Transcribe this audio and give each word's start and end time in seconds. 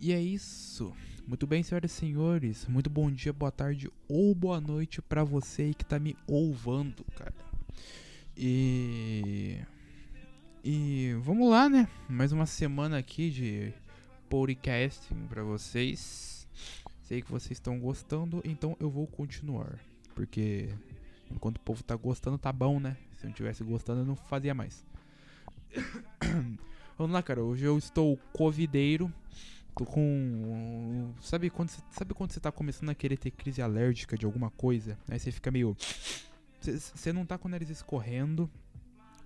E 0.00 0.12
é 0.12 0.20
isso. 0.20 0.94
Muito 1.26 1.44
bem, 1.44 1.60
senhoras 1.60 1.90
e 1.90 1.94
senhores. 1.94 2.66
Muito 2.66 2.88
bom 2.88 3.10
dia, 3.10 3.32
boa 3.32 3.50
tarde 3.50 3.90
ou 4.08 4.32
boa 4.32 4.60
noite 4.60 5.02
para 5.02 5.24
você 5.24 5.74
que 5.74 5.84
tá 5.84 5.98
me 5.98 6.16
ouvindo, 6.24 7.04
cara. 7.16 7.34
E. 8.36 9.58
E 10.62 11.16
vamos 11.20 11.50
lá, 11.50 11.68
né? 11.68 11.88
Mais 12.08 12.30
uma 12.30 12.46
semana 12.46 12.96
aqui 12.96 13.28
de 13.28 13.72
podcasting 14.30 15.26
para 15.28 15.42
vocês. 15.42 16.46
Sei 17.02 17.20
que 17.20 17.30
vocês 17.30 17.52
estão 17.52 17.76
gostando, 17.80 18.40
então 18.44 18.76
eu 18.78 18.88
vou 18.88 19.06
continuar. 19.08 19.80
Porque 20.14 20.68
enquanto 21.28 21.56
o 21.56 21.62
povo 21.62 21.82
tá 21.82 21.96
gostando, 21.96 22.38
tá 22.38 22.52
bom, 22.52 22.78
né? 22.78 22.96
Se 23.16 23.26
não 23.26 23.32
tivesse 23.32 23.64
gostando, 23.64 24.02
eu 24.02 24.06
não 24.06 24.14
fazia 24.14 24.54
mais. 24.54 24.86
Vamos 26.96 27.12
lá, 27.12 27.20
cara. 27.20 27.42
Hoje 27.42 27.64
eu 27.64 27.76
estou 27.76 28.16
covideiro. 28.32 29.12
Com. 29.84 31.12
Sabe 31.20 31.50
quando, 31.50 31.70
sabe 31.90 32.14
quando 32.14 32.32
você 32.32 32.40
tá 32.40 32.50
começando 32.50 32.90
a 32.90 32.94
querer 32.94 33.16
ter 33.16 33.30
crise 33.30 33.62
alérgica 33.62 34.16
de 34.16 34.26
alguma 34.26 34.50
coisa? 34.50 34.98
Aí 35.08 35.18
você 35.18 35.30
fica 35.30 35.50
meio. 35.50 35.76
Você 36.60 37.12
não 37.12 37.24
tá 37.24 37.38
com 37.38 37.48
o 37.48 37.50
nariz 37.50 37.70
escorrendo. 37.70 38.50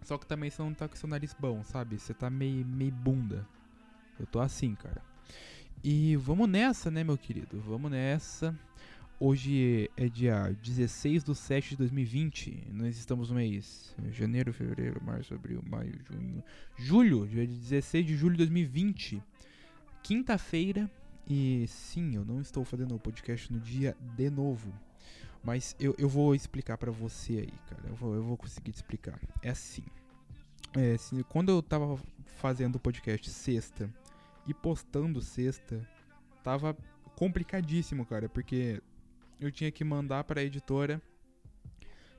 Só 0.04 0.18
que 0.18 0.26
também 0.26 0.50
você 0.50 0.60
não 0.60 0.74
tá 0.74 0.88
com 0.88 0.96
seu 0.96 1.08
nariz 1.08 1.34
bom, 1.38 1.62
sabe? 1.62 1.98
Você 1.98 2.12
tá 2.12 2.28
meio, 2.28 2.66
meio 2.66 2.92
bunda. 2.92 3.46
Eu 4.18 4.26
tô 4.26 4.40
assim, 4.40 4.74
cara. 4.74 5.02
E 5.82 6.16
vamos 6.16 6.48
nessa, 6.48 6.90
né, 6.90 7.02
meu 7.02 7.16
querido? 7.16 7.60
Vamos 7.60 7.90
nessa. 7.90 8.58
Hoje 9.18 9.88
é 9.96 10.08
dia 10.08 10.54
16 10.62 11.24
de 11.24 11.34
7 11.34 11.70
de 11.70 11.76
2020. 11.76 12.68
Nós 12.72 12.98
estamos 12.98 13.30
no 13.30 13.36
mês 13.36 13.94
janeiro, 14.10 14.52
fevereiro, 14.52 15.00
março, 15.02 15.32
abril, 15.32 15.62
maio, 15.64 15.98
junho. 16.10 16.44
Julho, 16.76 17.26
dia 17.28 17.46
16 17.46 18.04
de 18.04 18.16
julho 18.16 18.32
de 18.32 18.38
2020 18.38 19.22
quinta-feira. 20.02 20.90
E 21.28 21.66
sim, 21.68 22.16
eu 22.16 22.24
não 22.24 22.40
estou 22.40 22.64
fazendo 22.64 22.94
o 22.94 22.98
podcast 22.98 23.52
no 23.52 23.60
dia 23.60 23.96
de 24.16 24.28
novo. 24.28 24.72
Mas 25.42 25.74
eu, 25.78 25.94
eu 25.98 26.08
vou 26.08 26.34
explicar 26.34 26.76
para 26.78 26.90
você 26.90 27.38
aí, 27.38 27.52
cara. 27.68 27.88
Eu 27.88 27.94
vou, 27.94 28.14
eu 28.14 28.22
vou 28.22 28.36
conseguir 28.36 28.72
te 28.72 28.76
explicar. 28.76 29.18
É 29.42 29.50
assim. 29.50 29.84
É, 30.74 30.92
assim, 30.92 31.22
quando 31.24 31.50
eu 31.50 31.62
tava 31.62 31.98
fazendo 32.36 32.76
o 32.76 32.80
podcast 32.80 33.28
sexta 33.30 33.92
e 34.46 34.54
postando 34.54 35.20
sexta, 35.20 35.86
tava 36.42 36.76
complicadíssimo, 37.16 38.06
cara. 38.06 38.28
Porque 38.28 38.80
eu 39.40 39.50
tinha 39.50 39.70
que 39.70 39.84
mandar 39.84 40.24
pra 40.24 40.42
editora. 40.42 41.02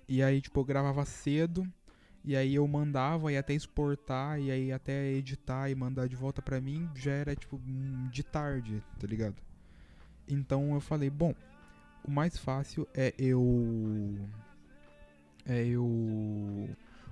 E 0.07 0.21
aí, 0.21 0.41
tipo, 0.41 0.59
eu 0.59 0.65
gravava 0.65 1.05
cedo. 1.05 1.65
E 2.25 2.37
aí 2.37 2.55
eu 2.55 2.65
mandava 2.67 3.31
e 3.31 3.37
até 3.37 3.53
exportar 3.53 4.39
e 4.39 4.49
aí 4.49 4.71
até 4.71 5.11
editar 5.11 5.69
e 5.69 5.75
mandar 5.75 6.07
de 6.07 6.15
volta 6.15 6.41
pra 6.41 6.61
mim 6.61 6.89
já 6.95 7.11
era 7.11 7.35
tipo 7.35 7.59
de 8.09 8.23
tarde, 8.23 8.81
tá 8.97 9.05
ligado? 9.05 9.35
Então 10.27 10.73
eu 10.73 10.79
falei, 10.79 11.09
bom, 11.09 11.35
o 12.03 12.09
mais 12.09 12.37
fácil 12.37 12.87
é 12.93 13.13
eu. 13.17 14.17
É 15.45 15.65
eu. 15.65 16.69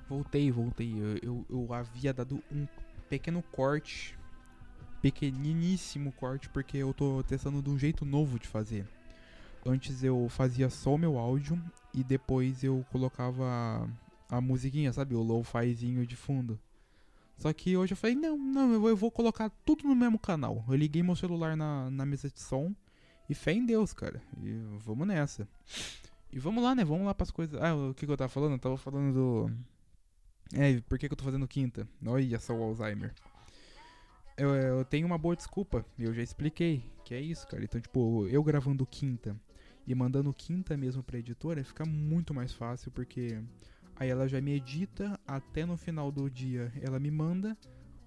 Voltei, 0.08 0.50
voltei. 0.50 0.94
Eu, 0.94 1.18
eu, 1.22 1.46
eu 1.50 1.74
havia 1.74 2.14
dado 2.14 2.42
um 2.52 2.66
pequeno 3.10 3.42
corte. 3.42 4.18
Pequeniníssimo 5.02 6.12
corte, 6.12 6.48
porque 6.50 6.78
eu 6.78 6.94
tô 6.94 7.24
testando 7.24 7.62
de 7.62 7.70
um 7.70 7.78
jeito 7.78 8.06
novo 8.06 8.38
de 8.38 8.48
fazer. 8.48 8.88
Antes 9.66 10.04
eu 10.04 10.28
fazia 10.30 10.70
só 10.70 10.96
o 10.96 10.98
meu 10.98 11.18
áudio 11.18 11.62
e 11.94 12.04
depois 12.04 12.64
eu 12.64 12.86
colocava 12.92 13.90
a 14.32 14.40
musiquinha, 14.40 14.94
sabe? 14.94 15.14
O 15.14 15.22
lo-fizinho 15.22 16.08
de 16.08 16.16
fundo. 16.16 16.58
Só 17.38 17.52
que 17.52 17.76
hoje 17.76 17.94
eu 17.94 17.98
falei, 17.98 18.16
não, 18.16 18.38
não, 18.38 18.88
eu 18.88 18.96
vou 18.96 19.12
colocar 19.12 19.50
tudo 19.66 19.84
no 19.84 19.94
mesmo 19.94 20.18
canal. 20.18 20.64
Eu 20.70 20.76
liguei 20.76 21.04
meu 21.04 21.16
celular 21.16 21.58
na, 21.58 21.90
na 21.92 22.06
mesa 22.06 22.30
de 22.30 22.40
som 22.40 22.74
e 23.30 23.36
fé 23.36 23.52
em 23.52 23.66
Deus, 23.66 23.92
cara. 23.92 24.22
E 24.42 24.54
vamos 24.80 25.06
nessa. 25.06 25.48
E 26.32 26.40
vamos 26.40 26.64
lá, 26.64 26.74
né? 26.74 26.86
Vamos 26.86 27.06
lá 27.06 27.14
pras 27.14 27.30
coisas. 27.30 27.62
Ah, 27.62 27.76
o 27.76 27.94
que, 27.94 28.06
que 28.06 28.12
eu 28.12 28.16
tava 28.16 28.30
falando? 28.30 28.54
Eu 28.54 28.60
tava 28.60 28.78
falando 28.78 29.14
do. 29.14 29.52
É, 30.54 30.80
por 30.82 30.98
que, 30.98 31.08
que 31.10 31.14
eu 31.14 31.18
tô 31.18 31.26
fazendo 31.26 31.48
quinta? 31.48 31.88
Olha 32.06 32.40
só 32.40 32.54
o 32.54 32.64
Alzheimer. 32.64 33.14
Eu, 34.38 34.50
eu 34.56 34.86
tenho 34.86 35.06
uma 35.06 35.18
boa 35.18 35.36
desculpa, 35.36 35.86
eu 36.00 36.14
já 36.14 36.24
expliquei, 36.24 36.84
que 37.04 37.14
é 37.14 37.20
isso, 37.20 37.46
cara. 37.48 37.64
Então, 37.64 37.80
tipo, 37.82 38.26
eu 38.28 38.42
gravando 38.42 38.86
quinta 38.86 39.36
e 39.86 39.94
mandando 39.94 40.34
quinta 40.34 40.78
mesmo 40.78 41.04
pra 41.04 41.20
editora, 41.20 41.64
fica 41.64 41.86
muito 41.86 42.34
mais 42.34 42.54
fácil, 42.54 42.92
porque 42.92 43.40
Aí 44.02 44.10
ela 44.10 44.28
já 44.28 44.42
me 44.42 44.54
edita 44.54 45.16
até 45.28 45.64
no 45.64 45.78
final 45.78 46.12
do 46.12 46.28
dia 46.28 46.74
ela 46.82 47.00
me 47.00 47.12
manda. 47.12 47.56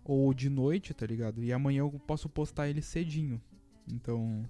Ou 0.03 0.35
de 0.35 0.51
noite, 0.51 0.93
tá 0.93 1.07
ligado? 1.07 1.41
E 1.45 1.53
amanhã 1.53 1.83
eu 1.83 1.91
posso 2.05 2.29
postar 2.29 2.69
ele 2.69 2.83
cedinho. 2.83 3.41
Então. 3.87 4.45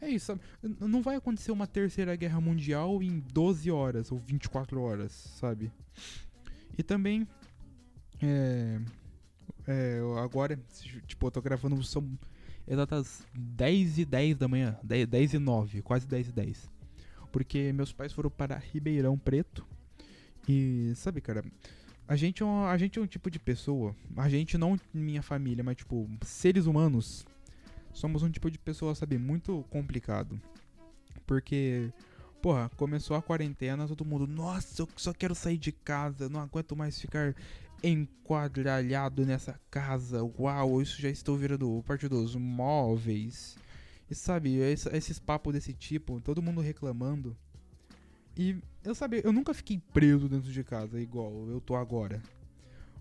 É 0.00 0.08
isso? 0.08 0.40
Não 0.62 1.02
vai 1.02 1.16
acontecer 1.16 1.52
uma 1.52 1.66
terceira 1.66 2.16
guerra 2.16 2.40
mundial 2.40 3.02
em 3.02 3.20
12 3.20 3.70
horas 3.70 4.10
ou 4.10 4.18
24 4.20 4.80
horas, 4.80 5.12
sabe? 5.12 5.70
E 6.78 6.82
também. 6.82 7.28
É. 8.22 8.80
É, 9.66 10.00
agora, 10.16 10.58
tipo, 11.06 11.26
eu 11.26 11.30
tô 11.30 11.42
gravando. 11.42 11.84
São 11.84 12.18
exatas 12.66 13.26
10 13.38 13.98
e 13.98 14.04
10 14.06 14.38
da 14.38 14.48
manhã. 14.48 14.78
10, 14.82 15.06
10 15.08 15.34
e 15.34 15.38
9, 15.38 15.82
quase 15.82 16.08
10 16.08 16.28
e 16.30 16.32
10. 16.32 16.70
Porque 17.30 17.70
meus 17.70 17.92
pais 17.92 18.14
foram 18.14 18.30
para 18.30 18.56
Ribeirão 18.56 19.18
Preto 19.18 19.68
e, 20.50 20.94
sabe, 20.96 21.20
cara, 21.20 21.44
a 22.08 22.16
gente, 22.16 22.42
é 22.42 22.46
um, 22.46 22.64
a 22.64 22.76
gente 22.76 22.98
é 22.98 23.02
um 23.02 23.06
tipo 23.06 23.30
de 23.30 23.38
pessoa, 23.38 23.94
a 24.16 24.28
gente 24.28 24.58
não 24.58 24.76
minha 24.92 25.22
família, 25.22 25.62
mas 25.62 25.76
tipo, 25.76 26.10
seres 26.22 26.66
humanos, 26.66 27.24
somos 27.92 28.24
um 28.24 28.30
tipo 28.30 28.50
de 28.50 28.58
pessoa, 28.58 28.92
sabe, 28.96 29.16
muito 29.16 29.64
complicado. 29.70 30.40
Porque, 31.24 31.92
porra, 32.42 32.68
começou 32.76 33.16
a 33.16 33.22
quarentena, 33.22 33.86
todo 33.86 34.04
mundo, 34.04 34.26
nossa, 34.26 34.82
eu 34.82 34.88
só 34.96 35.12
quero 35.12 35.36
sair 35.36 35.56
de 35.56 35.70
casa, 35.70 36.28
não 36.28 36.40
aguento 36.40 36.74
mais 36.74 37.00
ficar 37.00 37.32
enquadralhado 37.80 39.24
nessa 39.24 39.60
casa. 39.70 40.20
Uau, 40.36 40.82
isso 40.82 41.00
já 41.00 41.08
estou 41.08 41.36
virando 41.36 41.80
parte 41.86 42.08
dos 42.08 42.34
móveis. 42.34 43.56
E 44.10 44.16
sabe, 44.16 44.56
esses 44.56 45.20
papos 45.20 45.52
desse 45.54 45.72
tipo, 45.72 46.20
todo 46.20 46.42
mundo 46.42 46.60
reclamando. 46.60 47.36
E 48.36 48.56
eu 48.84 48.94
sabia, 48.94 49.20
eu 49.24 49.32
nunca 49.32 49.52
fiquei 49.52 49.80
preso 49.92 50.28
dentro 50.28 50.50
de 50.50 50.64
casa 50.64 51.00
igual 51.00 51.48
eu 51.48 51.60
tô 51.60 51.76
agora. 51.76 52.22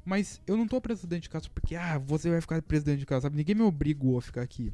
Mas 0.03 0.41
eu 0.47 0.57
não 0.57 0.67
tô 0.67 0.81
preso 0.81 1.05
dentro 1.05 1.23
de 1.23 1.29
casa 1.29 1.49
porque, 1.53 1.75
ah, 1.75 1.97
você 1.99 2.29
vai 2.29 2.41
ficar 2.41 2.61
preso 2.61 2.85
dentro 2.85 2.99
de 2.99 3.05
casa, 3.05 3.23
sabe? 3.23 3.37
Ninguém 3.37 3.55
me 3.55 3.61
obrigou 3.61 4.17
a 4.17 4.21
ficar 4.21 4.41
aqui. 4.41 4.73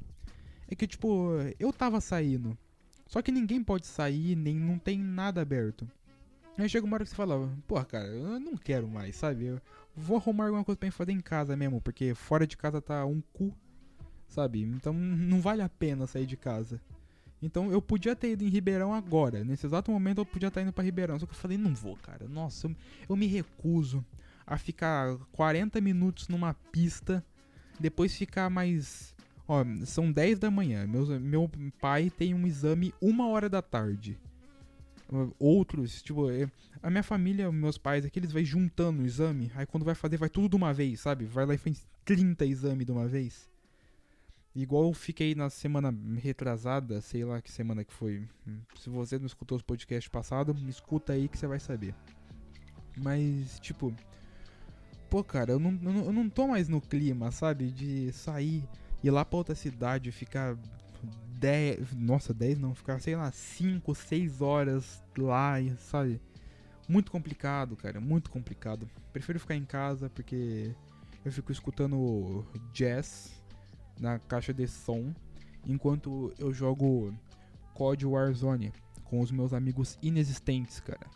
É 0.68 0.76
que, 0.76 0.88
tipo, 0.88 1.32
eu 1.60 1.74
tava 1.74 2.00
saindo. 2.00 2.58
Só 3.08 3.22
que 3.22 3.32
ninguém 3.32 3.64
pode 3.64 3.86
sair, 3.86 4.36
nem 4.36 4.56
não 4.56 4.80
tem 4.80 4.98
nada 4.98 5.42
aberto. 5.42 5.88
Aí 6.58 6.70
chega 6.70 6.86
uma 6.86 6.96
hora 6.96 7.04
que 7.04 7.10
você 7.10 7.16
fala, 7.16 7.50
pô, 7.68 7.84
cara, 7.84 8.08
eu 8.08 8.40
não 8.40 8.56
quero 8.56 8.88
mais, 8.88 9.16
sabe? 9.18 9.46
Eu 9.46 9.62
vou 9.96 10.18
arrumar 10.18 10.46
alguma 10.46 10.64
coisa 10.64 10.78
pra 10.78 10.90
fazer 10.92 11.12
em 11.12 11.20
casa 11.20 11.56
mesmo, 11.56 11.82
porque 11.82 12.14
fora 12.14 12.48
de 12.48 12.56
casa 12.56 12.82
tá 12.82 13.06
um 13.06 13.22
cu, 13.34 13.54
sabe? 14.28 14.62
Então 14.62 14.94
não 14.94 15.42
vale 15.42 15.62
a 15.62 15.70
pena 15.70 16.08
sair 16.08 16.26
de 16.26 16.38
casa. 16.38 16.80
Então 17.42 17.72
eu 17.72 17.82
podia 17.82 18.16
ter 18.16 18.32
ido 18.32 18.44
em 18.44 18.50
Ribeirão 18.50 18.94
agora. 18.94 19.44
Nesse 19.44 19.66
exato 19.66 19.92
momento 19.92 20.20
eu 20.20 20.26
podia 20.26 20.48
estar 20.48 20.62
indo 20.62 20.74
para 20.74 20.84
Ribeirão. 20.84 21.20
Só 21.20 21.26
que 21.26 21.34
eu 21.34 21.38
falei, 21.38 21.58
não 21.58 21.74
vou, 21.74 21.96
cara. 21.98 22.28
Nossa, 22.28 22.68
eu, 22.68 22.76
eu 23.10 23.16
me 23.16 23.28
recuso 23.28 24.04
a 24.46 24.58
ficar 24.58 25.18
40 25.32 25.80
minutos 25.82 26.28
numa 26.28 26.54
pista. 26.72 27.24
Depois 27.80 28.16
ficar 28.16 28.50
mais. 28.50 29.14
Ó, 29.48 29.64
são 29.86 30.12
10 30.12 30.40
da 30.40 30.50
manhã. 30.50 30.88
Meu, 30.88 31.06
meu 31.20 31.52
pai 31.80 32.10
tem 32.10 32.34
um 32.34 32.48
exame 32.48 32.94
uma 33.02 33.28
hora 33.28 33.50
da 33.50 33.62
tarde. 33.62 34.18
Outros, 35.38 36.02
tipo, 36.02 36.32
é, 36.32 36.50
a 36.82 36.90
minha 36.90 37.04
família, 37.04 37.52
meus 37.52 37.78
pais, 37.78 38.06
aqui 38.06 38.18
eles 38.18 38.32
vai 38.32 38.44
juntando 38.44 39.04
o 39.04 39.06
exame. 39.06 39.52
Aí 39.56 39.66
quando 39.66 39.84
vai 39.84 39.94
fazer, 39.94 40.18
vai 40.18 40.30
tudo 40.30 40.50
de 40.50 40.56
uma 40.56 40.74
vez, 40.74 41.02
sabe? 41.02 41.26
Vai 41.26 41.46
lá 41.46 41.54
e 41.54 41.58
faz 41.58 41.86
30 42.04 42.46
exames 42.46 42.86
de 42.86 42.92
uma 42.92 43.08
vez. 43.08 43.48
Igual 44.56 44.86
eu 44.86 44.94
fiquei 44.94 45.36
na 45.36 45.50
semana 45.50 45.94
retrasada, 46.18 47.02
sei 47.02 47.26
lá 47.26 47.42
que 47.42 47.52
semana 47.52 47.84
que 47.84 47.92
foi. 47.92 48.26
Se 48.80 48.90
você 48.90 49.20
não 49.20 49.26
escutou 49.26 49.58
os 49.58 49.62
podcasts 49.62 50.08
passados, 50.08 50.62
me 50.62 50.70
escuta 50.70 51.12
aí 51.12 51.28
que 51.28 51.38
você 51.38 51.46
vai 51.46 51.60
saber. 51.60 51.94
Mas, 52.96 53.60
tipo. 53.60 53.94
Pô, 55.10 55.22
cara, 55.24 55.52
eu 55.52 55.60
não, 55.60 55.72
eu 55.72 55.94
não, 55.94 56.06
eu 56.06 56.14
não 56.14 56.30
tô 56.30 56.48
mais 56.48 56.70
no 56.70 56.80
clima, 56.80 57.32
sabe? 57.32 57.70
De 57.70 58.14
sair, 58.14 58.64
ir 59.04 59.12
lá 59.12 59.26
pra 59.26 59.38
outra 59.38 59.56
cidade, 59.56 60.10
ficar 60.12 60.58
10. 61.38 61.94
Nossa, 61.94 62.34
10 62.34 62.58
não, 62.58 62.74
ficar, 62.74 63.02
sei 63.02 63.18
lá, 63.18 63.30
5, 63.32 63.94
6 63.94 64.42
horas 64.42 65.04
lá, 65.18 65.56
sabe? 65.78 66.22
Muito 66.88 67.12
complicado, 67.12 67.76
cara, 67.76 68.00
muito 68.00 68.32
complicado. 68.32 68.90
Prefiro 69.12 69.38
ficar 69.38 69.56
em 69.56 69.66
casa 69.66 70.10
porque 70.10 70.74
eu 71.26 71.32
fico 71.32 71.52
escutando 71.52 72.46
jazz 72.72 73.35
na 74.00 74.20
caixa 74.20 74.54
de 74.54 74.68
som 74.68 75.14
enquanto 75.66 76.34
eu 76.38 76.54
jogo 76.54 77.14
COD 77.74 78.06
Warzone 78.06 78.72
com 79.04 79.20
os 79.20 79.32
meus 79.32 79.54
amigos 79.54 79.98
inexistentes, 80.02 80.80
cara. 80.80 81.08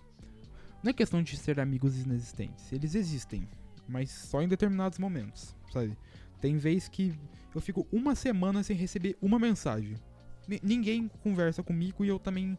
Não 0.83 0.91
é 0.91 0.93
questão 0.93 1.21
de 1.21 1.35
ser 1.35 1.59
amigos 1.59 1.99
inexistentes, 1.99 2.71
eles 2.71 2.95
existem, 2.95 3.47
mas 3.87 4.09
só 4.09 4.41
em 4.41 4.47
determinados 4.47 4.97
momentos, 4.97 5.55
sabe? 5.71 5.97
Tem 6.39 6.57
vez 6.57 6.87
que 6.87 7.13
eu 7.53 7.59
fico 7.59 7.87
uma 7.91 8.15
semana 8.15 8.63
sem 8.63 8.75
receber 8.75 9.17
uma 9.21 9.39
mensagem. 9.39 9.95
N 10.47 10.59
ninguém 10.63 11.09
conversa 11.21 11.61
comigo 11.61 12.05
e 12.05 12.07
eu 12.07 12.19
também. 12.19 12.57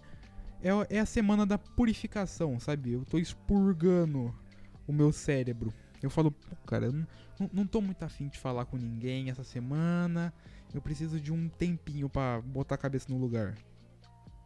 É, 0.62 0.96
é 0.96 1.00
a 1.00 1.06
semana 1.06 1.46
da 1.46 1.56
purificação, 1.56 2.60
sabe? 2.60 2.92
Eu 2.92 3.04
tô 3.04 3.18
expurgando 3.18 4.34
o 4.86 4.92
meu 4.92 5.10
cérebro. 5.10 5.72
Eu 6.02 6.10
falo, 6.10 6.30
pô, 6.30 6.56
cara, 6.66 6.86
eu 6.86 6.92
não, 6.92 7.06
não 7.52 7.66
tô 7.66 7.80
muito 7.80 8.02
afim 8.04 8.28
de 8.28 8.38
falar 8.38 8.64
com 8.64 8.76
ninguém 8.76 9.30
essa 9.30 9.44
semana. 9.44 10.32
Eu 10.72 10.80
preciso 10.80 11.20
de 11.20 11.32
um 11.32 11.48
tempinho 11.48 12.08
para 12.08 12.40
botar 12.40 12.76
a 12.76 12.78
cabeça 12.78 13.06
no 13.10 13.18
lugar. 13.18 13.56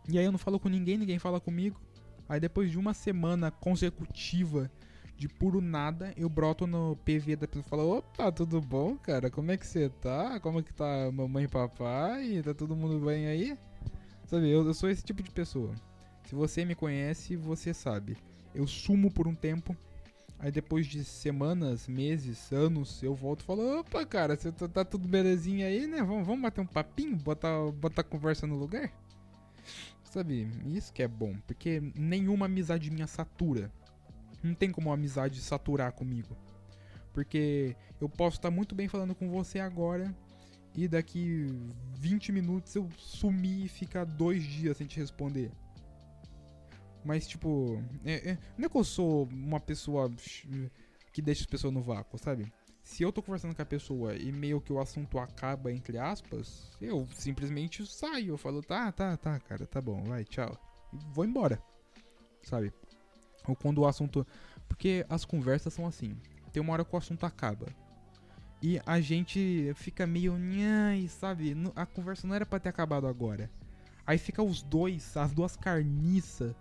E 0.09 0.19
aí 0.19 0.25
eu 0.25 0.33
não 0.33 0.39
falo 0.39 0.59
com 0.59 0.69
ninguém, 0.69 0.99
ninguém 0.99 1.19
fala 1.19 1.41
comigo. 1.41 1.81
Aí 2.29 2.41
depois 2.41 2.71
de 2.71 2.79
uma 2.79 2.95
semana 2.95 3.51
consecutiva 3.51 4.71
de 5.17 5.29
puro 5.29 5.61
nada, 5.61 6.12
eu 6.17 6.29
broto 6.29 6.67
no 6.67 6.97
PV 7.05 7.37
da 7.37 7.47
pessoa 7.47 7.65
e 7.65 7.69
falo, 7.69 7.99
opa, 7.99 8.33
tudo 8.33 8.61
bom, 8.61 8.97
cara? 8.97 9.31
Como 9.31 9.51
é 9.51 9.56
que 9.56 9.67
você 9.67 9.89
tá? 9.89 10.41
Como 10.41 10.59
é 10.59 10.62
que 10.62 10.73
tá 10.73 11.11
mamãe 11.12 11.45
e 11.45 11.49
papai? 11.49 12.43
Tá 12.43 12.53
todo 12.53 12.75
mundo 12.75 13.05
bem 13.05 13.27
aí? 13.27 13.56
Sabe, 14.27 14.51
eu, 14.51 14.67
eu 14.67 14.75
sou 14.75 14.89
esse 14.89 15.05
tipo 15.05 15.23
de 15.23 15.31
pessoa. 15.31 15.75
Se 16.25 16.35
você 16.35 16.65
me 16.65 16.75
conhece, 16.75 17.37
você 17.37 17.73
sabe. 17.73 18.17
Eu 18.55 18.67
sumo 18.67 19.11
por 19.11 19.29
um 19.29 19.35
tempo, 19.35 19.77
aí 20.38 20.50
depois 20.50 20.86
de 20.86 21.04
semanas, 21.04 21.88
meses, 21.88 22.52
anos, 22.52 23.02
eu 23.02 23.14
volto 23.14 23.40
e 23.40 23.44
falo, 23.44 23.81
opa, 23.81 24.04
cara, 24.04 24.36
você 24.36 24.52
tá, 24.52 24.69
tá 24.69 24.84
tudo 24.84 25.08
belezinha 25.08 25.66
aí, 25.66 25.86
né? 25.86 26.02
Vamos, 26.02 26.26
vamos 26.26 26.42
bater 26.42 26.60
um 26.60 26.66
papinho, 26.66 27.16
botar, 27.16 27.70
botar 27.72 28.02
a 28.02 28.04
conversa 28.04 28.46
no 28.46 28.56
lugar? 28.56 28.92
Sabe, 30.04 30.48
isso 30.66 30.92
que 30.92 31.02
é 31.02 31.08
bom, 31.08 31.34
porque 31.46 31.82
nenhuma 31.94 32.46
amizade 32.46 32.90
minha 32.90 33.06
satura. 33.06 33.70
Não 34.42 34.54
tem 34.54 34.70
como 34.70 34.88
uma 34.90 34.94
amizade 34.94 35.40
saturar 35.40 35.92
comigo. 35.92 36.36
Porque 37.12 37.75
eu 38.00 38.08
posso 38.08 38.36
estar 38.36 38.50
muito 38.50 38.75
bem 38.75 38.88
falando 38.88 39.14
com 39.14 39.31
você 39.31 39.58
agora 39.58 40.14
e 40.75 40.88
daqui 40.88 41.46
20 41.98 42.32
minutos 42.32 42.75
eu 42.75 42.88
sumir 42.98 43.64
e 43.64 43.69
ficar 43.69 44.04
dois 44.04 44.42
dias 44.42 44.76
sem 44.76 44.86
te 44.86 44.98
responder. 44.98 45.50
Mas, 47.05 47.27
tipo, 47.27 47.83
é, 48.05 48.31
é, 48.31 48.39
não 48.56 48.67
é 48.67 48.69
que 48.69 48.77
eu 48.77 48.85
sou 48.85 49.25
uma 49.27 49.61
pessoa 49.61 50.11
que 51.12 51.21
deixa 51.21 51.43
as 51.43 51.47
pessoas 51.47 51.73
no 51.73 51.83
vácuo, 51.83 52.19
sabe? 52.19 52.51
Se 52.83 53.03
eu 53.03 53.12
tô 53.12 53.23
conversando 53.23 53.55
com 53.55 53.62
a 53.62 53.67
pessoa 53.67 54.15
e 54.17 54.31
meio 54.33 54.61
que 54.61 54.73
o 54.73 54.79
assunto 54.79 55.19
acaba, 55.19 55.73
entre 55.73 55.99
aspas, 55.99 56.71
eu 56.81 57.06
simplesmente 57.15 57.87
saio. 57.87 58.35
Eu 58.35 58.39
falo, 58.39 58.62
tá, 58.62 58.91
tá, 58.93 59.17
tá, 59.17 59.39
cara, 59.41 59.67
tá 59.67 59.81
bom, 59.81 60.03
vai, 60.05 60.25
tchau. 60.25 60.59
E 60.93 60.99
vou 61.12 61.25
embora, 61.25 61.62
sabe? 62.43 62.73
Ou 63.47 63.55
quando 63.55 63.79
o 63.79 63.87
assunto. 63.87 64.27
Porque 64.69 65.05
as 65.09 65.25
conversas 65.25 65.73
são 65.73 65.87
assim. 65.87 66.17
Tem 66.53 66.62
uma 66.62 66.73
hora 66.73 66.85
que 66.85 66.95
o 66.95 66.99
assunto 66.99 67.25
acaba. 67.25 67.67
E 68.62 68.81
a 68.87 69.01
gente 69.01 69.73
fica 69.77 70.06
meio. 70.06 70.35
Sabe? 71.09 71.55
A 71.77 71.85
conversa 71.85 72.27
não 72.27 72.35
era 72.35 72.47
para 72.47 72.61
ter 72.61 72.71
acabado 72.71 73.06
agora. 73.06 73.51
Aí 74.06 74.19
fica 74.19 74.43
os 74.43 74.62
dois, 74.62 75.17
as 75.17 75.33
duas 75.33 75.56
carniças, 75.56 76.55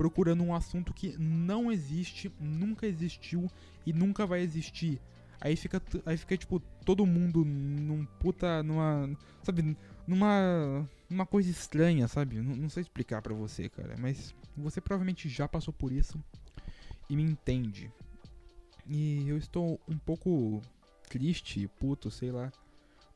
procurando 0.00 0.42
um 0.42 0.54
assunto 0.54 0.94
que 0.94 1.14
não 1.18 1.70
existe, 1.70 2.32
nunca 2.40 2.86
existiu 2.86 3.50
e 3.84 3.92
nunca 3.92 4.26
vai 4.26 4.40
existir. 4.40 4.98
Aí 5.38 5.54
fica, 5.56 5.82
aí 6.06 6.16
fica 6.16 6.38
tipo, 6.38 6.58
todo 6.86 7.04
mundo 7.04 7.44
num 7.44 8.06
puta. 8.18 8.62
numa. 8.62 9.14
Sabe? 9.42 9.76
Numa. 10.06 10.88
numa 11.10 11.26
coisa 11.26 11.50
estranha, 11.50 12.08
sabe? 12.08 12.40
Não, 12.40 12.56
não 12.56 12.70
sei 12.70 12.80
explicar 12.80 13.20
para 13.20 13.34
você, 13.34 13.68
cara. 13.68 13.94
Mas 13.98 14.34
você 14.56 14.80
provavelmente 14.80 15.28
já 15.28 15.46
passou 15.46 15.74
por 15.74 15.92
isso 15.92 16.18
e 17.10 17.14
me 17.14 17.22
entende. 17.22 17.92
E 18.86 19.28
eu 19.28 19.36
estou 19.36 19.78
um 19.86 19.98
pouco 19.98 20.62
triste, 21.10 21.68
puto, 21.78 22.10
sei 22.10 22.32
lá. 22.32 22.50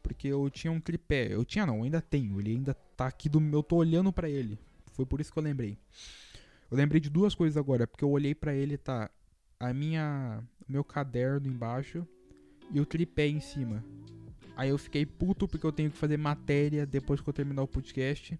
Porque 0.02 0.28
eu 0.28 0.50
tinha 0.50 0.70
um 0.70 0.80
tripé. 0.80 1.32
Eu 1.32 1.46
tinha 1.46 1.64
não, 1.64 1.82
ainda 1.82 2.02
tenho. 2.02 2.38
Ele 2.38 2.50
ainda 2.50 2.74
tá 2.94 3.06
aqui 3.06 3.30
do 3.30 3.40
meu. 3.40 3.60
Eu 3.60 3.62
tô 3.62 3.76
olhando 3.76 4.12
para 4.12 4.28
ele. 4.28 4.58
Foi 4.92 5.06
por 5.06 5.18
isso 5.18 5.32
que 5.32 5.38
eu 5.38 5.42
lembrei. 5.42 5.78
Eu 6.70 6.76
lembrei 6.76 7.00
de 7.00 7.10
duas 7.10 7.34
coisas 7.34 7.56
agora, 7.56 7.86
porque 7.86 8.04
eu 8.04 8.10
olhei 8.10 8.34
para 8.34 8.54
ele, 8.54 8.76
tá 8.76 9.10
a 9.58 9.72
minha 9.72 10.42
o 10.68 10.72
meu 10.72 10.82
caderno 10.82 11.46
embaixo 11.46 12.06
e 12.72 12.80
o 12.80 12.86
tripé 12.86 13.26
em 13.26 13.40
cima. 13.40 13.84
Aí 14.56 14.70
eu 14.70 14.78
fiquei 14.78 15.04
puto 15.04 15.48
porque 15.48 15.66
eu 15.66 15.72
tenho 15.72 15.90
que 15.90 15.96
fazer 15.96 16.16
matéria 16.16 16.86
depois 16.86 17.20
que 17.20 17.28
eu 17.28 17.34
terminar 17.34 17.62
o 17.62 17.68
podcast. 17.68 18.38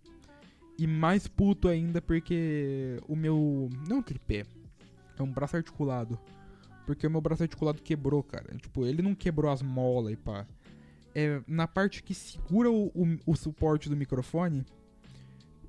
E 0.79 0.87
mais 0.87 1.27
puto 1.29 1.69
ainda 1.69 2.01
porque 2.01 3.01
o 3.09 3.15
meu. 3.15 3.69
Não 3.89 4.03
tripé. 4.03 4.45
É 5.19 5.23
um 5.23 5.31
braço 5.31 5.57
articulado. 5.57 6.19
Porque 6.87 7.07
o 7.07 7.11
meu 7.11 7.21
braço 7.21 7.43
articulado 7.43 7.81
quebrou, 7.83 8.23
cara. 8.23 8.55
Tipo, 8.57 8.85
ele 8.85 9.03
não 9.03 9.15
quebrou 9.15 9.51
as 9.51 9.63
molas 9.63 10.13
e 10.13 10.17
pá. 10.17 10.47
É, 11.15 11.41
na 11.47 11.69
parte 11.69 12.03
que 12.03 12.13
segura 12.13 12.71
o, 12.71 12.87
o, 12.89 13.19
o 13.27 13.37
suporte 13.37 13.89
do 13.89 13.97
microfone, 13.97 14.65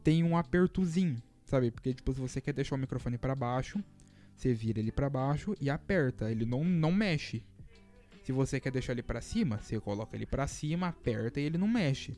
tem 0.04 0.24
um 0.24 0.36
apertozinho, 0.36 1.22
sabe? 1.46 1.72
Porque, 1.72 1.94
tipo, 1.94 2.14
se 2.14 2.20
você 2.20 2.42
quer 2.42 2.54
deixar 2.54 2.76
o 2.76 2.80
microfone 2.80 3.18
para 3.18 3.36
baixo, 3.36 3.82
você 4.36 4.54
vira 4.54 4.80
ele 4.80 4.92
para 4.92 5.10
baixo 5.10 5.56
e 5.62 5.70
aperta. 5.70 6.30
Ele 6.30 6.46
não, 6.46 6.64
não 6.64 6.92
mexe. 6.92 7.44
Se 8.24 8.32
você 8.32 8.60
quer 8.60 8.72
deixar 8.72 8.94
ele 8.94 9.04
para 9.04 9.22
cima, 9.22 9.60
você 9.60 9.80
coloca 9.80 10.16
ele 10.16 10.26
para 10.26 10.48
cima, 10.48 10.88
aperta 10.88 11.40
e 11.40 11.44
ele 11.44 11.58
não 11.58 11.68
mexe. 11.68 12.18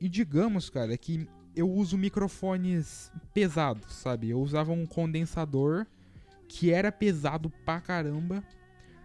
E 0.00 0.08
digamos, 0.08 0.70
cara, 0.70 0.96
que 0.96 1.28
eu 1.54 1.70
uso 1.70 1.98
microfones 1.98 3.12
pesados, 3.34 3.92
sabe? 3.92 4.30
Eu 4.30 4.40
usava 4.40 4.72
um 4.72 4.86
condensador 4.86 5.86
que 6.48 6.70
era 6.70 6.90
pesado 6.90 7.50
pra 7.64 7.80
caramba. 7.80 8.42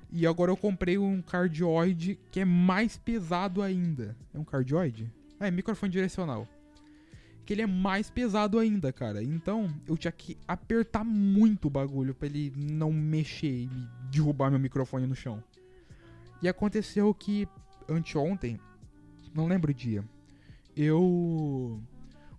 E 0.09 0.25
agora 0.25 0.49
eu 0.49 0.57
comprei 0.57 0.97
um 0.97 1.21
cardioide 1.21 2.17
que 2.31 2.39
é 2.39 2.45
mais 2.45 2.97
pesado 2.97 3.61
ainda. 3.61 4.15
É 4.33 4.39
um 4.39 4.45
cardioide? 4.45 5.11
É 5.39 5.51
microfone 5.51 5.91
direcional. 5.91 6.47
Que 7.47 7.53
ele 7.53 7.61
é 7.61 7.65
mais 7.65 8.09
pesado 8.09 8.59
ainda, 8.59 8.91
cara. 8.91 9.23
Então 9.23 9.73
eu 9.87 9.97
tinha 9.97 10.11
que 10.11 10.37
apertar 10.45 11.05
muito 11.05 11.67
o 11.67 11.71
bagulho 11.71 12.13
pra 12.13 12.27
ele 12.27 12.53
não 12.55 12.91
mexer 12.91 13.63
e 13.63 13.69
derrubar 14.11 14.51
meu 14.51 14.59
microfone 14.59 15.07
no 15.07 15.15
chão. 15.15 15.41
E 16.41 16.49
aconteceu 16.49 17.11
que 17.13 17.47
anteontem, 17.89 18.59
não 19.33 19.47
lembro 19.47 19.71
o 19.71 19.73
dia, 19.73 20.03
eu 20.75 21.81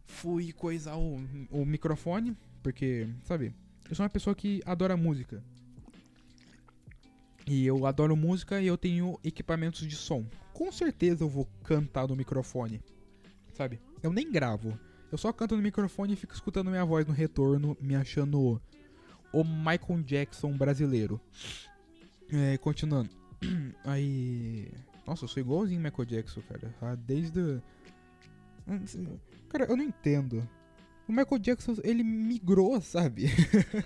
fui 0.05 0.53
coisar 0.53 0.97
o, 0.97 1.17
o 1.51 1.65
microfone, 1.65 2.37
porque, 2.63 3.09
sabe, 3.25 3.55
eu 3.89 3.97
sou 3.97 4.05
uma 4.05 4.11
pessoa 4.11 4.37
que 4.37 4.61
adora 4.67 4.95
música. 4.95 5.43
E 7.47 7.67
eu 7.67 7.87
adoro 7.87 8.15
música 8.15 8.61
e 8.61 8.67
eu 8.67 8.77
tenho 8.77 9.19
equipamentos 9.25 9.87
de 9.87 9.97
som. 9.97 10.27
Com 10.53 10.71
certeza 10.71 11.25
eu 11.25 11.29
vou 11.31 11.49
cantar 11.65 12.07
no 12.07 12.15
microfone, 12.15 12.79
sabe? 13.55 13.81
Eu 14.03 14.13
nem 14.13 14.31
gravo. 14.31 14.79
Eu 15.11 15.19
só 15.19 15.33
canto 15.33 15.57
no 15.57 15.63
microfone 15.63 16.13
e 16.13 16.17
fico 16.17 16.35
escutando 16.35 16.71
minha 16.71 16.85
voz 16.85 17.07
no 17.07 17.13
retorno, 17.13 17.77
me 17.81 17.95
achando 17.95 18.61
o 19.33 19.45
Michael 19.45 20.03
Jackson 20.05 20.53
brasileiro. 20.57 21.21
É, 22.31 22.59
continuando. 22.59 23.11
Aí. 23.85 24.71
Nossa, 25.07 25.25
eu 25.25 25.29
sou 25.29 25.41
igualzinho 25.41 25.81
Michael 25.81 26.05
Jackson, 26.05 26.43
cara. 26.43 26.75
Ah, 26.83 26.95
desde. 26.95 27.63
Cara, 29.49 29.65
eu 29.65 29.77
não 29.77 29.85
entendo. 29.85 30.47
O 31.09 31.13
Michael 31.13 31.39
Jackson, 31.39 31.77
ele 31.83 32.05
migrou, 32.05 32.79
sabe? 32.83 33.29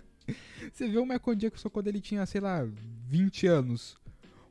Você 0.72 0.88
vê 0.88 0.98
o 0.98 1.06
Michael 1.06 1.36
Jackson 1.36 1.70
quando 1.70 1.86
ele 1.86 2.00
tinha, 2.00 2.26
sei 2.26 2.40
lá, 2.40 2.66
20 3.08 3.46
anos. 3.46 3.96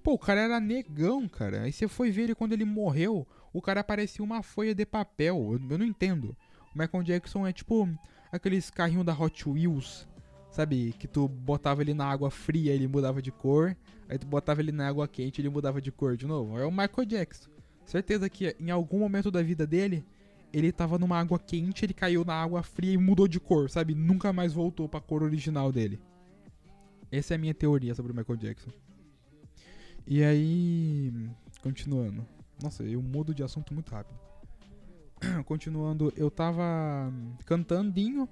Pô, 0.02 0.14
o 0.14 0.20
cara 0.20 0.42
era 0.42 0.60
negão, 0.60 1.28
cara. 1.28 1.64
Aí 1.64 1.72
você 1.72 1.88
foi 1.88 2.12
ver 2.12 2.24
ele 2.24 2.36
quando 2.36 2.54
ele 2.54 2.66
morreu, 2.66 3.28
o 3.54 3.62
cara 3.62 3.84
parecia 3.84 4.24
uma 4.24 4.42
folha 4.42 4.74
de 4.74 4.86
papel. 4.86 5.54
Eu, 5.54 5.70
eu 5.70 5.78
não 5.78 5.86
entendo. 5.86 6.36
O 6.74 6.80
Michael 6.80 7.04
Jackson 7.04 7.46
é 7.46 7.54
tipo 7.54 7.90
aqueles 8.32 8.70
carrinhos 8.70 9.06
da 9.06 9.14
Hot 9.14 9.48
Wheels, 9.48 10.08
sabe? 10.50 10.94
Que 10.98 11.08
tu 11.08 11.28
botava 11.28 11.82
ele 11.82 11.94
na 11.94 12.06
água 12.06 12.32
fria, 12.32 12.74
ele 12.74 12.88
mudava 12.88 13.22
de 13.22 13.32
cor. 13.32 13.76
Aí 14.08 14.18
tu 14.18 14.28
botava 14.28 14.62
ele 14.62 14.72
na 14.72 14.88
água 14.88 15.08
quente, 15.08 15.42
ele 15.42 15.50
mudava 15.50 15.82
de 15.82 15.92
cor 15.92 16.16
de 16.16 16.26
novo. 16.26 16.58
É 16.58 16.66
o 16.66 16.72
Michael 16.72 17.06
Jackson. 17.06 17.50
Certeza 17.86 18.30
que 18.30 18.56
em 18.60 18.70
algum 18.70 19.00
momento 19.00 19.30
da 19.30 19.42
vida 19.42 19.68
dele, 19.68 20.06
ele 20.54 20.72
tava 20.72 20.98
numa 20.98 21.20
água 21.20 21.40
quente, 21.40 21.86
ele 21.86 21.94
caiu 21.94 22.24
na 22.24 22.34
água 22.34 22.64
fria 22.64 22.94
e 22.94 22.98
mudou 22.98 23.28
de 23.28 23.40
cor, 23.40 23.70
sabe? 23.70 23.96
Nunca 23.96 24.32
mais 24.32 24.54
voltou 24.54 24.88
pra 24.88 25.02
cor 25.02 25.24
original 25.24 25.72
dele. 25.72 26.00
Essa 27.12 27.34
é 27.34 27.36
a 27.36 27.38
minha 27.38 27.54
teoria 27.54 27.94
sobre 27.94 28.14
o 28.14 28.16
Michael 28.16 28.38
Jackson. 28.38 28.72
E 30.08 30.24
aí. 30.24 31.12
Continuando. 31.62 32.26
Nossa, 32.62 32.84
eu 32.84 33.02
mudo 33.02 33.34
de 33.34 33.44
assunto 33.44 33.74
muito 33.74 33.92
rápido. 33.92 34.20
Continuando, 35.46 36.12
eu 36.16 36.30
tava 36.30 37.12
cantandinho. 37.46 38.28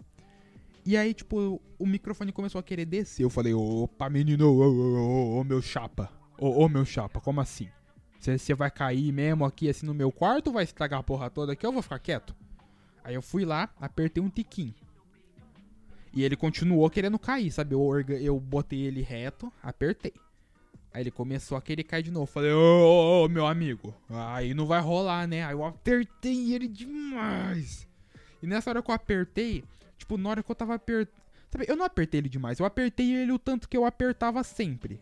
E 0.86 0.98
aí, 0.98 1.14
tipo, 1.14 1.62
o 1.78 1.86
microfone 1.86 2.32
começou 2.32 2.60
a 2.60 2.64
querer 2.64 2.86
descer. 2.86 3.24
Eu 3.24 3.30
falei, 3.30 3.54
opa, 3.54 4.10
menino, 4.10 4.50
ô, 4.50 4.62
ô, 4.62 5.38
ô, 5.38 5.40
ô 5.40 5.44
meu 5.44 5.62
chapa. 5.62 6.10
Ô, 6.38 6.64
ô, 6.64 6.70
meu 6.70 6.86
chapa, 6.86 7.20
como 7.20 7.42
assim? 7.42 7.70
Você 8.20 8.54
vai 8.54 8.70
cair 8.70 9.12
mesmo 9.14 9.46
aqui 9.46 9.70
assim 9.70 9.86
no 9.86 9.94
meu 9.94 10.12
quarto 10.12 10.52
vai 10.52 10.66
estragar 10.66 11.00
a 11.00 11.04
porra 11.04 11.30
toda 11.30 11.54
aqui? 11.54 11.66
Eu 11.66 11.72
vou 11.72 11.82
ficar 11.82 12.00
quieto. 12.00 12.36
Aí 13.02 13.16
eu 13.16 13.22
fui 13.22 13.46
lá, 13.46 13.70
apertei 13.80 14.22
um 14.22 14.30
tiquinho. 14.30 14.76
E 16.14 16.24
ele 16.24 16.36
continuou 16.36 16.90
querendo 16.90 17.18
cair, 17.18 17.52
sabe? 17.52 17.76
Eu, 17.76 18.02
eu 18.20 18.40
botei 18.40 18.82
ele 18.82 19.02
reto, 19.02 19.52
apertei. 19.64 20.14
Aí 20.94 21.04
ele 21.04 21.12
começou 21.12 21.58
a 21.58 21.62
querer 21.62 21.84
cair 21.84 22.04
de 22.04 22.12
novo. 22.12 22.26
Falei, 22.26 22.52
ô, 22.52 23.24
ô, 23.24 23.30
meu 23.30 23.46
amigo, 23.46 23.94
aí 24.10 24.54
não 24.54 24.66
vai 24.66 24.82
rolar, 24.82 25.28
né? 25.28 25.46
Aí 25.46 25.54
eu 25.54 25.64
apertei 25.64 26.54
ele 26.54 26.68
demais. 26.68 27.88
E 28.42 28.48
nessa 28.48 28.70
hora 28.70 28.82
que 28.82 28.90
eu 28.90 28.96
apertei, 28.96 29.64
tipo, 29.98 30.18
na 30.18 30.30
hora 30.30 30.44
que 30.44 30.50
eu 30.50 30.56
tava 30.56 30.76
apertando. 30.76 31.20
Sabe, 31.52 31.66
eu 31.68 31.76
não 31.76 31.86
apertei 31.86 32.20
ele 32.20 32.30
demais, 32.30 32.60
eu 32.60 32.66
apertei 32.66 33.16
ele 33.16 33.32
o 33.32 33.40
tanto 33.40 33.68
que 33.68 33.76
eu 33.76 33.86
apertava 33.86 34.44
sempre. 34.44 35.00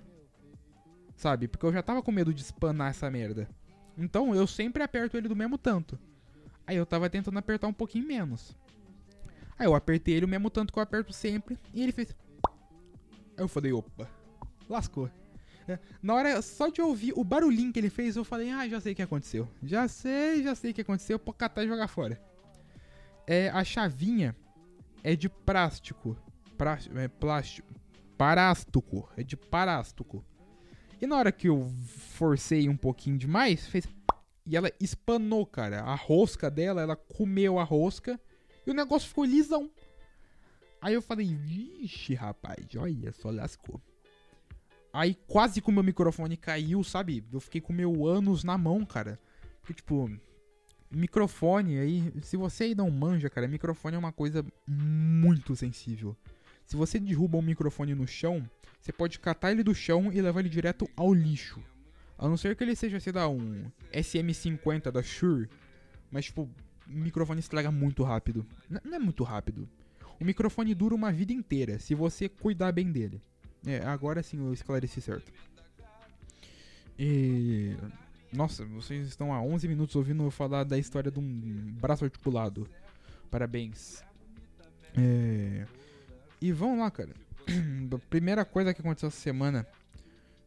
Sabe? 1.15 1.47
Porque 1.47 1.65
eu 1.65 1.73
já 1.73 1.81
tava 1.81 2.01
com 2.01 2.11
medo 2.11 2.33
de 2.33 2.41
espanar 2.41 2.89
essa 2.89 3.09
merda. 3.09 3.49
Então 3.97 4.33
eu 4.33 4.47
sempre 4.47 4.83
aperto 4.83 5.17
ele 5.17 5.27
do 5.27 5.35
mesmo 5.35 5.57
tanto. 5.57 5.99
Aí 6.65 6.77
eu 6.77 6.85
tava 6.85 7.09
tentando 7.09 7.39
apertar 7.39 7.67
um 7.67 7.73
pouquinho 7.73 8.07
menos. 8.07 8.55
Aí 9.57 9.65
eu 9.65 9.73
apertei 9.73 10.13
ele 10.15 10.25
o 10.25 10.27
mesmo 10.27 10.49
tanto 10.49 10.71
que 10.71 10.79
eu 10.79 10.83
aperto 10.83 11.11
sempre. 11.11 11.57
E 11.73 11.81
ele 11.81 11.91
fez. 11.91 12.15
Aí 13.35 13.43
eu 13.43 13.47
falei, 13.47 13.73
opa, 13.73 14.07
lascou. 14.69 15.09
É, 15.67 15.79
na 16.01 16.13
hora 16.13 16.41
só 16.41 16.69
de 16.69 16.81
ouvir 16.81 17.13
o 17.15 17.23
barulhinho 17.23 17.73
que 17.73 17.79
ele 17.79 17.89
fez, 17.89 18.15
eu 18.15 18.23
falei, 18.23 18.49
ah, 18.51 18.67
já 18.67 18.79
sei 18.79 18.93
o 18.93 18.95
que 18.95 19.01
aconteceu. 19.01 19.47
Já 19.61 19.87
sei, 19.87 20.43
já 20.43 20.55
sei 20.55 20.71
o 20.71 20.73
que 20.73 20.81
aconteceu, 20.81 21.19
pode 21.19 21.37
catar 21.37 21.63
e 21.63 21.67
jogar 21.67 21.87
fora. 21.87 22.21
É, 23.25 23.49
a 23.49 23.63
chavinha 23.63 24.35
é 25.03 25.15
de 25.15 25.27
plástico. 25.27 26.17
Pra, 26.57 26.79
é 26.95 27.07
plástico. 27.07 27.67
Parástico. 28.17 29.09
É 29.17 29.23
de 29.23 29.35
parástico. 29.35 30.23
E 31.01 31.05
na 31.05 31.17
hora 31.17 31.31
que 31.31 31.49
eu 31.49 31.71
forcei 31.87 32.67
um 32.69 32.77
pouquinho 32.77 33.17
demais, 33.17 33.67
fez. 33.67 33.87
E 34.45 34.55
ela 34.55 34.71
espanou, 34.79 35.45
cara. 35.45 35.81
A 35.81 35.95
rosca 35.95 36.49
dela, 36.49 36.81
ela 36.81 36.95
comeu 36.95 37.59
a 37.59 37.63
rosca. 37.63 38.19
E 38.65 38.71
o 38.71 38.73
negócio 38.73 39.09
ficou 39.09 39.25
lisão. 39.25 39.69
Aí 40.81 40.93
eu 40.93 41.01
falei, 41.01 41.33
vixe, 41.33 42.13
rapaz, 42.13 42.65
olha 42.77 43.11
só, 43.11 43.29
lascou. 43.29 43.81
Aí 44.97 45.15
quase 45.27 45.61
que 45.61 45.69
o 45.69 45.71
meu 45.71 45.83
microfone 45.83 46.35
caiu, 46.35 46.83
sabe? 46.83 47.23
Eu 47.31 47.39
fiquei 47.39 47.61
com 47.61 47.71
meu 47.71 48.07
ânus 48.07 48.43
na 48.43 48.57
mão, 48.57 48.83
cara. 48.83 49.19
Porque, 49.61 49.75
tipo, 49.75 50.09
microfone 50.89 51.77
aí, 51.77 52.11
se 52.23 52.35
você 52.35 52.63
aí 52.63 52.73
não 52.73 52.89
manja, 52.89 53.29
cara, 53.29 53.47
microfone 53.47 53.95
é 53.95 53.99
uma 53.99 54.11
coisa 54.11 54.43
muito 54.67 55.55
sensível. 55.55 56.17
Se 56.65 56.75
você 56.75 56.99
derruba 56.99 57.37
um 57.37 57.43
microfone 57.43 57.93
no 57.93 58.07
chão, 58.07 58.49
você 58.81 58.91
pode 58.91 59.19
catar 59.19 59.51
ele 59.51 59.61
do 59.61 59.75
chão 59.75 60.11
e 60.11 60.19
levar 60.19 60.39
ele 60.39 60.49
direto 60.49 60.89
ao 60.95 61.13
lixo. 61.13 61.63
A 62.17 62.27
não 62.27 62.35
ser 62.35 62.55
que 62.55 62.63
ele 62.63 62.75
seja, 62.75 62.99
sei 62.99 63.13
lá, 63.13 63.29
um 63.29 63.69
SM50 63.93 64.89
da 64.89 65.03
Shure. 65.03 65.47
Mas, 66.09 66.25
tipo, 66.25 66.49
o 66.87 66.91
microfone 66.91 67.39
estraga 67.39 67.69
muito 67.69 68.01
rápido. 68.01 68.43
N 68.67 68.79
não 68.83 68.95
é 68.95 68.99
muito 68.99 69.23
rápido. 69.23 69.69
O 70.19 70.25
microfone 70.25 70.73
dura 70.73 70.95
uma 70.95 71.11
vida 71.11 71.33
inteira, 71.33 71.77
se 71.77 71.93
você 71.93 72.27
cuidar 72.27 72.71
bem 72.71 72.91
dele. 72.91 73.21
É, 73.67 73.85
agora 73.85 74.23
sim 74.23 74.39
eu 74.39 74.53
esclareci 74.53 75.01
certo. 75.01 75.29
E. 76.97 77.75
Nossa, 78.31 78.65
vocês 78.65 79.07
estão 79.07 79.33
há 79.33 79.41
11 79.41 79.67
minutos 79.67 79.95
ouvindo 79.95 80.23
eu 80.23 80.31
falar 80.31 80.63
da 80.63 80.77
história 80.77 81.11
de 81.11 81.19
um 81.19 81.75
braço 81.79 82.05
articulado. 82.05 82.67
Parabéns. 83.29 84.03
É. 84.97 85.65
E 86.41 86.51
vamos 86.51 86.79
lá, 86.79 86.89
cara. 86.89 87.11
Primeira 88.09 88.45
coisa 88.45 88.73
que 88.73 88.81
aconteceu 88.81 89.07
essa 89.07 89.19
semana. 89.19 89.67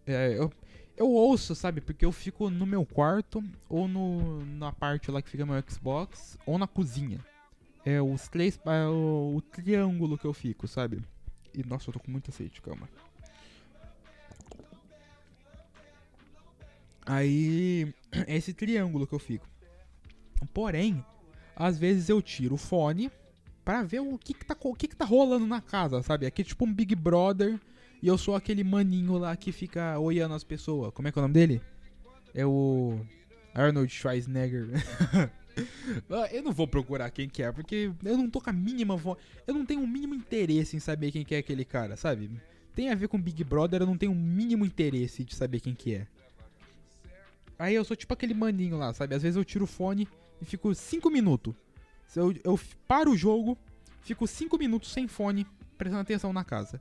É, 0.07 0.37
eu, 0.37 0.51
eu 0.97 1.11
ouço, 1.11 1.55
sabe? 1.55 1.81
Porque 1.81 2.05
eu 2.05 2.13
fico 2.13 2.49
no 2.49 2.65
meu 2.65 2.87
quarto, 2.87 3.43
ou 3.69 3.87
no, 3.87 4.45
na 4.45 4.73
parte 4.73 5.11
lá 5.11 5.21
que 5.21 5.31
fica 5.31 5.45
meu 5.45 5.63
Xbox, 5.69 6.39
ou 6.47 6.59
na 6.59 6.67
cozinha. 6.67 7.25
É 7.85 8.01
os 8.01 8.29
três. 8.29 8.59
É 8.65 8.87
o, 8.87 9.37
o 9.37 9.43
triângulo 9.43 10.17
que 10.19 10.27
eu 10.27 10.33
fico, 10.33 10.67
sabe? 10.67 11.03
E 11.55 11.63
nossa, 11.65 11.89
eu 11.89 11.95
tô 11.95 12.01
com 12.01 12.11
muita 12.11 12.31
sede, 12.31 12.61
calma. 12.61 12.89
Aí. 17.07 17.93
É 18.27 18.37
esse 18.37 18.53
triângulo 18.53 19.07
que 19.07 19.15
eu 19.15 19.19
fico. 19.19 19.49
Porém, 20.53 21.05
às 21.55 21.79
vezes 21.79 22.09
eu 22.09 22.21
tiro 22.21 22.55
o 22.55 22.59
fone 22.59 23.11
para 23.65 23.83
ver 23.83 24.01
o 24.01 24.19
que 24.19 24.35
que, 24.35 24.45
tá, 24.45 24.57
o 24.61 24.75
que 24.75 24.89
que 24.89 24.97
tá 24.97 25.05
rolando 25.05 25.47
na 25.47 25.61
casa, 25.61 26.03
sabe? 26.03 26.27
Aqui 26.27 26.43
é 26.43 26.45
tipo 26.45 26.65
um 26.65 26.73
Big 26.73 26.95
Brother 26.95 27.61
e 28.03 28.09
eu 28.09 28.17
sou 28.17 28.35
aquele 28.35 28.65
maninho 28.65 29.19
lá 29.19 29.37
que 29.37 29.53
fica 29.53 29.99
olhando 29.99 30.35
as 30.35 30.43
pessoas. 30.43 30.93
Como 30.93 31.07
é 31.07 31.13
que 31.13 31.19
é 31.19 31.21
o 31.21 31.23
nome 31.23 31.35
dele? 31.35 31.63
É 32.35 32.45
o 32.45 32.99
Arnold 33.55 33.93
Schwarzenegger. 33.93 34.69
Ah, 36.09 36.29
eu 36.33 36.43
não 36.43 36.53
vou 36.53 36.67
procurar 36.67 37.11
quem 37.11 37.29
que 37.29 37.43
é, 37.43 37.53
porque 37.53 37.93
eu 38.05 38.17
não 38.17 38.31
tô 38.31 38.41
com 38.41 38.49
a 38.49 38.53
mínima 38.53 38.97
vo... 38.97 39.19
Eu 39.47 39.53
não 39.53 39.67
tenho 39.67 39.83
o 39.83 39.87
mínimo 39.87 40.15
interesse 40.15 40.77
em 40.77 40.81
saber 40.81 41.11
quem 41.11 41.25
que 41.25 41.35
é 41.35 41.39
aquele 41.39 41.65
cara, 41.65 41.97
sabe? 41.97 42.31
Tem 42.75 42.89
a 42.89 42.95
ver 42.95 43.09
com 43.09 43.21
Big 43.21 43.43
Brother, 43.45 43.83
eu 43.83 43.87
não 43.87 43.99
tenho 43.99 44.13
o 44.13 44.15
mínimo 44.15 44.65
interesse 44.65 45.25
de 45.25 45.35
saber 45.35 45.61
quem 45.61 45.75
que 45.75 45.97
é. 45.97 46.07
Aí 47.61 47.75
eu 47.75 47.85
sou 47.85 47.95
tipo 47.95 48.15
aquele 48.15 48.33
maninho 48.33 48.79
lá, 48.79 48.91
sabe? 48.95 49.15
Às 49.15 49.23
vezes 49.23 49.37
eu 49.37 49.45
tiro 49.45 49.65
o 49.65 49.69
fone 49.69 50.09
e 50.41 50.47
fico 50.47 50.75
5 50.75 51.11
minutos. 51.11 51.55
Eu, 52.17 52.35
eu 52.43 52.59
paro 52.89 53.11
o 53.11 53.17
jogo, 53.17 53.57
fico 54.01 54.27
5 54.27 54.57
minutos 54.57 54.91
sem 54.91 55.07
fone, 55.07 55.47
prestando 55.77 56.01
atenção 56.01 56.33
na 56.33 56.43
casa. 56.43 56.81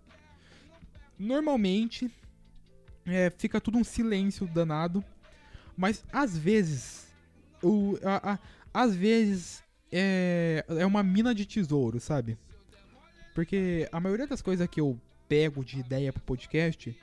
Normalmente, 1.20 2.10
é, 3.06 3.30
fica 3.30 3.60
tudo 3.60 3.78
um 3.78 3.84
silêncio 3.84 4.48
danado. 4.48 5.04
Mas 5.76 6.02
às 6.14 6.38
vezes, 6.38 7.08
o, 7.62 7.98
a, 8.02 8.34
a, 8.34 8.40
às 8.74 8.96
vezes 8.96 9.62
é, 9.92 10.64
é 10.70 10.86
uma 10.86 11.04
mina 11.04 11.36
de 11.36 11.46
tesouro, 11.46 12.00
sabe? 12.00 12.38
Porque 13.36 13.86
a 13.92 14.00
maioria 14.00 14.28
das 14.28 14.42
coisas 14.42 14.66
que 14.66 14.80
eu 14.80 14.98
pego 15.28 15.62
de 15.62 15.78
ideia 15.78 16.14
pro 16.14 16.24
podcast, 16.24 16.98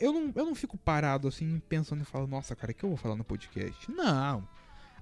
eu 0.00 0.12
não, 0.12 0.32
eu 0.34 0.46
não 0.46 0.54
fico 0.54 0.78
parado 0.78 1.28
assim 1.28 1.60
pensando 1.68 2.02
e 2.02 2.04
falo, 2.04 2.26
nossa, 2.26 2.56
cara, 2.56 2.72
o 2.72 2.74
que 2.74 2.84
eu 2.84 2.90
vou 2.90 2.96
falar 2.96 3.16
no 3.16 3.24
podcast? 3.24 3.90
Não. 3.90 4.46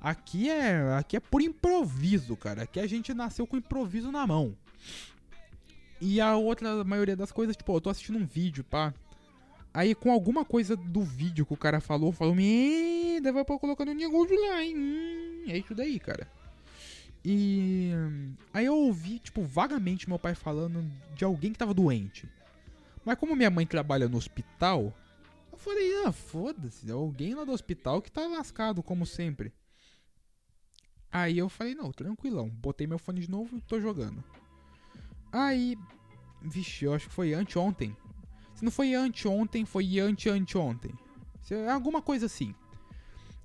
Aqui 0.00 0.50
é, 0.50 0.94
aqui 0.98 1.16
é 1.16 1.20
por 1.20 1.40
improviso, 1.40 2.36
cara. 2.36 2.64
Aqui 2.64 2.80
a 2.80 2.86
gente 2.86 3.14
nasceu 3.14 3.46
com 3.46 3.56
improviso 3.56 4.10
na 4.10 4.26
mão. 4.26 4.56
E 6.00 6.20
a 6.20 6.36
outra 6.36 6.84
maioria 6.84 7.16
das 7.16 7.32
coisas, 7.32 7.56
tipo, 7.56 7.74
eu 7.74 7.80
tô 7.80 7.88
assistindo 7.88 8.18
um 8.18 8.26
vídeo, 8.26 8.64
pá. 8.64 8.92
Aí 9.72 9.94
com 9.94 10.12
alguma 10.12 10.44
coisa 10.44 10.76
do 10.76 11.02
vídeo 11.02 11.46
que 11.46 11.54
o 11.54 11.56
cara 11.56 11.80
falou, 11.80 12.12
falou, 12.12 12.34
me 12.34 13.20
deve 13.20 13.44
pra 13.44 13.58
colocando 13.58 13.90
um 13.90 13.94
negócio 13.94 14.38
lá, 14.48 14.62
hein? 14.62 14.76
Hum, 14.76 15.44
é 15.48 15.58
isso 15.58 15.74
daí, 15.74 15.98
cara. 15.98 16.28
E 17.24 17.90
aí 18.52 18.66
eu 18.66 18.74
ouvi, 18.76 19.18
tipo, 19.18 19.42
vagamente 19.42 20.08
meu 20.08 20.18
pai 20.18 20.34
falando 20.34 20.84
de 21.14 21.24
alguém 21.24 21.52
que 21.52 21.58
tava 21.58 21.72
doente. 21.72 22.28
Mas 23.04 23.18
como 23.18 23.36
minha 23.36 23.50
mãe 23.50 23.66
trabalha 23.66 24.08
no 24.08 24.16
hospital, 24.16 24.92
eu 25.52 25.58
falei, 25.58 26.04
ah, 26.04 26.12
foda-se, 26.12 26.90
alguém 26.90 27.34
lá 27.34 27.44
do 27.44 27.52
hospital 27.52 28.00
que 28.00 28.10
tá 28.10 28.26
lascado, 28.26 28.82
como 28.82 29.04
sempre. 29.04 29.52
Aí 31.12 31.38
eu 31.38 31.48
falei, 31.48 31.74
não, 31.74 31.92
tranquilão. 31.92 32.48
Botei 32.48 32.86
meu 32.86 32.98
fone 32.98 33.20
de 33.20 33.30
novo 33.30 33.56
e 33.56 33.60
tô 33.60 33.80
jogando. 33.80 34.24
Aí, 35.30 35.76
vixe, 36.42 36.84
eu 36.84 36.94
acho 36.94 37.08
que 37.08 37.14
foi 37.14 37.34
anteontem. 37.34 37.96
Se 38.54 38.64
não 38.64 38.70
foi 38.70 38.94
anteontem, 38.94 39.64
foi 39.64 39.98
ante-anteontem. 40.00 40.92
Alguma 41.72 42.00
coisa 42.00 42.26
assim. 42.26 42.54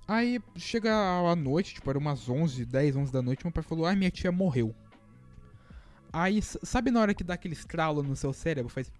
Aí 0.08 0.42
chega 0.56 0.92
a 0.92 1.36
noite, 1.36 1.74
tipo, 1.74 1.88
era 1.88 1.98
umas 1.98 2.28
11, 2.28 2.64
10, 2.64 2.96
11 2.96 3.12
da 3.12 3.22
noite, 3.22 3.44
meu 3.44 3.52
pai 3.52 3.62
falou: 3.62 3.86
"Ah, 3.86 3.94
minha 3.94 4.10
tia 4.10 4.32
morreu". 4.32 4.74
Aí, 6.12 6.42
sabe 6.42 6.90
na 6.90 7.00
hora 7.00 7.14
que 7.14 7.22
dá 7.22 7.34
aquele 7.34 7.54
estralo 7.54 8.02
no 8.02 8.16
seu 8.16 8.32
cérebro, 8.32 8.68
faz 8.68 8.90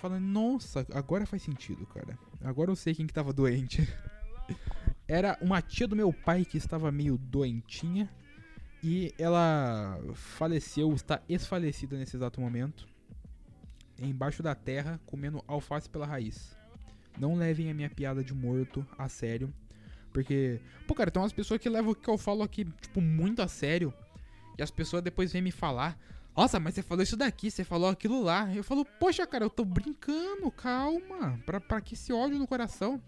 falando, 0.00 0.24
nossa, 0.24 0.86
agora 0.92 1.26
faz 1.26 1.42
sentido, 1.42 1.86
cara. 1.86 2.18
Agora 2.42 2.70
eu 2.70 2.76
sei 2.76 2.94
quem 2.94 3.06
que 3.06 3.12
tava 3.12 3.32
doente. 3.32 3.86
Era 5.06 5.38
uma 5.40 5.60
tia 5.60 5.86
do 5.86 5.94
meu 5.94 6.12
pai 6.12 6.44
que 6.44 6.56
estava 6.56 6.90
meio 6.90 7.18
doentinha. 7.18 8.08
E 8.82 9.12
ela 9.18 10.00
faleceu, 10.14 10.92
está 10.94 11.20
esfalecida 11.28 11.96
nesse 11.98 12.16
exato 12.16 12.40
momento. 12.40 12.88
Embaixo 13.98 14.42
da 14.42 14.54
terra, 14.54 14.98
comendo 15.04 15.44
alface 15.46 15.88
pela 15.88 16.06
raiz. 16.06 16.56
Não 17.18 17.36
levem 17.36 17.70
a 17.70 17.74
minha 17.74 17.90
piada 17.90 18.24
de 18.24 18.32
morto 18.32 18.86
a 18.96 19.08
sério. 19.08 19.52
Porque, 20.12 20.58
pô, 20.86 20.94
cara, 20.94 21.10
tem 21.10 21.20
umas 21.20 21.32
pessoas 21.32 21.60
que 21.60 21.68
levam 21.68 21.92
o 21.92 21.94
que 21.94 22.08
eu 22.08 22.16
falo 22.16 22.42
aqui, 22.42 22.64
tipo, 22.80 23.00
muito 23.00 23.42
a 23.42 23.48
sério. 23.48 23.92
E 24.58 24.62
as 24.62 24.70
pessoas 24.70 25.02
depois 25.02 25.32
vêm 25.32 25.42
me 25.42 25.52
falar: 25.52 25.98
nossa, 26.40 26.58
mas 26.58 26.74
você 26.74 26.82
falou 26.82 27.02
isso 27.02 27.18
daqui, 27.18 27.50
você 27.50 27.62
falou 27.62 27.90
aquilo 27.90 28.22
lá. 28.22 28.50
Eu 28.54 28.64
falo, 28.64 28.82
poxa, 28.98 29.26
cara, 29.26 29.44
eu 29.44 29.50
tô 29.50 29.62
brincando, 29.62 30.50
calma. 30.50 31.38
Pra, 31.44 31.60
pra 31.60 31.82
que 31.82 31.92
esse 31.92 32.14
ódio 32.14 32.38
no 32.38 32.46
coração? 32.46 32.98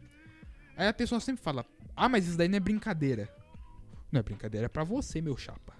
Aí 0.77 0.87
a 0.87 0.93
pessoa 0.93 1.19
sempre 1.19 1.43
fala, 1.43 1.65
ah, 1.97 2.11
mas 2.11 2.29
isso 2.29 2.37
daí 2.37 2.47
não 2.47 2.59
é 2.59 2.61
brincadeira. 2.61 3.35
Não 4.12 4.21
é 4.21 4.23
brincadeira, 4.23 4.67
é 4.67 4.69
pra 4.69 4.85
você, 4.85 5.23
meu 5.23 5.35
chapa. 5.35 5.75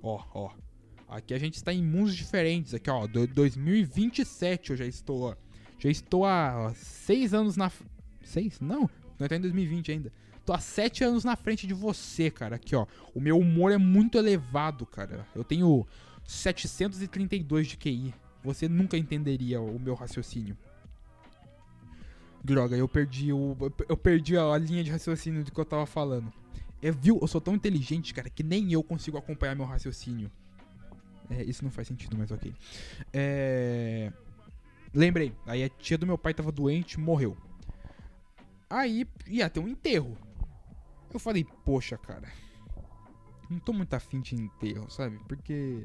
Ó, 0.00 0.22
ó. 0.32 0.50
Aqui 1.08 1.34
a 1.34 1.38
gente 1.38 1.54
está 1.54 1.72
em 1.72 1.82
mundos 1.82 2.14
diferentes. 2.14 2.72
Aqui, 2.72 2.88
ó, 2.88 3.04
2027 3.08 4.70
eu 4.70 4.76
já 4.76 4.86
estou, 4.86 5.22
ó. 5.30 5.36
Já 5.80 5.90
estou 5.90 6.24
há 6.24 6.68
ó, 6.68 6.72
seis 6.76 7.34
anos 7.34 7.56
na. 7.56 7.68
Seis? 8.22 8.60
Não, 8.60 8.88
não 9.18 9.26
tá 9.26 9.34
em 9.34 9.40
2020 9.40 9.90
ainda. 9.90 10.12
Tô 10.44 10.52
há 10.52 10.60
sete 10.60 11.02
anos 11.02 11.24
na 11.24 11.34
frente 11.34 11.66
de 11.66 11.74
você, 11.74 12.30
cara. 12.30 12.54
Aqui, 12.54 12.76
ó. 12.76 12.86
O 13.12 13.20
meu 13.20 13.36
humor 13.36 13.72
é 13.72 13.76
muito 13.76 14.16
elevado, 14.16 14.86
cara. 14.86 15.26
Eu 15.34 15.42
tenho 15.42 15.84
732 16.26 17.68
de 17.68 17.76
QI. 17.76 18.14
Você 18.42 18.68
nunca 18.68 18.96
entenderia 18.96 19.60
o 19.60 19.78
meu 19.78 19.94
raciocínio. 19.94 20.56
Droga, 22.42 22.76
eu 22.76 22.86
perdi 22.86 23.32
o. 23.32 23.56
Eu 23.88 23.96
perdi 23.96 24.36
a 24.36 24.56
linha 24.56 24.84
de 24.84 24.90
raciocínio 24.90 25.42
do 25.42 25.50
que 25.50 25.58
eu 25.58 25.64
tava 25.64 25.84
falando. 25.84 26.32
É, 26.80 26.90
viu? 26.90 27.18
Eu 27.20 27.26
sou 27.26 27.40
tão 27.40 27.54
inteligente, 27.54 28.14
cara, 28.14 28.30
que 28.30 28.42
nem 28.42 28.72
eu 28.72 28.82
consigo 28.82 29.18
acompanhar 29.18 29.56
meu 29.56 29.64
raciocínio. 29.64 30.30
É, 31.28 31.42
isso 31.42 31.64
não 31.64 31.70
faz 31.70 31.88
sentido, 31.88 32.16
mas 32.16 32.30
ok. 32.30 32.54
É. 33.12 34.12
Lembrei, 34.94 35.34
aí 35.46 35.64
a 35.64 35.68
tia 35.68 35.98
do 35.98 36.06
meu 36.06 36.16
pai 36.16 36.32
tava 36.32 36.52
doente, 36.52 37.00
morreu. 37.00 37.36
Aí 38.70 39.06
ia 39.26 39.50
ter 39.50 39.60
um 39.60 39.68
enterro. 39.68 40.16
Eu 41.12 41.18
falei, 41.18 41.44
poxa, 41.64 41.96
cara. 41.98 42.30
Não 43.48 43.58
tô 43.58 43.72
muito 43.72 43.94
afim 43.94 44.20
de 44.20 44.34
enterro, 44.34 44.90
sabe? 44.90 45.18
Porque. 45.26 45.84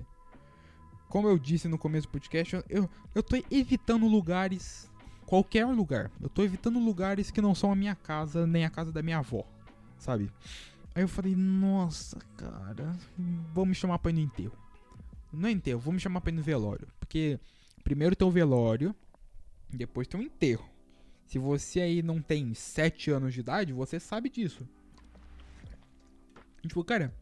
Como 1.11 1.27
eu 1.27 1.37
disse 1.37 1.67
no 1.67 1.77
começo 1.77 2.07
do 2.07 2.11
podcast, 2.11 2.63
eu, 2.69 2.89
eu 3.13 3.21
tô 3.21 3.35
evitando 3.51 4.07
lugares. 4.07 4.89
Qualquer 5.25 5.65
lugar. 5.65 6.09
Eu 6.21 6.29
tô 6.29 6.41
evitando 6.41 6.79
lugares 6.79 7.29
que 7.29 7.41
não 7.41 7.53
são 7.53 7.69
a 7.69 7.75
minha 7.75 7.93
casa, 7.93 8.47
nem 8.47 8.63
a 8.63 8.69
casa 8.69 8.93
da 8.93 9.03
minha 9.03 9.17
avó. 9.17 9.45
Sabe? 9.97 10.31
Aí 10.95 11.03
eu 11.03 11.09
falei, 11.09 11.35
nossa, 11.35 12.17
cara. 12.37 12.97
Vou 13.53 13.65
me 13.65 13.75
chamar 13.75 13.99
pra 13.99 14.09
ir 14.09 14.13
no 14.13 14.19
enterro. 14.21 14.57
Não 15.33 15.49
é 15.49 15.51
enterro, 15.51 15.81
vou 15.81 15.93
me 15.93 15.99
chamar 15.99 16.21
pra 16.21 16.31
ir 16.31 16.35
no 16.35 16.41
velório. 16.41 16.87
Porque 16.97 17.37
primeiro 17.83 18.15
tem 18.15 18.25
o 18.25 18.31
velório, 18.31 18.95
depois 19.69 20.07
tem 20.07 20.17
o 20.17 20.23
enterro. 20.23 20.69
Se 21.25 21.37
você 21.37 21.81
aí 21.81 22.01
não 22.01 22.21
tem 22.21 22.53
7 22.53 23.11
anos 23.11 23.33
de 23.33 23.41
idade, 23.41 23.73
você 23.73 23.99
sabe 23.99 24.29
disso. 24.29 24.65
Tipo, 26.61 26.85
cara, 26.85 27.13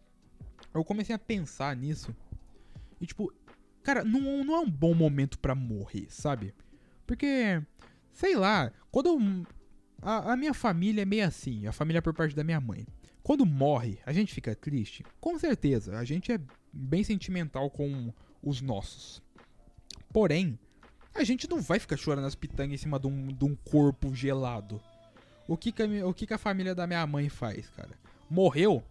eu 0.76 0.86
comecei 0.86 1.16
a 1.16 1.20
pensar 1.20 1.76
nisso. 1.76 2.16
E 3.02 3.08
tipo, 3.08 3.34
cara, 3.84 4.04
não, 4.04 4.44
não 4.44 4.56
é 4.56 4.60
um 4.60 4.70
bom 4.70 4.94
momento 4.94 5.40
para 5.40 5.56
morrer, 5.56 6.08
sabe? 6.10 6.54
Porque, 7.06 7.62
sei 8.14 8.36
lá, 8.36 8.72
quando 8.92 9.08
eu, 9.08 9.20
a, 10.02 10.34
a 10.34 10.38
minha 10.38 10.54
família 10.54 11.02
é 11.02 11.06
meio 11.06 11.26
assim, 11.26 11.66
a 11.68 11.72
família 11.72 12.02
por 12.02 12.14
parte 12.14 12.36
da 12.36 12.44
minha 12.44 12.62
mãe. 12.62 12.86
Quando 13.22 13.46
morre, 13.46 14.00
a 14.06 14.14
gente 14.14 14.34
fica 14.34 14.56
triste? 14.56 15.06
Com 15.20 15.38
certeza, 15.38 15.98
a 15.98 16.04
gente 16.04 16.32
é 16.32 16.40
bem 16.72 17.04
sentimental 17.04 17.70
com 17.70 18.14
os 18.42 18.62
nossos. 18.62 19.22
Porém, 20.12 20.58
a 21.14 21.24
gente 21.24 21.50
não 21.50 21.62
vai 21.62 21.80
ficar 21.80 21.98
chorando 21.98 22.26
as 22.26 22.36
pitangas 22.36 22.74
em 22.74 22.78
cima 22.78 23.00
de 23.00 23.08
um, 23.08 23.28
de 23.28 23.46
um 23.46 23.56
corpo 23.56 24.16
gelado. 24.16 24.82
O 25.48 25.58
que 25.58 25.72
que, 25.72 25.84
a, 25.84 26.08
o 26.08 26.14
que 26.14 26.26
que 26.26 26.34
a 26.34 26.38
família 26.38 26.74
da 26.74 26.88
minha 26.88 27.06
mãe 27.06 27.28
faz, 27.28 27.70
cara? 27.70 27.92
Morreu? 28.30 28.84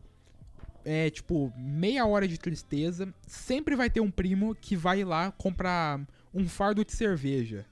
É 0.91 1.11
tipo, 1.11 1.53
meia 1.57 2.07
hora 2.07 2.27
de 2.27 2.39
tristeza. 2.39 3.13
Sempre 3.27 3.77
vai 3.77 3.91
ter 3.91 4.01
um 4.01 4.11
primo 4.11 4.55
que 4.55 4.75
vai 4.75 5.05
lá 5.05 5.31
comprar 5.33 6.01
um 6.33 6.49
fardo 6.49 6.83
de 6.83 6.93
cerveja. 6.93 7.67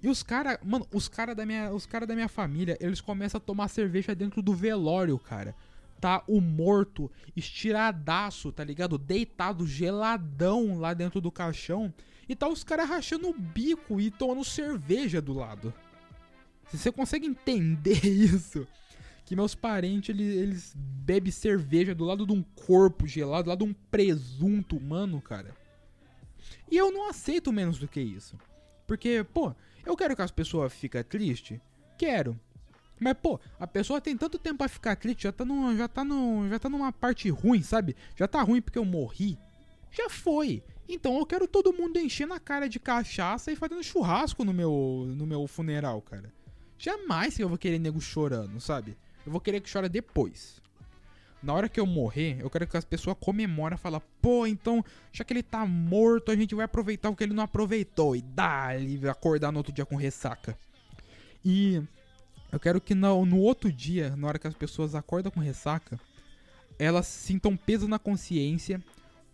E 0.00 0.08
os 0.08 0.22
caras, 0.22 0.58
mano, 0.62 0.86
os 0.92 1.08
caras 1.08 1.34
da 1.34 1.44
minha, 1.44 1.72
os 1.72 1.84
cara 1.84 2.06
da 2.06 2.14
minha 2.14 2.28
família, 2.28 2.76
eles 2.80 3.00
começam 3.00 3.38
a 3.38 3.40
tomar 3.40 3.68
cerveja 3.68 4.14
dentro 4.14 4.40
do 4.40 4.54
velório, 4.54 5.18
cara 5.18 5.54
tá 6.04 6.22
o 6.28 6.38
morto 6.38 7.10
estiradaço, 7.34 8.52
tá 8.52 8.62
ligado? 8.62 8.98
Deitado 8.98 9.66
geladão 9.66 10.78
lá 10.78 10.92
dentro 10.92 11.18
do 11.18 11.32
caixão. 11.32 11.94
E 12.28 12.36
tá 12.36 12.46
os 12.46 12.62
caras 12.62 12.90
rachando 12.90 13.30
o 13.30 13.32
bico 13.32 13.98
e 13.98 14.10
tomando 14.10 14.44
cerveja 14.44 15.22
do 15.22 15.32
lado. 15.32 15.72
Você 16.70 16.92
consegue 16.92 17.26
entender 17.26 18.00
isso, 18.04 18.66
que 19.24 19.34
meus 19.34 19.54
parentes 19.54 20.10
eles, 20.10 20.36
eles 20.36 20.72
bebem 20.76 21.32
cerveja 21.32 21.94
do 21.94 22.04
lado 22.04 22.26
de 22.26 22.32
um 22.32 22.42
corpo 22.42 23.06
gelado, 23.06 23.44
do 23.44 23.50
lado 23.50 23.64
de 23.64 23.70
um 23.70 23.74
presunto 23.90 24.76
humano, 24.76 25.20
cara. 25.20 25.54
E 26.70 26.76
eu 26.76 26.92
não 26.92 27.08
aceito 27.08 27.52
menos 27.52 27.78
do 27.78 27.88
que 27.88 28.00
isso. 28.00 28.38
Porque, 28.86 29.24
pô, 29.32 29.54
eu 29.84 29.96
quero 29.96 30.14
que 30.14 30.22
as 30.22 30.30
pessoas 30.30 30.72
fiquem 30.72 31.02
tristes? 31.02 31.58
Quero. 31.96 32.38
Mas, 33.00 33.14
pô, 33.14 33.40
a 33.58 33.66
pessoa 33.66 34.00
tem 34.00 34.16
tanto 34.16 34.38
tempo 34.38 34.58
pra 34.58 34.68
ficar 34.68 34.96
triste, 34.96 35.24
já 35.24 35.32
tá, 35.32 35.44
no, 35.44 35.76
já, 35.76 35.88
tá 35.88 36.04
no, 36.04 36.48
já 36.48 36.58
tá 36.58 36.68
numa 36.68 36.92
parte 36.92 37.28
ruim, 37.28 37.62
sabe? 37.62 37.96
Já 38.16 38.28
tá 38.28 38.42
ruim 38.42 38.60
porque 38.60 38.78
eu 38.78 38.84
morri. 38.84 39.38
Já 39.90 40.08
foi. 40.08 40.62
Então 40.88 41.18
eu 41.18 41.26
quero 41.26 41.48
todo 41.48 41.72
mundo 41.72 41.98
enchendo 41.98 42.34
a 42.34 42.40
cara 42.40 42.68
de 42.68 42.78
cachaça 42.78 43.50
e 43.50 43.56
fazendo 43.56 43.82
churrasco 43.82 44.44
no 44.44 44.52
meu, 44.52 45.04
no 45.16 45.26
meu 45.26 45.46
funeral, 45.46 46.00
cara. 46.02 46.32
Jamais 46.78 47.36
que 47.36 47.42
eu 47.42 47.48
vou 47.48 47.58
querer 47.58 47.78
nego 47.78 48.00
chorando, 48.00 48.60
sabe? 48.60 48.96
Eu 49.24 49.32
vou 49.32 49.40
querer 49.40 49.60
que 49.60 49.72
chora 49.72 49.88
depois. 49.88 50.62
Na 51.42 51.52
hora 51.52 51.68
que 51.68 51.78
eu 51.78 51.84
morrer, 51.84 52.38
eu 52.40 52.48
quero 52.48 52.66
que 52.66 52.76
as 52.76 52.86
pessoas 52.86 53.16
comemorem 53.20 53.76
e 53.76 53.78
falem, 53.78 54.00
pô, 54.22 54.46
então, 54.46 54.82
já 55.12 55.24
que 55.24 55.32
ele 55.32 55.42
tá 55.42 55.66
morto, 55.66 56.30
a 56.30 56.36
gente 56.36 56.54
vai 56.54 56.64
aproveitar 56.64 57.10
o 57.10 57.16
que 57.16 57.22
ele 57.22 57.34
não 57.34 57.42
aproveitou. 57.42 58.16
E 58.16 58.22
dá, 58.22 58.74
ele 58.74 59.06
acordar 59.08 59.52
no 59.52 59.58
outro 59.58 59.72
dia 59.72 59.84
com 59.84 59.94
ressaca. 59.94 60.56
E 61.44 61.82
eu 62.50 62.58
quero 62.58 62.80
que 62.80 62.94
no, 62.94 63.26
no 63.26 63.38
outro 63.38 63.70
dia, 63.70 64.16
na 64.16 64.26
hora 64.26 64.38
que 64.38 64.46
as 64.46 64.54
pessoas 64.54 64.94
acordam 64.94 65.30
com 65.30 65.40
ressaca, 65.40 66.00
elas 66.78 67.06
sintam 67.06 67.56
peso 67.56 67.86
na 67.86 67.98
consciência 67.98 68.82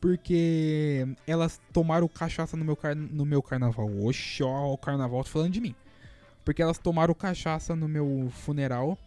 porque 0.00 1.06
elas 1.26 1.60
tomaram 1.72 2.08
cachaça 2.08 2.56
no 2.56 2.64
meu, 2.64 2.74
car 2.74 2.96
no 2.96 3.24
meu 3.24 3.42
carnaval. 3.42 3.88
Oxe, 4.02 4.42
ó, 4.42 4.72
o 4.72 4.78
carnaval 4.78 5.22
falando 5.24 5.52
de 5.52 5.60
mim. 5.60 5.74
Porque 6.44 6.62
elas 6.62 6.78
tomaram 6.78 7.14
cachaça 7.14 7.76
no 7.76 7.86
meu 7.86 8.32
funeral 8.32 8.98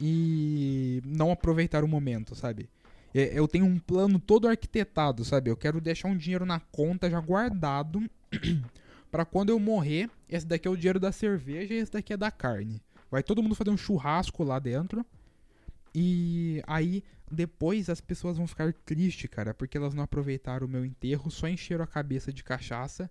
e 0.00 1.02
não 1.04 1.30
aproveitaram 1.30 1.86
o 1.86 1.90
momento, 1.90 2.34
sabe? 2.34 2.68
Eu 3.12 3.46
tenho 3.48 3.66
um 3.66 3.78
plano 3.78 4.18
todo 4.18 4.48
arquitetado, 4.48 5.24
sabe? 5.24 5.50
Eu 5.50 5.56
quero 5.56 5.80
deixar 5.80 6.08
um 6.08 6.16
dinheiro 6.16 6.46
na 6.46 6.60
conta 6.60 7.10
já 7.10 7.20
guardado 7.20 8.08
para 9.10 9.24
quando 9.24 9.50
eu 9.50 9.58
morrer, 9.58 10.08
esse 10.28 10.46
daqui 10.46 10.68
é 10.68 10.70
o 10.70 10.76
dinheiro 10.76 11.00
da 11.00 11.10
cerveja 11.10 11.74
e 11.74 11.78
esse 11.78 11.92
daqui 11.92 12.12
é 12.12 12.16
da 12.16 12.30
carne. 12.30 12.80
Vai 13.10 13.22
todo 13.22 13.42
mundo 13.42 13.56
fazer 13.56 13.70
um 13.70 13.76
churrasco 13.76 14.44
lá 14.44 14.60
dentro. 14.60 15.04
E 15.92 16.62
aí, 16.68 17.02
depois 17.30 17.90
as 17.90 18.00
pessoas 18.00 18.36
vão 18.36 18.46
ficar 18.46 18.72
tristes, 18.72 19.28
cara, 19.28 19.52
porque 19.52 19.76
elas 19.76 19.92
não 19.92 20.04
aproveitaram 20.04 20.66
o 20.66 20.70
meu 20.70 20.84
enterro, 20.84 21.30
só 21.30 21.48
encheram 21.48 21.82
a 21.82 21.88
cabeça 21.88 22.32
de 22.32 22.44
cachaça 22.44 23.10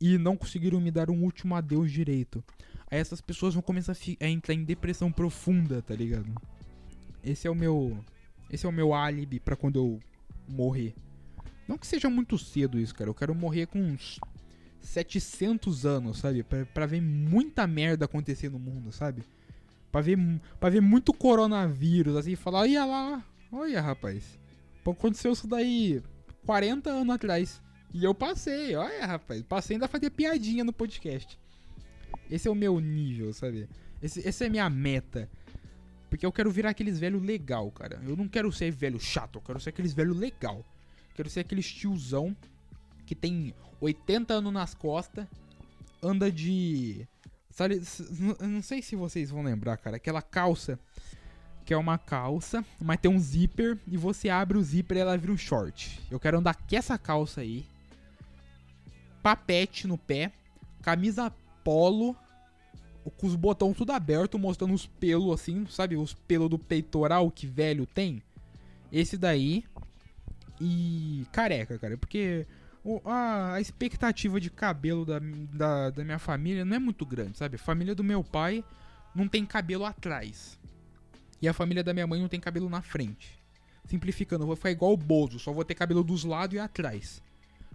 e 0.00 0.16
não 0.16 0.36
conseguiram 0.36 0.80
me 0.80 0.90
dar 0.90 1.10
um 1.10 1.22
último 1.22 1.54
adeus 1.54 1.92
direito. 1.92 2.42
Aí 2.90 2.98
essas 2.98 3.20
pessoas 3.20 3.54
vão 3.54 3.62
começar 3.62 3.92
a, 3.92 4.24
a 4.24 4.28
entrar 4.28 4.54
em 4.54 4.64
depressão 4.64 5.12
profunda, 5.12 5.82
tá 5.82 5.94
ligado? 5.94 6.32
Esse 7.22 7.46
é 7.46 7.50
o 7.50 7.54
meu. 7.54 7.98
Esse 8.50 8.64
é 8.64 8.68
o 8.68 8.72
meu 8.72 8.94
álibi 8.94 9.38
para 9.38 9.56
quando 9.56 9.78
eu 9.78 10.00
morrer. 10.48 10.94
Não 11.66 11.76
que 11.76 11.86
seja 11.86 12.08
muito 12.08 12.38
cedo 12.38 12.80
isso, 12.80 12.94
cara. 12.94 13.10
Eu 13.10 13.14
quero 13.14 13.34
morrer 13.34 13.66
com 13.66 13.78
uns 13.78 14.18
700 14.80 15.84
anos, 15.84 16.18
sabe? 16.18 16.42
Pra, 16.42 16.64
pra 16.64 16.86
ver 16.86 17.02
muita 17.02 17.66
merda 17.66 18.06
acontecer 18.06 18.48
no 18.48 18.58
mundo, 18.58 18.90
sabe? 18.90 19.22
Pra 19.92 20.00
ver, 20.00 20.18
pra 20.58 20.70
ver 20.70 20.80
muito 20.80 21.12
coronavírus, 21.12 22.16
assim, 22.16 22.36
falar, 22.36 22.60
olha 22.60 22.84
lá, 22.84 23.24
olha 23.52 23.80
rapaz. 23.80 24.38
Aconteceu 24.86 25.32
isso 25.32 25.46
daí 25.46 26.02
40 26.46 26.88
anos 26.88 27.14
atrás. 27.14 27.62
E 27.92 28.04
eu 28.04 28.14
passei, 28.14 28.74
olha 28.74 29.04
rapaz. 29.04 29.42
Passei 29.42 29.76
ainda 29.76 29.88
fazer 29.88 30.08
piadinha 30.08 30.64
no 30.64 30.72
podcast. 30.72 31.38
Esse 32.30 32.48
é 32.48 32.50
o 32.50 32.54
meu 32.54 32.78
nível, 32.80 33.32
sabe? 33.32 33.68
Esse, 34.02 34.26
essa 34.26 34.44
é 34.44 34.46
a 34.46 34.50
minha 34.50 34.70
meta. 34.70 35.28
Porque 36.08 36.24
eu 36.24 36.32
quero 36.32 36.50
virar 36.50 36.70
aqueles 36.70 36.98
velho 36.98 37.18
legal, 37.18 37.70
cara. 37.70 38.00
Eu 38.06 38.16
não 38.16 38.28
quero 38.28 38.50
ser 38.50 38.70
velho 38.70 38.98
chato, 38.98 39.36
eu 39.36 39.42
quero 39.42 39.60
ser 39.60 39.70
aqueles 39.70 39.92
velho 39.92 40.14
legal. 40.14 40.64
Quero 41.14 41.28
ser 41.28 41.40
aquele 41.40 41.62
tiozão 41.62 42.36
que 43.04 43.14
tem 43.14 43.54
80 43.80 44.34
anos 44.34 44.52
nas 44.52 44.74
costas, 44.74 45.26
anda 46.02 46.30
de. 46.30 47.06
Sabe, 47.50 47.82
não 48.40 48.62
sei 48.62 48.82
se 48.82 48.94
vocês 48.94 49.30
vão 49.30 49.42
lembrar, 49.42 49.76
cara. 49.78 49.96
Aquela 49.96 50.22
calça 50.22 50.78
que 51.64 51.74
é 51.74 51.76
uma 51.76 51.98
calça, 51.98 52.64
mas 52.80 52.98
tem 52.98 53.10
um 53.10 53.18
zíper 53.18 53.76
e 53.86 53.96
você 53.98 54.30
abre 54.30 54.56
o 54.56 54.62
zíper 54.62 54.96
e 54.96 55.00
ela 55.00 55.18
vira 55.18 55.32
um 55.32 55.36
short. 55.36 56.00
Eu 56.10 56.18
quero 56.18 56.38
andar 56.38 56.54
com 56.54 56.74
essa 56.74 56.96
calça 56.96 57.42
aí, 57.42 57.66
papete 59.22 59.86
no 59.86 59.98
pé, 59.98 60.32
camisa 60.80 61.30
polo, 61.68 62.16
com 63.18 63.26
os 63.26 63.36
botões 63.36 63.76
tudo 63.76 63.92
aberto, 63.92 64.38
mostrando 64.38 64.72
os 64.72 64.86
pelos 64.86 65.38
assim, 65.38 65.66
sabe? 65.66 65.96
Os 65.96 66.14
pelos 66.14 66.48
do 66.48 66.58
peitoral 66.58 67.30
que 67.30 67.46
velho 67.46 67.84
tem. 67.84 68.22
Esse 68.90 69.18
daí. 69.18 69.64
E 70.58 71.26
careca, 71.30 71.78
cara. 71.78 71.98
Porque 71.98 72.46
a, 73.04 73.60
expectativa 73.60 74.40
de 74.40 74.48
cabelo 74.48 75.04
da, 75.04 75.18
da, 75.52 75.90
da, 75.90 76.04
minha 76.04 76.18
família 76.18 76.64
não 76.64 76.74
é 76.74 76.78
muito 76.78 77.04
grande, 77.04 77.36
sabe? 77.36 77.56
A 77.56 77.58
família 77.58 77.94
do 77.94 78.02
meu 78.02 78.24
pai 78.24 78.64
não 79.14 79.28
tem 79.28 79.44
cabelo 79.44 79.84
atrás. 79.84 80.58
E 81.42 81.46
a 81.46 81.52
família 81.52 81.84
da 81.84 81.92
minha 81.92 82.06
mãe 82.06 82.18
não 82.18 82.28
tem 82.28 82.40
cabelo 82.40 82.70
na 82.70 82.80
frente. 82.80 83.38
Simplificando, 83.84 84.44
eu 84.44 84.46
vou 84.46 84.56
ficar 84.56 84.70
igual 84.70 84.94
o 84.94 84.96
Bozo, 84.96 85.38
só 85.38 85.52
vou 85.52 85.66
ter 85.66 85.74
cabelo 85.74 86.02
dos 86.02 86.24
lados 86.24 86.56
e 86.56 86.58
atrás. 86.58 87.22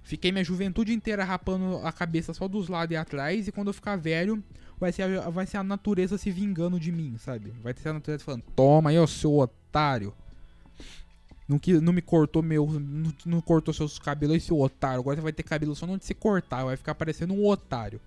Fiquei 0.03 0.31
minha 0.31 0.43
juventude 0.43 0.93
inteira 0.93 1.23
rapando 1.23 1.77
a 1.83 1.91
cabeça 1.91 2.33
só 2.33 2.47
dos 2.47 2.67
lados 2.67 2.93
e 2.93 2.97
atrás, 2.97 3.47
e 3.47 3.51
quando 3.51 3.69
eu 3.69 3.73
ficar 3.73 3.95
velho, 3.95 4.43
vai 4.77 4.91
ser 4.91 5.03
a, 5.03 5.29
vai 5.29 5.47
ser 5.47 5.57
a 5.57 5.63
natureza 5.63 6.17
se 6.17 6.29
vingando 6.29 6.79
de 6.79 6.91
mim, 6.91 7.15
sabe? 7.17 7.53
Vai 7.63 7.73
ser 7.73 7.89
a 7.89 7.93
natureza 7.93 8.23
falando: 8.23 8.43
Toma 8.55 8.89
aí, 8.89 8.99
ô 8.99 9.07
seu 9.07 9.37
otário. 9.37 10.13
Não, 11.47 11.57
que, 11.57 11.79
não 11.79 11.93
me 11.93 12.01
cortou 12.01 12.41
meu. 12.41 12.67
Não, 12.67 13.13
não 13.25 13.41
cortou 13.41 13.73
seus 13.73 13.97
cabelos, 13.97 14.37
esse 14.37 14.53
otário. 14.53 14.99
Agora 14.99 15.15
você 15.15 15.21
vai 15.21 15.33
ter 15.33 15.43
cabelo 15.43 15.75
só 15.75 15.85
onde 15.85 16.05
você 16.05 16.13
cortar. 16.13 16.65
Vai 16.65 16.77
ficar 16.77 16.95
parecendo 16.95 17.33
um 17.33 17.45
otário. 17.45 17.99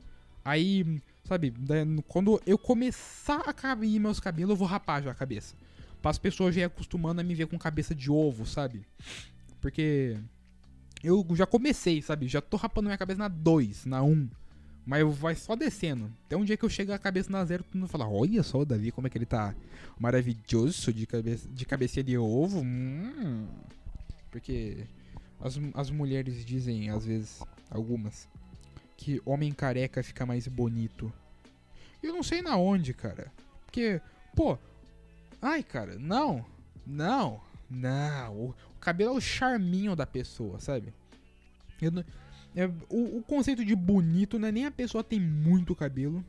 Aí, 0.45 1.03
sabe, 1.25 1.53
quando 2.09 2.41
eu 2.47 2.57
começar 2.57 3.41
a 3.41 3.53
cair 3.53 3.99
meus 3.99 4.21
cabelos, 4.21 4.51
eu 4.51 4.57
vou 4.57 4.69
rapar 4.69 5.03
já 5.03 5.11
a 5.11 5.15
cabeça. 5.15 5.55
Para 6.01 6.11
as 6.11 6.19
pessoas 6.19 6.55
já 6.55 6.61
ir 6.63 6.65
acostumando 6.65 7.21
a 7.21 7.25
me 7.25 7.35
ver 7.35 7.47
com 7.47 7.59
cabeça 7.59 7.95
de 7.95 8.11
ovo, 8.11 8.47
sabe? 8.47 8.87
Porque 9.61 10.17
eu 11.07 11.25
já 11.35 11.47
comecei, 11.47 12.03
sabe? 12.03 12.27
Já 12.27 12.41
tô 12.41 12.57
rapando 12.57 12.89
minha 12.89 12.99
cabeça 12.99 13.19
na 13.19 13.29
2, 13.29 13.87
na 13.87 14.03
1. 14.03 14.11
Um, 14.11 14.29
mas 14.85 15.19
vai 15.19 15.35
só 15.35 15.57
descendo. 15.57 16.13
Até 16.27 16.37
um 16.37 16.45
dia 16.45 16.57
que 16.57 16.65
eu 16.65 16.69
chego 16.69 16.93
a 16.93 16.99
cabeça 16.99 17.31
na 17.31 17.45
0, 17.45 17.65
todo 17.65 17.79
mundo 17.79 17.89
fala: 17.89 18.09
Olha 18.09 18.43
só 18.43 18.61
o 18.61 18.65
Davi, 18.65 18.93
como 18.93 19.07
é 19.07 19.11
que 19.11 19.19
ele 19.19 19.27
tá 19.27 19.55
maravilhoso 19.99 20.93
de, 20.93 21.07
cabeça, 21.07 21.49
de 21.49 21.65
cabeça 21.65 22.03
de 22.03 22.19
ovo. 22.19 22.61
Hum. 22.61 23.47
Porque 24.31 24.85
as, 25.41 25.59
as 25.75 25.91
mulheres 25.91 26.45
dizem, 26.45 26.91
às 26.91 27.05
vezes, 27.05 27.43
algumas, 27.71 28.29
que 28.97 29.21
homem 29.25 29.53
careca 29.53 30.03
fica 30.03 30.27
mais 30.27 30.47
bonito. 30.47 31.13
Eu 32.03 32.13
não 32.13 32.23
sei 32.23 32.43
na 32.43 32.57
onde, 32.57 32.93
cara. 32.95 33.33
Porque, 33.65 34.01
pô, 34.35 34.59
ai, 35.43 35.63
cara, 35.63 35.99
não, 35.99 36.45
não, 36.87 37.41
não. 37.71 38.35
O, 38.37 38.55
cabelo 38.81 39.15
é 39.15 39.17
o 39.17 39.21
charminho 39.21 39.97
da 39.97 40.07
pessoa, 40.07 40.61
sabe? 40.61 40.93
Eu, 41.81 41.93
é, 42.55 42.67
o, 42.89 43.19
o 43.19 43.23
conceito 43.23 43.65
de 43.65 43.75
bonito 43.75 44.39
não 44.39 44.49
é 44.49 44.53
nem 44.53 44.67
a 44.67 44.71
pessoa 44.71 45.05
ter 45.05 45.21
muito 45.21 45.75
cabelo, 45.75 46.25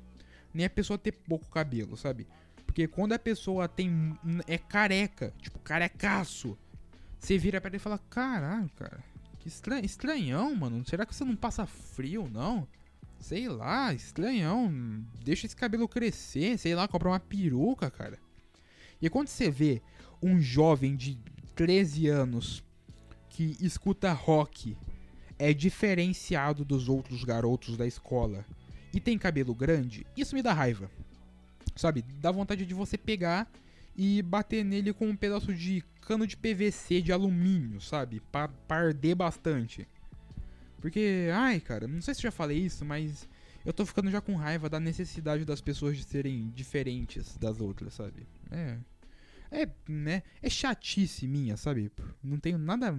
nem 0.54 0.66
a 0.66 0.70
pessoa 0.70 0.98
ter 0.98 1.12
pouco 1.12 1.50
cabelo, 1.50 1.96
sabe? 1.96 2.28
Porque 2.66 2.88
quando 2.88 3.14
a 3.14 3.20
pessoa 3.20 3.68
tem. 3.68 4.18
é 4.46 4.58
careca, 4.58 5.34
tipo, 5.42 5.60
carecaço, 5.60 6.58
você 7.20 7.38
vira 7.38 7.62
pra 7.62 7.70
ele 7.70 7.78
e 7.78 7.80
fala: 7.80 8.00
caralho, 8.10 8.70
cara 8.76 9.04
Estranho, 9.48 9.86
estranhão, 9.86 10.54
mano. 10.54 10.84
Será 10.86 11.06
que 11.06 11.16
você 11.16 11.24
não 11.24 11.36
passa 11.36 11.66
frio, 11.66 12.30
não? 12.30 12.68
Sei 13.18 13.48
lá, 13.48 13.94
estranhão. 13.94 14.70
Deixa 15.24 15.46
esse 15.46 15.56
cabelo 15.56 15.88
crescer, 15.88 16.58
sei 16.58 16.76
lá, 16.76 16.86
compra 16.88 17.08
uma 17.08 17.20
peruca, 17.20 17.90
cara. 17.90 18.20
E 19.02 19.10
quando 19.10 19.28
você 19.28 19.50
vê 19.50 19.82
um 20.22 20.40
jovem 20.40 20.96
de 20.96 21.18
13 21.56 22.08
anos 22.08 22.64
que 23.30 23.56
escuta 23.60 24.12
rock, 24.12 24.76
é 25.38 25.54
diferenciado 25.54 26.66
dos 26.66 26.90
outros 26.90 27.24
garotos 27.24 27.78
da 27.78 27.86
escola 27.86 28.46
e 28.94 29.00
tem 29.00 29.18
cabelo 29.18 29.54
grande, 29.54 30.06
isso 30.16 30.36
me 30.36 30.42
dá 30.42 30.54
raiva. 30.54 30.90
Sabe? 31.76 32.04
Dá 32.20 32.32
vontade 32.32 32.66
de 32.66 32.74
você 32.74 32.98
pegar 32.98 33.48
e 33.96 34.22
bater 34.24 34.66
nele 34.66 34.94
com 34.94 35.08
um 35.08 35.16
pedaço 35.16 35.54
de 35.54 35.84
cano 36.02 36.26
de 36.26 36.38
PVC 36.38 37.02
de 37.02 37.12
alumínio, 37.12 37.80
sabe? 37.82 38.22
Pra, 38.32 38.50
arder 38.70 39.16
bastante. 39.16 39.88
Porque, 40.80 41.30
ai, 41.34 41.60
cara, 41.60 41.88
não 41.88 42.02
sei 42.02 42.14
se 42.14 42.22
já 42.22 42.32
falei 42.32 42.58
isso, 42.58 42.86
mas 42.86 43.28
eu 43.68 43.74
tô 43.74 43.86
ficando 43.86 44.10
já 44.10 44.22
com 44.22 44.34
raiva 44.34 44.70
da 44.70 44.80
necessidade 44.80 45.44
das 45.44 45.60
pessoas 45.60 45.98
de 45.98 46.04
serem 46.06 46.50
diferentes 46.52 47.38
das 47.38 47.60
outras, 47.60 47.96
sabe? 47.96 48.26
É. 48.50 48.78
É, 49.52 49.70
né? 49.90 50.24
É 50.42 50.50
chatice 50.50 51.28
minha, 51.28 51.58
sabe? 51.58 51.92
Não 52.24 52.40
tenho 52.40 52.58
nada. 52.58 52.98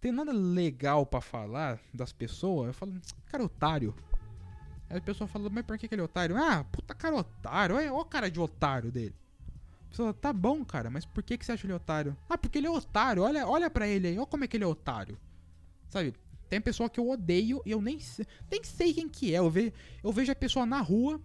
Tenho 0.00 0.14
nada 0.14 0.32
legal 0.32 1.04
para 1.04 1.20
falar 1.20 1.78
das 1.92 2.14
pessoas. 2.14 2.68
Eu 2.68 2.72
falo, 2.72 2.98
cara, 3.26 3.44
otário. 3.44 3.94
Aí 4.88 4.96
a 4.96 5.02
pessoa 5.02 5.28
fala, 5.28 5.50
mas 5.50 5.66
por 5.66 5.76
que, 5.76 5.86
que 5.86 5.94
ele 5.94 6.00
é 6.00 6.04
otário? 6.06 6.34
Ah, 6.34 6.64
puta 6.64 6.94
cara 6.94 7.14
otário. 7.14 7.76
Olha, 7.76 7.92
o 7.92 8.02
cara 8.02 8.30
de 8.30 8.40
otário 8.40 8.90
dele. 8.90 9.14
Pessoa, 9.90 10.14
tá 10.14 10.32
bom, 10.32 10.64
cara, 10.64 10.88
mas 10.88 11.04
por 11.04 11.22
que, 11.22 11.36
que 11.36 11.44
você 11.44 11.52
acha 11.52 11.66
ele 11.66 11.74
otário? 11.74 12.16
Ah, 12.26 12.38
porque 12.38 12.56
ele 12.56 12.66
é 12.66 12.70
otário, 12.70 13.22
olha, 13.22 13.46
olha 13.46 13.68
pra 13.68 13.86
ele 13.86 14.08
aí, 14.08 14.16
olha 14.16 14.26
como 14.26 14.44
é 14.44 14.46
que 14.46 14.56
ele 14.56 14.64
é 14.64 14.66
otário. 14.66 15.18
Sabe? 15.90 16.14
Tem 16.48 16.60
pessoa 16.60 16.88
que 16.88 17.00
eu 17.00 17.08
odeio 17.08 17.60
e 17.64 17.70
eu 17.70 17.80
nem, 17.80 17.98
nem 18.50 18.64
sei 18.64 18.92
quem 18.94 19.08
que 19.08 19.34
é. 19.34 19.38
Eu, 19.38 19.50
ve, 19.50 19.72
eu 20.02 20.12
vejo 20.12 20.30
a 20.30 20.34
pessoa 20.34 20.64
na 20.64 20.80
rua, 20.80 21.20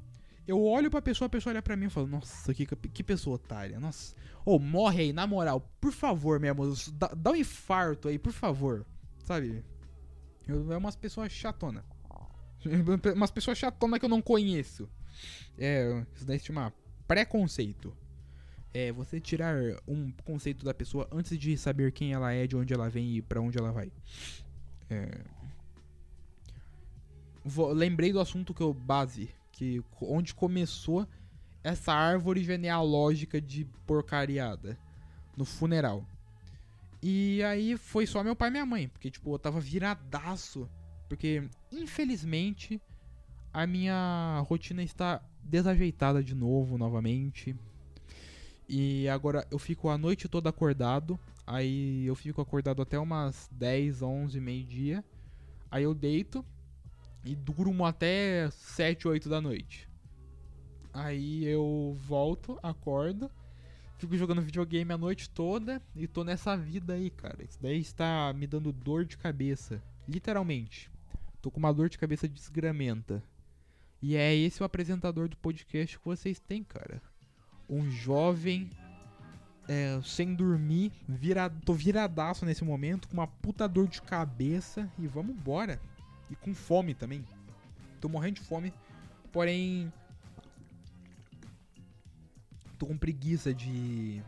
eu 0.48 0.64
olho 0.64 0.90
pra 0.90 1.02
pessoa, 1.02 1.28
a 1.28 1.30
pessoa 1.30 1.54
olha 1.54 1.62
pra 1.62 1.76
mim 1.76 1.86
e 1.86 1.90
fala, 1.90 2.08
nossa, 2.08 2.54
que, 2.54 2.66
que 2.66 3.04
pessoa 3.04 3.36
otária, 3.36 3.80
nossa. 3.80 4.16
Ô, 4.46 4.56
oh, 4.56 4.60
morre 4.60 5.02
aí, 5.02 5.14
na 5.14 5.28
moral, 5.28 5.62
por 5.80 5.92
favor, 5.92 6.40
meu 6.40 6.52
amor, 6.52 6.76
dá, 6.94 7.08
dá 7.16 7.32
um 7.32 7.36
infarto 7.36 8.08
aí, 8.08 8.18
por 8.18 8.34
favor. 8.34 8.86
Sabe? 9.24 9.64
Eu, 10.48 10.72
é 10.72 10.78
umas 10.78 10.96
pessoas 10.96 11.32
chatona. 11.32 11.86
Umas 13.16 13.32
pessoas 13.32 13.58
chatona 13.58 13.98
que 13.98 14.06
eu 14.06 14.10
não 14.10 14.22
conheço. 14.22 14.88
É, 15.58 16.06
isso 16.14 16.26
daí 16.26 16.38
se 16.38 16.46
chama 16.46 16.72
preconceito 17.08 17.92
é 18.74 18.92
você 18.92 19.20
tirar 19.20 19.58
um 19.88 20.12
conceito 20.24 20.64
da 20.64 20.74
pessoa 20.74 21.08
antes 21.12 21.38
de 21.38 21.58
saber 21.58 21.92
quem 21.92 22.14
ela 22.14 22.32
é, 22.32 22.48
de 22.48 22.56
onde 22.56 22.74
ela 22.74 22.90
vem 22.90 23.18
e 23.18 23.22
para 23.22 23.42
onde 23.42 23.58
ela 23.58 23.72
vai. 23.72 23.92
É... 24.92 25.10
Vou, 27.44 27.72
lembrei 27.72 28.12
do 28.12 28.20
assunto 28.20 28.54
que 28.54 28.62
eu 28.62 28.74
base, 28.74 29.30
que 29.52 29.84
onde 30.02 30.36
começou 30.36 31.08
essa 31.64 31.94
árvore 31.94 32.44
genealógica 32.44 33.40
de 33.40 33.66
porcariada 33.86 34.78
no 35.36 35.46
funeral. 35.46 36.06
E 37.02 37.42
aí 37.44 37.78
foi 37.78 38.06
só 38.06 38.24
meu 38.24 38.36
pai 38.36 38.50
e 38.50 38.52
minha 38.52 38.66
mãe, 38.66 38.88
porque 38.88 39.10
tipo, 39.10 39.34
eu 39.34 39.40
tava 39.40 39.60
viradaço, 39.60 40.70
porque 41.08 41.44
infelizmente 41.72 42.80
a 43.54 43.66
minha 43.66 44.44
rotina 44.48 44.84
está 44.84 45.22
desajeitada 45.44 46.24
de 46.24 46.36
novo, 46.36 46.78
novamente. 46.78 47.56
E 48.70 49.08
agora 49.10 49.46
eu 49.52 49.60
fico 49.60 49.90
a 49.90 49.98
noite 49.98 50.30
toda 50.30 50.50
acordado. 50.50 51.20
Aí 51.52 52.06
eu 52.06 52.16
fico 52.16 52.40
acordado 52.40 52.82
até 52.82 52.98
umas 52.98 53.50
10, 53.52 54.02
11, 54.02 54.40
meio-dia. 54.40 55.04
Aí 55.70 55.84
eu 55.84 55.94
deito 55.94 56.46
e 57.26 57.36
durmo 57.36 57.86
até 57.86 58.50
7, 58.52 59.06
8 59.06 59.28
da 59.28 59.42
noite. 59.42 59.86
Aí 60.94 61.44
eu 61.44 61.94
volto, 62.08 62.58
acordo, 62.64 63.30
fico 63.98 64.16
jogando 64.16 64.42
videogame 64.42 64.94
a 64.94 64.98
noite 64.98 65.30
toda 65.30 65.82
e 65.94 66.08
tô 66.08 66.24
nessa 66.24 66.56
vida 66.56 66.94
aí, 66.94 67.10
cara. 67.10 67.44
Isso 67.44 67.60
daí 67.62 67.82
está 67.82 68.32
me 68.32 68.48
dando 68.48 68.72
dor 68.72 69.04
de 69.04 69.18
cabeça. 69.18 69.84
Literalmente. 70.08 70.90
Tô 71.42 71.52
com 71.52 71.60
uma 71.60 71.74
dor 71.74 71.90
de 71.90 71.98
cabeça 71.98 72.30
desgramenta. 72.30 73.22
E 74.02 74.16
é 74.16 74.34
esse 74.34 74.62
o 74.62 74.66
apresentador 74.66 75.28
do 75.28 75.36
podcast 75.36 76.00
que 76.00 76.06
vocês 76.06 76.40
têm, 76.40 76.64
cara 76.64 77.02
um 77.72 77.90
jovem 77.90 78.70
é, 79.72 80.02
sem 80.04 80.36
dormir, 80.36 80.92
virado, 81.08 81.58
tô 81.64 81.74
viradaço 81.74 82.46
nesse 82.46 82.62
momento, 82.62 83.08
com 83.08 83.14
uma 83.14 83.26
puta 83.26 83.70
dor 83.70 83.88
de 83.88 84.02
cabeça 84.02 84.92
e 85.00 85.08
vamos 85.08 85.34
embora. 85.34 85.80
E 86.30 86.36
com 86.36 86.54
fome 86.54 86.94
também. 86.94 87.24
Tô 88.02 88.10
morrendo 88.10 88.36
de 88.36 88.42
fome, 88.42 88.74
porém 89.32 89.92
tô 92.78 92.86
com 92.86 92.98
preguiça 92.98 93.54
de 93.54 94.22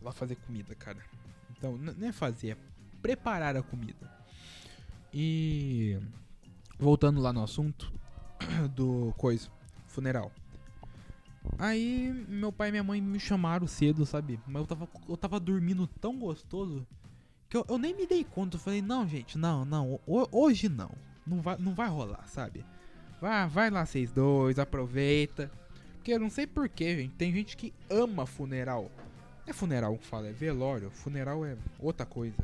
lá 0.00 0.12
fazer 0.12 0.36
comida, 0.36 0.72
cara. 0.76 1.00
Então, 1.50 1.76
não 1.76 2.06
é 2.06 2.12
fazer, 2.12 2.50
é 2.50 2.56
preparar 3.02 3.56
a 3.56 3.64
comida. 3.64 4.08
E 5.12 5.98
voltando 6.78 7.20
lá 7.20 7.32
no 7.32 7.42
assunto 7.42 7.92
do 8.76 9.12
coisa, 9.16 9.50
funeral. 9.88 10.30
Aí 11.58 12.12
meu 12.28 12.52
pai 12.52 12.68
e 12.68 12.72
minha 12.72 12.84
mãe 12.84 13.00
me 13.00 13.18
chamaram 13.18 13.66
cedo, 13.66 14.04
sabe? 14.04 14.40
Mas 14.46 14.60
eu 14.62 14.66
tava, 14.66 14.88
eu 15.08 15.16
tava 15.16 15.40
dormindo 15.40 15.86
tão 15.86 16.18
gostoso 16.18 16.86
que 17.48 17.56
eu, 17.56 17.64
eu 17.68 17.78
nem 17.78 17.94
me 17.94 18.06
dei 18.06 18.24
conta. 18.24 18.56
Eu 18.56 18.60
falei, 18.60 18.80
não, 18.80 19.06
gente, 19.06 19.36
não, 19.36 19.64
não, 19.64 20.00
hoje 20.06 20.68
não. 20.68 20.90
Não 21.26 21.40
vai, 21.40 21.56
não 21.58 21.74
vai 21.74 21.88
rolar, 21.88 22.26
sabe? 22.26 22.64
Vai, 23.20 23.46
vai 23.48 23.70
lá 23.70 23.84
vocês 23.84 24.10
dois, 24.10 24.58
aproveita. 24.58 25.50
Porque 25.94 26.12
eu 26.12 26.18
não 26.18 26.30
sei 26.30 26.46
porquê, 26.46 26.96
gente. 26.96 27.14
Tem 27.14 27.32
gente 27.32 27.56
que 27.56 27.74
ama 27.90 28.24
funeral. 28.24 28.90
É 29.46 29.52
funeral 29.52 29.98
que 29.98 30.06
fala, 30.06 30.28
é 30.28 30.32
velório. 30.32 30.90
Funeral 30.90 31.44
é 31.44 31.56
outra 31.78 32.06
coisa. 32.06 32.42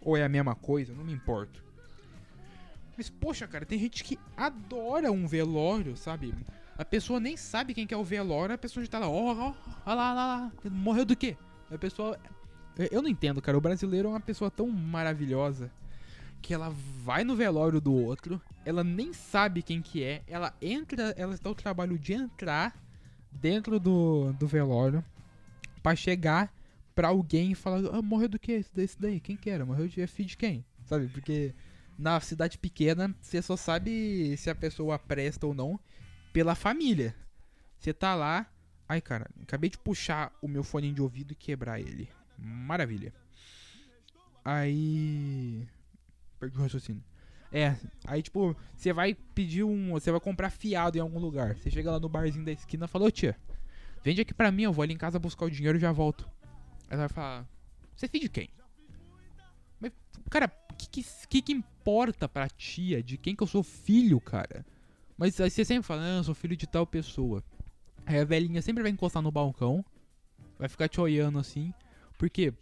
Ou 0.00 0.16
é 0.16 0.24
a 0.24 0.28
mesma 0.28 0.54
coisa, 0.54 0.92
não 0.92 1.04
me 1.04 1.12
importo. 1.12 1.62
Mas, 2.96 3.08
poxa, 3.08 3.46
cara, 3.46 3.64
tem 3.64 3.78
gente 3.78 4.04
que 4.04 4.18
adora 4.36 5.10
um 5.10 5.26
velório, 5.26 5.96
sabe? 5.96 6.34
A 6.82 6.84
pessoa 6.84 7.20
nem 7.20 7.36
sabe 7.36 7.74
quem 7.74 7.86
que 7.86 7.94
é 7.94 7.96
o 7.96 8.02
velório, 8.02 8.56
a 8.56 8.58
pessoa 8.58 8.84
já 8.84 8.90
tá 8.90 8.98
lá, 8.98 9.08
ó, 9.08 9.32
ó, 9.32 9.54
ó 9.86 9.94
lá, 9.94 10.12
lá, 10.12 10.14
lá, 10.14 10.52
morreu 10.68 11.04
do 11.04 11.14
quê? 11.14 11.36
A 11.70 11.78
pessoa. 11.78 12.18
Eu 12.90 13.00
não 13.00 13.08
entendo, 13.08 13.40
cara. 13.40 13.56
O 13.56 13.60
brasileiro 13.60 14.08
é 14.08 14.10
uma 14.10 14.20
pessoa 14.20 14.50
tão 14.50 14.66
maravilhosa 14.66 15.70
que 16.42 16.52
ela 16.52 16.74
vai 17.04 17.22
no 17.22 17.36
velório 17.36 17.80
do 17.80 17.94
outro, 17.94 18.42
ela 18.64 18.82
nem 18.82 19.12
sabe 19.12 19.62
quem 19.62 19.80
que 19.80 20.02
é, 20.02 20.24
ela 20.26 20.52
entra, 20.60 21.14
ela 21.16 21.34
está 21.34 21.48
o 21.48 21.54
trabalho 21.54 21.96
de 21.96 22.14
entrar 22.14 22.76
dentro 23.30 23.78
do, 23.78 24.32
do 24.32 24.48
velório 24.48 25.04
para 25.84 25.94
chegar 25.94 26.52
pra 26.96 27.08
alguém 27.08 27.52
e 27.52 27.54
falar, 27.54 27.78
ah, 27.96 28.02
morreu 28.02 28.28
do 28.28 28.40
que 28.40 28.50
esse, 28.50 28.74
desse 28.74 29.00
daí? 29.00 29.20
Quem 29.20 29.36
que 29.36 29.48
era? 29.48 29.64
Morreu 29.64 29.86
de 29.86 30.00
é 30.00 30.06
filho 30.08 30.30
de 30.30 30.36
quem? 30.36 30.64
Sabe? 30.86 31.06
Porque 31.06 31.54
na 31.96 32.18
cidade 32.18 32.58
pequena 32.58 33.14
você 33.20 33.40
só 33.40 33.56
sabe 33.56 34.36
se 34.36 34.50
a 34.50 34.54
pessoa 34.54 34.98
presta 34.98 35.46
ou 35.46 35.54
não 35.54 35.78
pela 36.32 36.54
família. 36.54 37.14
Você 37.78 37.92
tá 37.92 38.14
lá. 38.14 38.46
Ai, 38.88 39.00
cara, 39.00 39.28
acabei 39.42 39.70
de 39.70 39.78
puxar 39.78 40.32
o 40.40 40.48
meu 40.48 40.62
fone 40.62 40.92
de 40.92 41.02
ouvido 41.02 41.32
e 41.32 41.36
quebrar 41.36 41.80
ele. 41.80 42.08
Maravilha. 42.38 43.12
Aí. 44.44 45.66
Perdi 46.38 46.58
o 46.58 46.62
raciocínio. 46.62 47.02
É, 47.52 47.76
aí 48.06 48.22
tipo, 48.22 48.56
você 48.74 48.92
vai 48.92 49.14
pedir 49.14 49.62
um. 49.62 49.90
Você 49.92 50.10
vai 50.10 50.20
comprar 50.20 50.50
fiado 50.50 50.96
em 50.96 51.00
algum 51.00 51.18
lugar. 51.18 51.56
Você 51.56 51.70
chega 51.70 51.90
lá 51.90 52.00
no 52.00 52.08
barzinho 52.08 52.44
da 52.44 52.52
esquina 52.52 52.86
e 52.86 52.88
fala, 52.88 53.04
ô 53.04 53.10
tia, 53.10 53.36
vende 54.02 54.22
aqui 54.22 54.32
pra 54.32 54.50
mim, 54.50 54.62
eu 54.62 54.72
vou 54.72 54.82
ali 54.82 54.94
em 54.94 54.98
casa 54.98 55.18
buscar 55.18 55.44
o 55.44 55.50
dinheiro 55.50 55.76
e 55.76 55.80
já 55.80 55.92
volto. 55.92 56.28
Ela 56.88 57.00
vai 57.00 57.08
falar, 57.08 57.46
você 57.94 58.08
filho 58.08 58.24
de 58.24 58.30
quem? 58.30 58.48
Mas, 59.78 59.92
cara, 60.30 60.50
o 60.70 60.74
que, 60.74 61.04
que, 61.28 61.42
que 61.42 61.52
importa 61.52 62.28
pra 62.28 62.48
tia 62.48 63.02
de 63.02 63.18
quem 63.18 63.36
que 63.36 63.42
eu 63.42 63.46
sou 63.46 63.62
filho, 63.62 64.20
cara? 64.20 64.64
Mas 65.22 65.40
aí 65.40 65.48
você 65.48 65.64
sempre 65.64 65.84
fala, 65.84 66.02
ah, 66.02 66.16
eu 66.16 66.24
sou 66.24 66.34
filho 66.34 66.56
de 66.56 66.66
tal 66.66 66.84
pessoa. 66.84 67.44
Aí 68.04 68.18
a 68.18 68.24
velhinha 68.24 68.60
sempre 68.60 68.82
vai 68.82 68.90
encostar 68.90 69.22
no 69.22 69.30
balcão, 69.30 69.84
vai 70.58 70.68
ficar 70.68 70.88
te 70.88 71.00
olhando 71.00 71.38
assim. 71.38 71.72
Por 72.18 72.28
quê? 72.28 72.52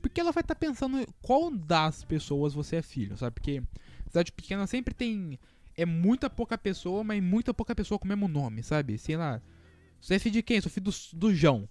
Porque 0.00 0.20
ela 0.20 0.30
vai 0.30 0.42
estar 0.42 0.54
tá 0.54 0.60
pensando 0.60 1.04
qual 1.20 1.50
das 1.50 2.04
pessoas 2.04 2.54
você 2.54 2.76
é 2.76 2.82
filho, 2.82 3.16
sabe? 3.16 3.34
Porque 3.34 3.60
cidade 4.06 4.30
pequena 4.30 4.64
sempre 4.68 4.94
tem. 4.94 5.40
É 5.76 5.84
muita 5.84 6.30
pouca 6.30 6.56
pessoa, 6.56 7.02
mas 7.02 7.20
muita 7.20 7.52
pouca 7.52 7.74
pessoa 7.74 7.98
com 7.98 8.04
o 8.04 8.08
mesmo 8.08 8.28
nome, 8.28 8.62
sabe? 8.62 8.96
Sei 8.96 9.16
lá. 9.16 9.42
Você 10.00 10.14
é 10.14 10.18
filho 10.20 10.34
de 10.34 10.42
quem? 10.44 10.60
Sou 10.60 10.70
filho 10.70 10.84
do, 10.84 11.18
do 11.18 11.34
João. 11.34 11.68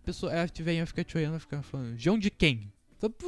A 0.00 0.06
pessoa, 0.06 0.32
ela 0.32 0.48
vem, 0.60 0.86
ficar 0.86 1.02
te 1.02 1.18
olhando, 1.18 1.40
ficar 1.40 1.60
falando, 1.62 1.98
João 1.98 2.20
de 2.20 2.30
quem? 2.30 2.72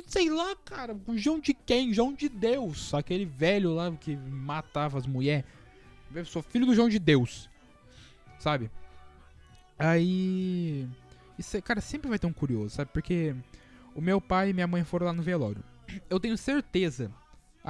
Sei 0.06 0.30
lá, 0.30 0.54
cara, 0.54 0.96
João 1.16 1.40
de 1.40 1.52
quem? 1.52 1.92
João 1.92 2.12
de 2.12 2.28
Deus. 2.28 2.94
Aquele 2.94 3.24
velho 3.24 3.74
lá 3.74 3.90
que 3.90 4.14
matava 4.14 4.98
as 4.98 5.06
mulheres. 5.08 5.44
Eu 6.14 6.24
sou 6.24 6.42
filho 6.42 6.66
do 6.66 6.74
João 6.74 6.88
de 6.88 6.98
Deus. 6.98 7.48
Sabe? 8.38 8.70
Aí. 9.78 10.88
Isso, 11.38 11.60
cara, 11.62 11.80
sempre 11.80 12.08
vai 12.08 12.18
ter 12.18 12.26
um 12.26 12.32
curioso, 12.32 12.74
sabe? 12.74 12.90
Porque 12.92 13.34
o 13.94 14.00
meu 14.00 14.20
pai 14.20 14.50
e 14.50 14.52
minha 14.52 14.66
mãe 14.66 14.84
foram 14.84 15.06
lá 15.06 15.12
no 15.12 15.22
velório. 15.22 15.62
Eu 16.08 16.20
tenho 16.20 16.36
certeza. 16.36 17.10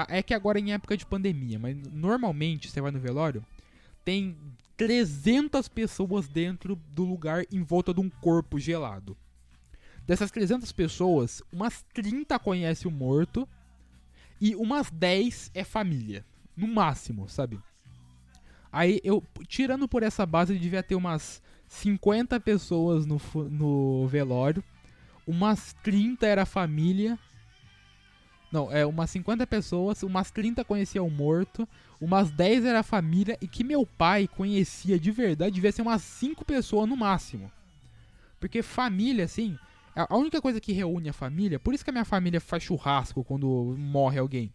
É 0.09 0.23
que 0.23 0.35
agora 0.35 0.59
é 0.59 0.63
em 0.63 0.73
época 0.73 0.97
de 0.97 1.05
pandemia, 1.05 1.59
mas 1.59 1.77
normalmente 1.93 2.71
você 2.71 2.81
vai 2.81 2.91
no 2.91 2.99
velório, 2.99 3.45
tem 4.05 4.37
300 4.77 5.69
pessoas 5.69 6.27
dentro 6.27 6.77
do 6.77 7.05
lugar 7.05 7.45
em 7.53 7.63
volta 7.63 7.93
de 7.93 8.01
um 8.01 8.09
corpo 8.09 8.59
gelado. 8.59 9.17
Dessas 10.07 10.31
300 10.31 10.73
pessoas, 10.73 11.43
umas 11.53 11.83
30 11.93 12.39
conhecem 12.39 12.91
o 12.91 12.95
morto 12.95 13.47
e 14.41 14.57
umas 14.57 14.91
10 14.91 15.51
é 15.55 15.63
família. 15.63 16.25
No 16.57 16.67
máximo, 16.67 17.29
sabe? 17.29 17.61
Aí 18.73 19.01
eu, 19.05 19.23
tirando 19.47 19.87
por 19.87 20.03
essa 20.03 20.25
base, 20.25 20.59
devia 20.59 20.83
ter 20.83 20.95
umas 20.95 21.43
50 21.69 22.41
pessoas 22.41 23.05
no, 23.05 23.21
no 23.51 24.09
velório. 24.09 24.65
Umas 25.27 25.75
30 25.83 26.27
era 26.27 26.47
família. 26.47 27.19
Não, 28.51 28.73
é 28.73 28.85
umas 28.85 29.11
50 29.11 29.47
pessoas, 29.47 30.03
umas 30.03 30.31
30 30.31 30.65
conheciam 30.65 31.07
o 31.07 31.11
morto, 31.11 31.67
umas 32.01 32.31
10 32.31 32.67
era 32.67 32.83
família 32.83 33.39
e 33.41 33.49
que 33.49 33.65
meu 33.65 33.87
pai 33.87 34.29
conhecia 34.29 34.99
de 34.99 35.11
verdade 35.11 35.55
devia 35.55 35.73
ser 35.73 35.83
umas 35.83 36.03
5 36.03 36.45
pessoas 36.45 36.89
no 36.89 36.97
máximo. 36.97 37.51
Porque 38.39 38.61
família, 38.61 39.25
assim, 39.25 39.57
é 39.97 40.05
a 40.07 40.17
única 40.17 40.41
coisa 40.41 40.61
que 40.61 40.73
reúne 40.73 41.09
a 41.09 41.15
família, 41.15 41.59
por 41.59 41.73
isso 41.73 41.85
que 41.85 41.91
a 41.91 41.93
minha 41.93 42.05
família 42.05 42.41
faz 42.41 42.63
churrasco 42.63 43.25
quando 43.25 43.75
morre 43.79 44.19
alguém. 44.19 44.53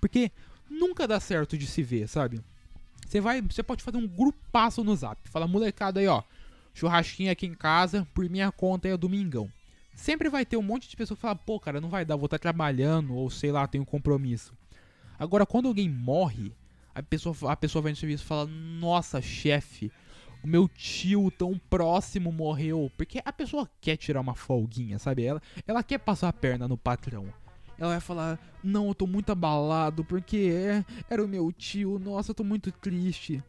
Porque 0.00 0.30
nunca 0.70 1.08
dá 1.08 1.18
certo 1.18 1.58
de 1.58 1.66
se 1.66 1.82
ver, 1.82 2.06
sabe? 2.06 2.40
Você 3.08 3.22
vai, 3.22 3.40
você 3.40 3.62
pode 3.62 3.82
fazer 3.82 3.96
um 3.96 4.06
grupaço 4.06 4.84
no 4.84 4.94
Zap. 4.94 5.18
Fala, 5.30 5.48
molecada 5.48 5.98
aí, 5.98 6.06
ó. 6.06 6.22
Churrasquinho 6.74 7.32
aqui 7.32 7.46
em 7.46 7.54
casa, 7.54 8.06
por 8.12 8.28
minha 8.28 8.52
conta 8.52 8.86
é 8.86 8.94
domingão. 8.98 9.50
Sempre 9.94 10.28
vai 10.28 10.44
ter 10.44 10.58
um 10.58 10.62
monte 10.62 10.90
de 10.90 10.94
pessoa 10.94 11.16
que 11.16 11.22
fala, 11.22 11.34
pô, 11.34 11.58
cara, 11.58 11.80
não 11.80 11.88
vai 11.88 12.04
dar, 12.04 12.16
vou 12.16 12.26
estar 12.26 12.38
trabalhando, 12.38 13.14
ou 13.14 13.30
sei 13.30 13.50
lá, 13.50 13.66
tenho 13.66 13.86
compromisso. 13.86 14.52
Agora, 15.18 15.46
quando 15.46 15.68
alguém 15.68 15.88
morre, 15.88 16.52
a 16.94 17.02
pessoa, 17.02 17.34
a 17.50 17.56
pessoa 17.56 17.80
vai 17.80 17.92
no 17.92 17.96
serviço 17.96 18.24
e 18.24 18.26
fala, 18.26 18.46
nossa, 18.46 19.22
chefe, 19.22 19.90
o 20.44 20.46
meu 20.46 20.68
tio 20.68 21.30
tão 21.30 21.58
próximo 21.70 22.30
morreu. 22.30 22.92
Porque 22.94 23.22
a 23.24 23.32
pessoa 23.32 23.68
quer 23.80 23.96
tirar 23.96 24.20
uma 24.20 24.34
folguinha, 24.34 24.98
sabe? 24.98 25.24
Ela, 25.24 25.40
ela 25.66 25.82
quer 25.82 25.98
passar 25.98 26.28
a 26.28 26.32
perna 26.32 26.68
no 26.68 26.76
patrão 26.76 27.32
ela 27.78 27.92
vai 27.92 28.00
falar: 28.00 28.38
Não, 28.62 28.88
eu 28.88 28.94
tô 28.94 29.06
muito 29.06 29.30
abalado 29.30 30.04
porque 30.04 30.52
é, 30.52 30.84
era 31.08 31.24
o 31.24 31.28
meu 31.28 31.52
tio, 31.52 31.98
nossa, 31.98 32.32
eu 32.32 32.34
tô 32.34 32.44
muito 32.44 32.72
triste. 32.72 33.42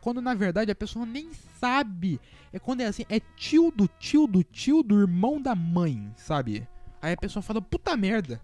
Quando 0.00 0.20
na 0.20 0.34
verdade 0.34 0.70
a 0.70 0.74
pessoa 0.74 1.04
nem 1.04 1.32
sabe. 1.58 2.20
É 2.52 2.58
quando 2.58 2.80
é 2.80 2.86
assim: 2.86 3.04
é 3.08 3.20
tio 3.20 3.70
do 3.70 3.86
tio 3.86 4.26
do 4.26 4.42
tio 4.42 4.82
do 4.82 5.00
irmão 5.00 5.40
da 5.40 5.54
mãe, 5.54 6.12
sabe? 6.16 6.66
Aí 7.02 7.12
a 7.12 7.16
pessoa 7.16 7.42
fala: 7.42 7.60
Puta 7.60 7.96
merda, 7.96 8.40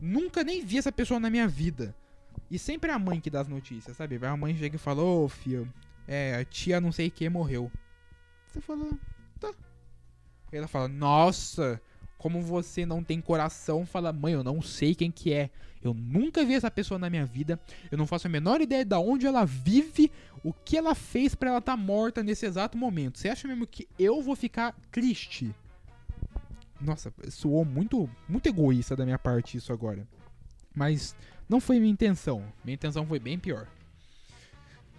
nunca 0.00 0.44
nem 0.44 0.64
vi 0.64 0.78
essa 0.78 0.92
pessoa 0.92 1.18
na 1.18 1.30
minha 1.30 1.48
vida. 1.48 1.94
E 2.50 2.58
sempre 2.58 2.90
é 2.90 2.94
a 2.94 2.98
mãe 2.98 3.20
que 3.20 3.30
dá 3.30 3.40
as 3.40 3.48
notícias, 3.48 3.96
sabe? 3.96 4.18
A 4.24 4.36
mãe 4.36 4.56
chega 4.56 4.76
e 4.76 4.78
fala: 4.78 5.02
Ô 5.02 5.24
oh, 5.24 5.28
filho, 5.28 5.72
é, 6.06 6.36
a 6.36 6.44
tia 6.44 6.80
não 6.80 6.92
sei 6.92 7.10
que 7.10 7.28
morreu. 7.28 7.70
Você 8.46 8.60
fala: 8.60 8.90
Tá. 9.40 9.52
Ela 10.50 10.66
fala: 10.66 10.88
Nossa, 10.88 11.80
como 12.18 12.42
você 12.42 12.84
não 12.84 13.02
tem 13.02 13.20
coração, 13.20 13.86
fala, 13.86 14.12
mãe, 14.12 14.34
eu 14.34 14.42
não 14.42 14.60
sei 14.60 14.94
quem 14.94 15.10
que 15.10 15.32
é. 15.32 15.48
Eu 15.80 15.94
nunca 15.94 16.44
vi 16.44 16.54
essa 16.54 16.70
pessoa 16.70 16.98
na 16.98 17.08
minha 17.08 17.24
vida. 17.24 17.58
Eu 17.90 17.96
não 17.96 18.06
faço 18.06 18.26
a 18.26 18.30
menor 18.30 18.60
ideia 18.60 18.84
de 18.84 18.96
onde 18.96 19.26
ela 19.26 19.44
vive, 19.44 20.10
o 20.42 20.52
que 20.52 20.76
ela 20.76 20.94
fez 20.94 21.36
para 21.36 21.50
ela 21.50 21.58
estar 21.58 21.76
tá 21.76 21.82
morta 21.82 22.22
nesse 22.22 22.44
exato 22.44 22.76
momento. 22.76 23.18
Você 23.18 23.28
acha 23.28 23.46
mesmo 23.46 23.66
que 23.66 23.88
eu 23.96 24.20
vou 24.20 24.34
ficar 24.34 24.76
triste? 24.90 25.54
Nossa, 26.80 27.12
soou 27.30 27.64
muito, 27.64 28.10
muito 28.28 28.48
egoísta 28.48 28.96
da 28.96 29.04
minha 29.04 29.18
parte 29.18 29.56
isso 29.56 29.72
agora. 29.72 30.06
Mas 30.74 31.14
não 31.48 31.60
foi 31.60 31.78
minha 31.78 31.92
intenção. 31.92 32.44
Minha 32.64 32.74
intenção 32.74 33.06
foi 33.06 33.20
bem 33.20 33.38
pior. 33.38 33.68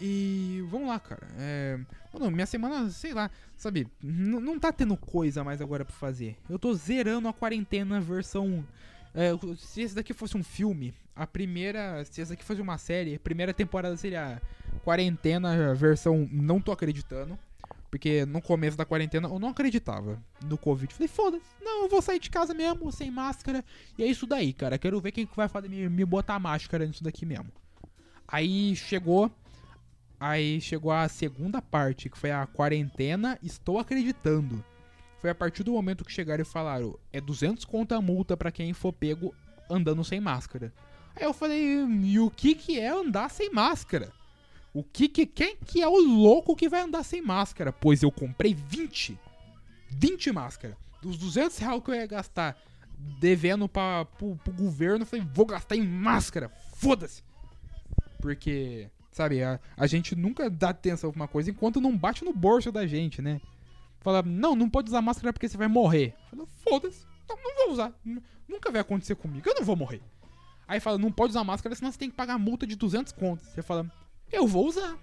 E 0.02 0.64
vamos 0.70 0.88
lá, 0.88 1.00
cara. 1.00 1.28
É, 1.38 1.80
mano, 2.14 2.32
minha 2.32 2.46
semana, 2.46 2.90
sei 2.90 3.14
lá, 3.14 3.30
sabe, 3.58 3.88
não 4.02 4.58
tá 4.58 4.72
tendo 4.72 4.96
coisa 4.96 5.44
mais 5.44 5.62
agora 5.62 5.84
pra 5.84 5.94
fazer. 5.94 6.38
Eu 6.50 6.58
tô 6.58 6.74
zerando 6.74 7.28
a 7.28 7.34
quarentena 7.34 8.00
versão. 8.00 8.66
É, 9.14 9.32
se 9.58 9.82
esse 9.82 9.96
daqui 9.96 10.14
fosse 10.14 10.38
um 10.38 10.44
filme, 10.44 10.94
a 11.16 11.28
primeira. 11.28 12.04
Se 12.06 12.22
esse 12.22 12.32
daqui 12.32 12.44
fosse 12.44 12.62
uma 12.62 12.78
série, 12.78 13.16
a 13.16 13.20
primeira 13.20 13.54
temporada 13.54 13.98
seria 13.98 14.42
quarentena 14.84 15.74
versão 15.76 16.28
não 16.32 16.62
tô 16.62 16.72
acreditando. 16.72 17.38
Porque 17.92 18.24
no 18.26 18.40
começo 18.40 18.78
da 18.78 18.86
quarentena 18.86 19.28
eu 19.28 19.40
não 19.40 19.50
acreditava 19.50 20.22
no 20.46 20.58
Covid. 20.58 20.94
Falei, 20.94 21.08
foda-se, 21.08 21.44
não, 21.60 21.84
eu 21.84 21.90
vou 21.90 22.02
sair 22.04 22.20
de 22.20 22.30
casa 22.30 22.54
mesmo, 22.54 22.92
sem 22.92 23.10
máscara. 23.10 23.66
E 23.98 24.04
é 24.04 24.06
isso 24.06 24.28
daí, 24.28 24.54
cara. 24.54 24.78
Quero 24.78 25.02
ver 25.02 25.12
quem 25.12 25.28
vai 25.36 25.48
fazer 25.48 25.68
me, 25.68 25.90
me 25.90 26.06
botar 26.06 26.38
máscara 26.38 26.86
nisso 26.86 27.04
daqui 27.04 27.26
mesmo. 27.26 27.52
Aí 28.28 28.76
chegou 28.76 29.32
Aí 30.20 30.60
chegou 30.60 30.92
a 30.92 31.08
segunda 31.08 31.62
parte, 31.62 32.10
que 32.10 32.18
foi 32.18 32.32
a 32.32 32.46
quarentena, 32.46 33.40
estou 33.42 33.80
acreditando. 33.80 34.64
Foi 35.20 35.30
a 35.30 35.36
partir 35.36 35.64
do 35.64 35.72
momento 35.72 36.04
que 36.04 36.12
chegaram 36.12 36.42
e 36.42 36.46
falaram: 36.46 36.98
é 37.14 37.22
200 37.22 37.64
conto 37.66 37.94
a 37.94 38.02
multa 38.02 38.36
para 38.36 38.52
quem 38.52 38.74
for 38.74 38.92
pego 38.92 39.34
andando 39.70 40.04
sem 40.04 40.20
máscara. 40.20 40.74
Aí 41.16 41.24
eu 41.24 41.34
falei: 41.34 41.86
e 42.04 42.20
o 42.20 42.30
que 42.30 42.54
que 42.54 42.80
é 42.80 42.90
andar 42.90 43.30
sem 43.30 43.50
máscara? 43.52 44.12
O 44.74 44.84
que 44.84 45.08
que 45.08 45.26
quem 45.26 45.56
que 45.58 45.82
é 45.82 45.88
o 45.88 45.98
louco 45.98 46.56
que 46.56 46.70
vai 46.70 46.82
andar 46.82 47.04
sem 47.04 47.22
máscara? 47.22 47.72
Pois 47.72 48.04
eu 48.04 48.12
comprei 48.12 48.54
20. 48.54 49.18
20 49.90 50.32
máscaras. 50.32 50.78
Dos 51.02 51.18
200 51.18 51.58
reais 51.58 51.82
que 51.84 51.92
eu 51.92 51.96
ia 51.96 52.06
gastar 52.06 52.58
devendo 53.20 53.68
para 53.70 54.06
pro, 54.06 54.36
pro 54.38 54.54
governo, 54.54 55.04
eu 55.04 55.08
falei: 55.08 55.26
vou 55.34 55.46
gastar 55.46 55.76
em 55.76 55.86
máscara. 55.86 56.50
Foda-se. 56.76 57.24
Porque 58.22 58.90
Sabe, 59.20 59.44
a, 59.44 59.60
a 59.76 59.86
gente 59.86 60.16
nunca 60.16 60.50
dá 60.50 60.70
atenção 60.70 61.12
pra 61.12 61.20
uma 61.20 61.28
coisa 61.28 61.52
enquanto 61.52 61.82
não 61.82 61.98
bate 61.98 62.24
no 62.24 62.32
bolso 62.32 62.72
da 62.72 62.88
gente, 62.88 63.22
né? 63.22 63.42
Fala, 64.00 64.24
não, 64.24 64.56
não 64.56 64.70
pode 64.70 64.88
usar 64.88 65.02
máscara 65.02 65.34
porque 65.34 65.50
você 65.50 65.58
vai 65.58 65.68
morrer. 65.68 66.16
Fala, 66.32 66.48
foda-se, 66.64 67.06
não, 67.28 67.36
não 67.36 67.56
vou 67.58 67.74
usar. 67.74 67.94
Nunca 68.48 68.72
vai 68.72 68.80
acontecer 68.80 69.16
comigo, 69.16 69.50
eu 69.50 69.56
não 69.56 69.66
vou 69.66 69.76
morrer. 69.76 70.02
Aí 70.66 70.80
fala, 70.80 70.98
não 70.98 71.12
pode 71.12 71.32
usar 71.32 71.44
máscara, 71.44 71.76
senão 71.76 71.92
você 71.92 72.00
tem 72.00 72.10
que 72.10 72.16
pagar 72.16 72.38
multa 72.38 72.66
de 72.66 72.78
200 72.78 73.12
contos. 73.12 73.46
Você 73.48 73.62
fala, 73.62 73.92
eu 74.32 74.48
vou 74.48 74.66
usar. 74.66 74.98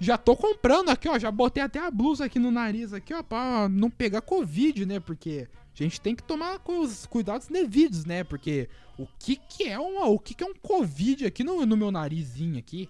Já 0.00 0.18
tô 0.18 0.34
comprando 0.34 0.88
aqui, 0.88 1.08
ó. 1.08 1.16
Já 1.16 1.30
botei 1.30 1.62
até 1.62 1.78
a 1.78 1.92
blusa 1.92 2.24
aqui 2.24 2.40
no 2.40 2.50
nariz, 2.50 2.92
aqui, 2.92 3.14
ó, 3.14 3.22
pra 3.22 3.68
não 3.68 3.88
pegar 3.88 4.20
Covid, 4.20 4.84
né? 4.84 4.98
Porque 4.98 5.46
a 5.78 5.82
gente 5.84 6.00
tem 6.00 6.16
que 6.16 6.24
tomar 6.24 6.60
os 6.66 7.06
cuidados 7.06 7.46
devidos, 7.46 8.04
né? 8.04 8.24
Porque 8.24 8.68
o 8.98 9.06
que 9.16 9.36
que 9.36 9.68
é 9.68 9.78
uma, 9.78 10.06
o 10.06 10.18
que 10.18 10.34
que 10.34 10.42
é 10.42 10.46
um 10.48 10.54
Covid 10.54 11.24
aqui 11.24 11.44
no, 11.44 11.64
no 11.64 11.76
meu 11.76 11.92
narizinho 11.92 12.58
aqui? 12.58 12.88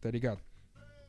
Tá 0.00 0.10
ligado? 0.10 0.40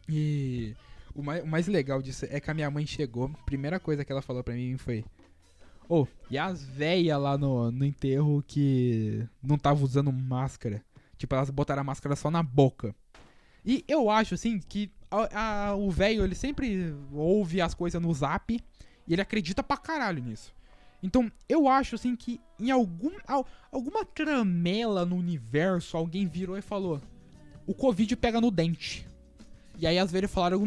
E 0.08 0.76
o 1.14 1.22
mais, 1.22 1.44
o 1.44 1.48
mais 1.48 1.68
legal 1.68 2.02
disso 2.02 2.26
é 2.30 2.40
que 2.40 2.50
a 2.52 2.54
minha 2.54 2.70
mãe 2.70 2.86
chegou, 2.86 3.30
primeira 3.46 3.80
coisa 3.80 4.04
que 4.04 4.12
ela 4.12 4.22
falou 4.22 4.44
pra 4.44 4.54
mim 4.54 4.78
foi: 4.78 5.04
Ô, 5.88 6.02
oh, 6.02 6.08
e 6.30 6.38
as 6.38 6.64
véias 6.64 7.20
lá 7.20 7.38
no, 7.38 7.72
no 7.72 7.86
enterro 7.86 8.44
que 8.48 9.28
não 9.42 9.58
tava 9.58 9.84
usando 9.84 10.12
máscara? 10.12 10.84
Tipo, 11.18 11.36
elas 11.36 11.50
botaram 11.50 11.82
a 11.82 11.84
máscara 11.84 12.16
só 12.16 12.32
na 12.32 12.42
boca. 12.42 12.96
E 13.64 13.84
eu 13.88 14.10
acho, 14.10 14.34
assim, 14.34 14.60
que 14.60 14.92
a, 15.12 15.68
a, 15.70 15.76
o 15.76 15.92
velho, 15.92 16.24
ele 16.24 16.34
sempre 16.34 16.96
ouve 17.12 17.62
as 17.62 17.74
coisas 17.74 18.02
no 18.02 18.12
zap 18.14 18.54
e 19.08 19.14
ele 19.14 19.22
acredita 19.22 19.62
pra 19.62 19.78
caralho 19.78 20.24
nisso. 20.24 20.54
Então, 21.04 21.32
eu 21.50 21.68
acho 21.68 21.96
assim 21.96 22.16
que 22.16 22.40
em 22.60 22.70
algum, 22.72 23.12
alguma 23.72 24.06
tramela 24.06 25.06
no 25.06 25.16
universo, 25.16 25.98
alguém 25.98 26.28
virou 26.28 26.58
e 26.58 26.62
falou: 26.62 27.02
o 27.72 27.74
Covid 27.74 28.16
pega 28.18 28.42
no 28.42 28.52
dente. 28.52 29.08
E 29.80 29.88
aí 29.88 29.98
as 29.98 30.12
velhas 30.12 30.30
falaram: 30.30 30.66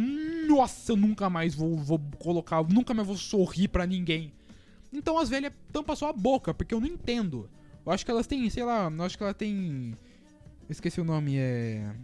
Nossa, 0.48 0.92
eu 0.92 0.96
nunca 0.96 1.28
mais 1.28 1.54
vou, 1.54 1.76
vou 1.76 2.00
colocar, 2.18 2.62
nunca 2.64 2.94
mais 2.94 3.06
vou 3.06 3.16
sorrir 3.16 3.68
para 3.68 3.86
ninguém. 3.86 4.32
Então 4.92 5.18
as 5.18 5.28
velhas 5.28 5.52
tampam 5.70 5.94
só 5.94 6.08
a 6.08 6.12
boca, 6.12 6.54
porque 6.54 6.72
eu 6.72 6.80
não 6.80 6.88
entendo. 6.88 7.48
Eu 7.84 7.92
acho 7.92 8.04
que 8.04 8.10
elas 8.10 8.26
têm, 8.26 8.48
sei 8.48 8.64
lá, 8.64 8.90
eu 8.90 9.02
acho 9.04 9.18
que 9.18 9.22
ela 9.22 9.34
tem. 9.34 9.94
Esqueci 10.68 11.00
o 11.00 11.04
nome, 11.04 11.36
é. 11.36 11.94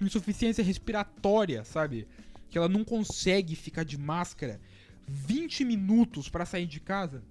Insuficiência 0.00 0.62
respiratória, 0.62 1.64
sabe? 1.64 2.06
Que 2.48 2.58
ela 2.58 2.68
não 2.68 2.84
consegue 2.84 3.56
ficar 3.56 3.84
de 3.84 3.98
máscara 3.98 4.60
20 5.08 5.64
minutos 5.64 6.28
para 6.28 6.46
sair 6.46 6.66
de 6.66 6.78
casa 6.78 7.22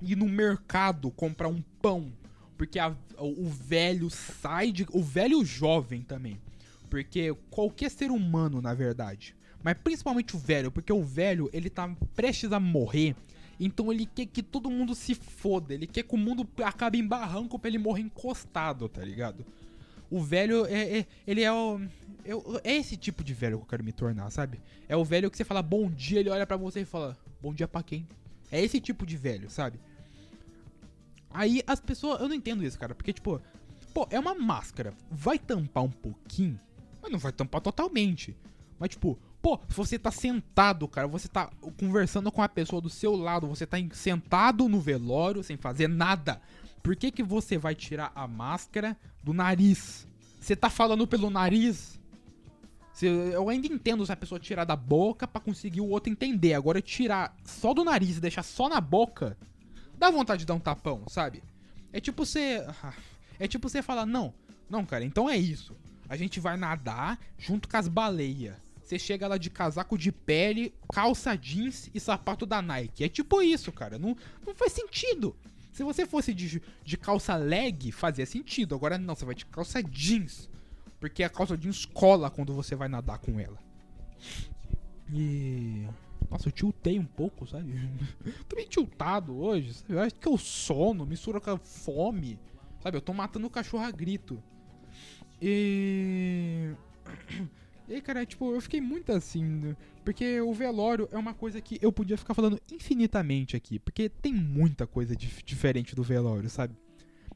ir 0.00 0.16
no 0.16 0.28
mercado 0.28 1.10
comprar 1.10 1.48
um 1.48 1.62
pão. 1.82 2.12
Porque 2.56 2.78
a, 2.78 2.94
o 3.18 3.48
velho 3.48 4.08
sai 4.10 4.70
de. 4.70 4.86
O 4.92 5.02
velho 5.02 5.44
jovem 5.44 6.02
também. 6.02 6.40
Porque 6.88 7.34
qualquer 7.50 7.90
ser 7.90 8.10
humano, 8.10 8.62
na 8.62 8.74
verdade. 8.74 9.34
Mas 9.62 9.76
principalmente 9.82 10.36
o 10.36 10.38
velho, 10.38 10.70
porque 10.70 10.92
o 10.92 11.02
velho, 11.02 11.48
ele 11.52 11.70
tá 11.70 11.90
prestes 12.14 12.52
a 12.52 12.60
morrer. 12.60 13.16
Então 13.58 13.92
ele 13.92 14.06
quer 14.06 14.26
que 14.26 14.42
todo 14.42 14.70
mundo 14.70 14.94
se 14.94 15.14
foda. 15.14 15.72
Ele 15.72 15.86
quer 15.86 16.02
que 16.02 16.14
o 16.14 16.18
mundo 16.18 16.46
acabe 16.62 16.98
em 16.98 17.06
barranco 17.06 17.58
pra 17.58 17.68
ele 17.68 17.78
morrer 17.78 18.02
encostado, 18.02 18.88
tá 18.88 19.02
ligado? 19.02 19.44
O 20.10 20.20
velho 20.20 20.66
é. 20.66 20.98
é 20.98 21.06
ele 21.26 21.42
é 21.42 21.52
o. 21.52 21.80
É, 22.24 22.70
é 22.70 22.76
esse 22.76 22.96
tipo 22.96 23.24
de 23.24 23.34
velho 23.34 23.58
que 23.58 23.64
eu 23.64 23.68
quero 23.68 23.84
me 23.84 23.92
tornar, 23.92 24.30
sabe? 24.30 24.60
É 24.88 24.96
o 24.96 25.04
velho 25.04 25.30
que 25.30 25.36
você 25.36 25.44
fala 25.44 25.62
bom 25.62 25.90
dia, 25.90 26.20
ele 26.20 26.30
olha 26.30 26.46
para 26.46 26.56
você 26.56 26.80
e 26.80 26.84
fala, 26.84 27.16
bom 27.40 27.52
dia 27.52 27.66
pra 27.66 27.82
quem? 27.82 28.06
É 28.50 28.62
esse 28.62 28.80
tipo 28.80 29.04
de 29.04 29.16
velho, 29.16 29.50
sabe? 29.50 29.78
Aí 31.34 31.62
as 31.66 31.80
pessoas. 31.80 32.20
Eu 32.20 32.28
não 32.28 32.36
entendo 32.36 32.64
isso, 32.64 32.78
cara. 32.78 32.94
Porque, 32.94 33.12
tipo, 33.12 33.42
pô, 33.92 34.06
é 34.08 34.18
uma 34.18 34.34
máscara. 34.34 34.94
Vai 35.10 35.38
tampar 35.38 35.82
um 35.82 35.90
pouquinho, 35.90 36.58
mas 37.02 37.10
não 37.10 37.18
vai 37.18 37.32
tampar 37.32 37.60
totalmente. 37.60 38.36
Mas, 38.78 38.90
tipo, 38.90 39.18
pô, 39.42 39.60
você 39.68 39.98
tá 39.98 40.12
sentado, 40.12 40.86
cara. 40.86 41.08
Você 41.08 41.26
tá 41.26 41.50
conversando 41.78 42.30
com 42.30 42.40
a 42.40 42.48
pessoa 42.48 42.80
do 42.80 42.88
seu 42.88 43.16
lado. 43.16 43.48
Você 43.48 43.66
tá 43.66 43.76
sentado 43.92 44.68
no 44.68 44.80
velório 44.80 45.42
sem 45.42 45.56
fazer 45.56 45.88
nada. 45.88 46.40
Por 46.82 46.94
que, 46.94 47.10
que 47.10 47.22
você 47.22 47.58
vai 47.58 47.74
tirar 47.74 48.12
a 48.14 48.28
máscara 48.28 48.96
do 49.22 49.32
nariz? 49.32 50.06
Você 50.40 50.54
tá 50.54 50.70
falando 50.70 51.06
pelo 51.06 51.30
nariz? 51.30 51.98
eu 53.02 53.48
ainda 53.48 53.66
entendo 53.66 54.06
se 54.06 54.12
a 54.12 54.16
pessoa 54.16 54.38
tirar 54.38 54.64
da 54.64 54.76
boca 54.76 55.26
para 55.26 55.40
conseguir 55.40 55.80
o 55.80 55.88
outro 55.88 56.12
entender. 56.12 56.54
Agora, 56.54 56.80
tirar 56.80 57.34
só 57.44 57.74
do 57.74 57.82
nariz 57.82 58.18
e 58.18 58.20
deixar 58.20 58.44
só 58.44 58.68
na 58.68 58.80
boca 58.80 59.36
dá 59.98 60.10
vontade 60.10 60.40
de 60.40 60.46
dar 60.46 60.54
um 60.54 60.60
tapão, 60.60 61.04
sabe? 61.08 61.42
É 61.92 62.00
tipo 62.00 62.24
você. 62.24 62.64
É 63.36 63.48
tipo 63.48 63.68
você 63.68 63.82
falar, 63.82 64.06
não, 64.06 64.32
não, 64.70 64.86
cara, 64.86 65.04
então 65.04 65.28
é 65.28 65.36
isso. 65.36 65.76
A 66.08 66.16
gente 66.16 66.38
vai 66.38 66.56
nadar 66.56 67.18
junto 67.36 67.68
com 67.68 67.76
as 67.76 67.88
baleias. 67.88 68.54
Você 68.84 68.98
chega 68.98 69.26
lá 69.26 69.38
de 69.38 69.50
casaco 69.50 69.96
de 69.96 70.12
pele, 70.12 70.72
calça 70.92 71.36
jeans 71.36 71.90
e 71.94 71.98
sapato 71.98 72.44
da 72.46 72.62
Nike. 72.62 73.02
É 73.02 73.08
tipo 73.08 73.42
isso, 73.42 73.72
cara. 73.72 73.98
Não, 73.98 74.16
não 74.46 74.54
faz 74.54 74.72
sentido. 74.72 75.34
Se 75.72 75.82
você 75.82 76.06
fosse 76.06 76.32
de, 76.32 76.62
de 76.84 76.96
calça 76.96 77.34
leg, 77.34 77.90
fazia 77.90 78.26
sentido. 78.26 78.74
Agora 78.74 78.98
não, 78.98 79.14
você 79.14 79.24
vai 79.24 79.34
de 79.34 79.46
calça 79.46 79.82
jeans. 79.82 80.48
Porque 81.00 81.24
a 81.24 81.28
calça 81.28 81.56
jeans 81.56 81.84
cola 81.84 82.30
quando 82.30 82.54
você 82.54 82.76
vai 82.76 82.88
nadar 82.88 83.18
com 83.18 83.40
ela. 83.40 83.58
E. 85.12 85.88
Nossa, 86.34 86.48
eu 86.48 86.52
tiltei 86.52 86.98
um 86.98 87.04
pouco, 87.04 87.46
sabe? 87.46 87.72
tô 88.48 88.56
meio 88.56 88.68
tiltado 88.68 89.38
hoje, 89.38 89.72
sabe? 89.72 89.94
Eu 89.94 90.00
acho 90.00 90.16
que 90.16 90.26
eu 90.26 90.36
sono, 90.36 91.06
mistura 91.06 91.40
com 91.40 91.52
a 91.52 91.58
fome. 91.58 92.40
Sabe? 92.82 92.96
Eu 92.96 93.00
tô 93.00 93.12
matando 93.12 93.46
o 93.46 93.50
cachorro 93.50 93.84
a 93.84 93.90
grito. 93.92 94.42
E. 95.40 96.72
E 97.86 97.92
aí, 97.92 98.00
cara, 98.00 98.24
tipo, 98.24 98.50
eu 98.54 98.62
fiquei 98.62 98.80
muito 98.80 99.12
assim. 99.12 99.44
Né? 99.44 99.76
Porque 100.02 100.40
o 100.40 100.54
velório 100.54 101.06
é 101.12 101.18
uma 101.18 101.34
coisa 101.34 101.60
que 101.60 101.78
eu 101.82 101.92
podia 101.92 102.16
ficar 102.16 102.32
falando 102.32 102.58
infinitamente 102.72 103.56
aqui. 103.56 103.78
Porque 103.78 104.08
tem 104.08 104.32
muita 104.32 104.86
coisa 104.86 105.14
dif 105.14 105.42
diferente 105.44 105.94
do 105.94 106.02
velório, 106.02 106.48
sabe? 106.48 106.74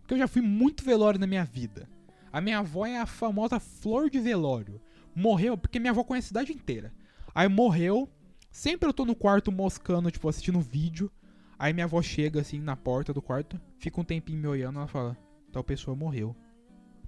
Porque 0.00 0.14
eu 0.14 0.18
já 0.18 0.26
fui 0.26 0.40
muito 0.40 0.82
velório 0.82 1.20
na 1.20 1.26
minha 1.26 1.44
vida. 1.44 1.86
A 2.32 2.40
minha 2.40 2.60
avó 2.60 2.86
é 2.86 2.98
a 2.98 3.04
famosa 3.04 3.60
flor 3.60 4.08
de 4.08 4.18
velório. 4.18 4.80
Morreu 5.14 5.58
porque 5.58 5.78
minha 5.78 5.90
avó 5.90 6.02
conhece 6.02 6.28
a 6.28 6.28
cidade 6.28 6.50
inteira. 6.50 6.94
Aí 7.34 7.46
morreu, 7.46 8.08
Sempre 8.50 8.88
eu 8.88 8.92
tô 8.92 9.04
no 9.04 9.14
quarto 9.14 9.52
moscando, 9.52 10.10
tipo, 10.10 10.28
assistindo 10.28 10.60
vídeo. 10.60 11.10
Aí 11.58 11.72
minha 11.72 11.86
avó 11.86 12.00
chega 12.00 12.40
assim 12.40 12.60
na 12.60 12.76
porta 12.76 13.12
do 13.12 13.20
quarto, 13.20 13.60
fica 13.78 14.00
um 14.00 14.04
tempinho 14.04 14.38
me 14.38 14.46
olhando, 14.46 14.78
ela 14.78 14.86
fala: 14.86 15.16
Tal 15.52 15.64
pessoa 15.64 15.96
morreu. 15.96 16.34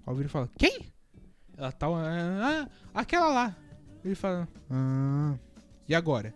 Aí 0.06 0.16
ele 0.16 0.28
fala: 0.28 0.50
Quem? 0.58 0.92
Ela 1.56 1.70
tá. 1.70 1.86
Ah, 1.88 2.68
aquela 2.92 3.28
lá. 3.28 3.56
Ele 4.04 4.14
fala: 4.14 4.48
Ah. 4.68 5.38
E 5.88 5.94
agora? 5.94 6.34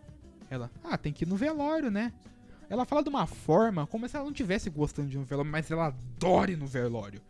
Ela: 0.49 0.71
Ah, 0.85 0.97
tem 0.97 1.12
que 1.12 1.25
ir 1.25 1.29
no 1.29 1.37
velório, 1.37 1.90
né? 1.90 2.12
Ela 2.69 2.85
fala 2.85 3.03
de 3.03 3.09
uma 3.09 3.27
forma 3.27 3.87
como 3.87 4.09
se 4.09 4.17
ela 4.17 4.25
não 4.25 4.33
tivesse 4.33 4.71
gostando 4.71 5.09
de 5.09 5.19
um 5.19 5.25
velório, 5.25 5.51
mas 5.51 5.71
ela 5.71 5.87
adore 5.87 6.57
no 6.57 6.67
velório. 6.67 7.21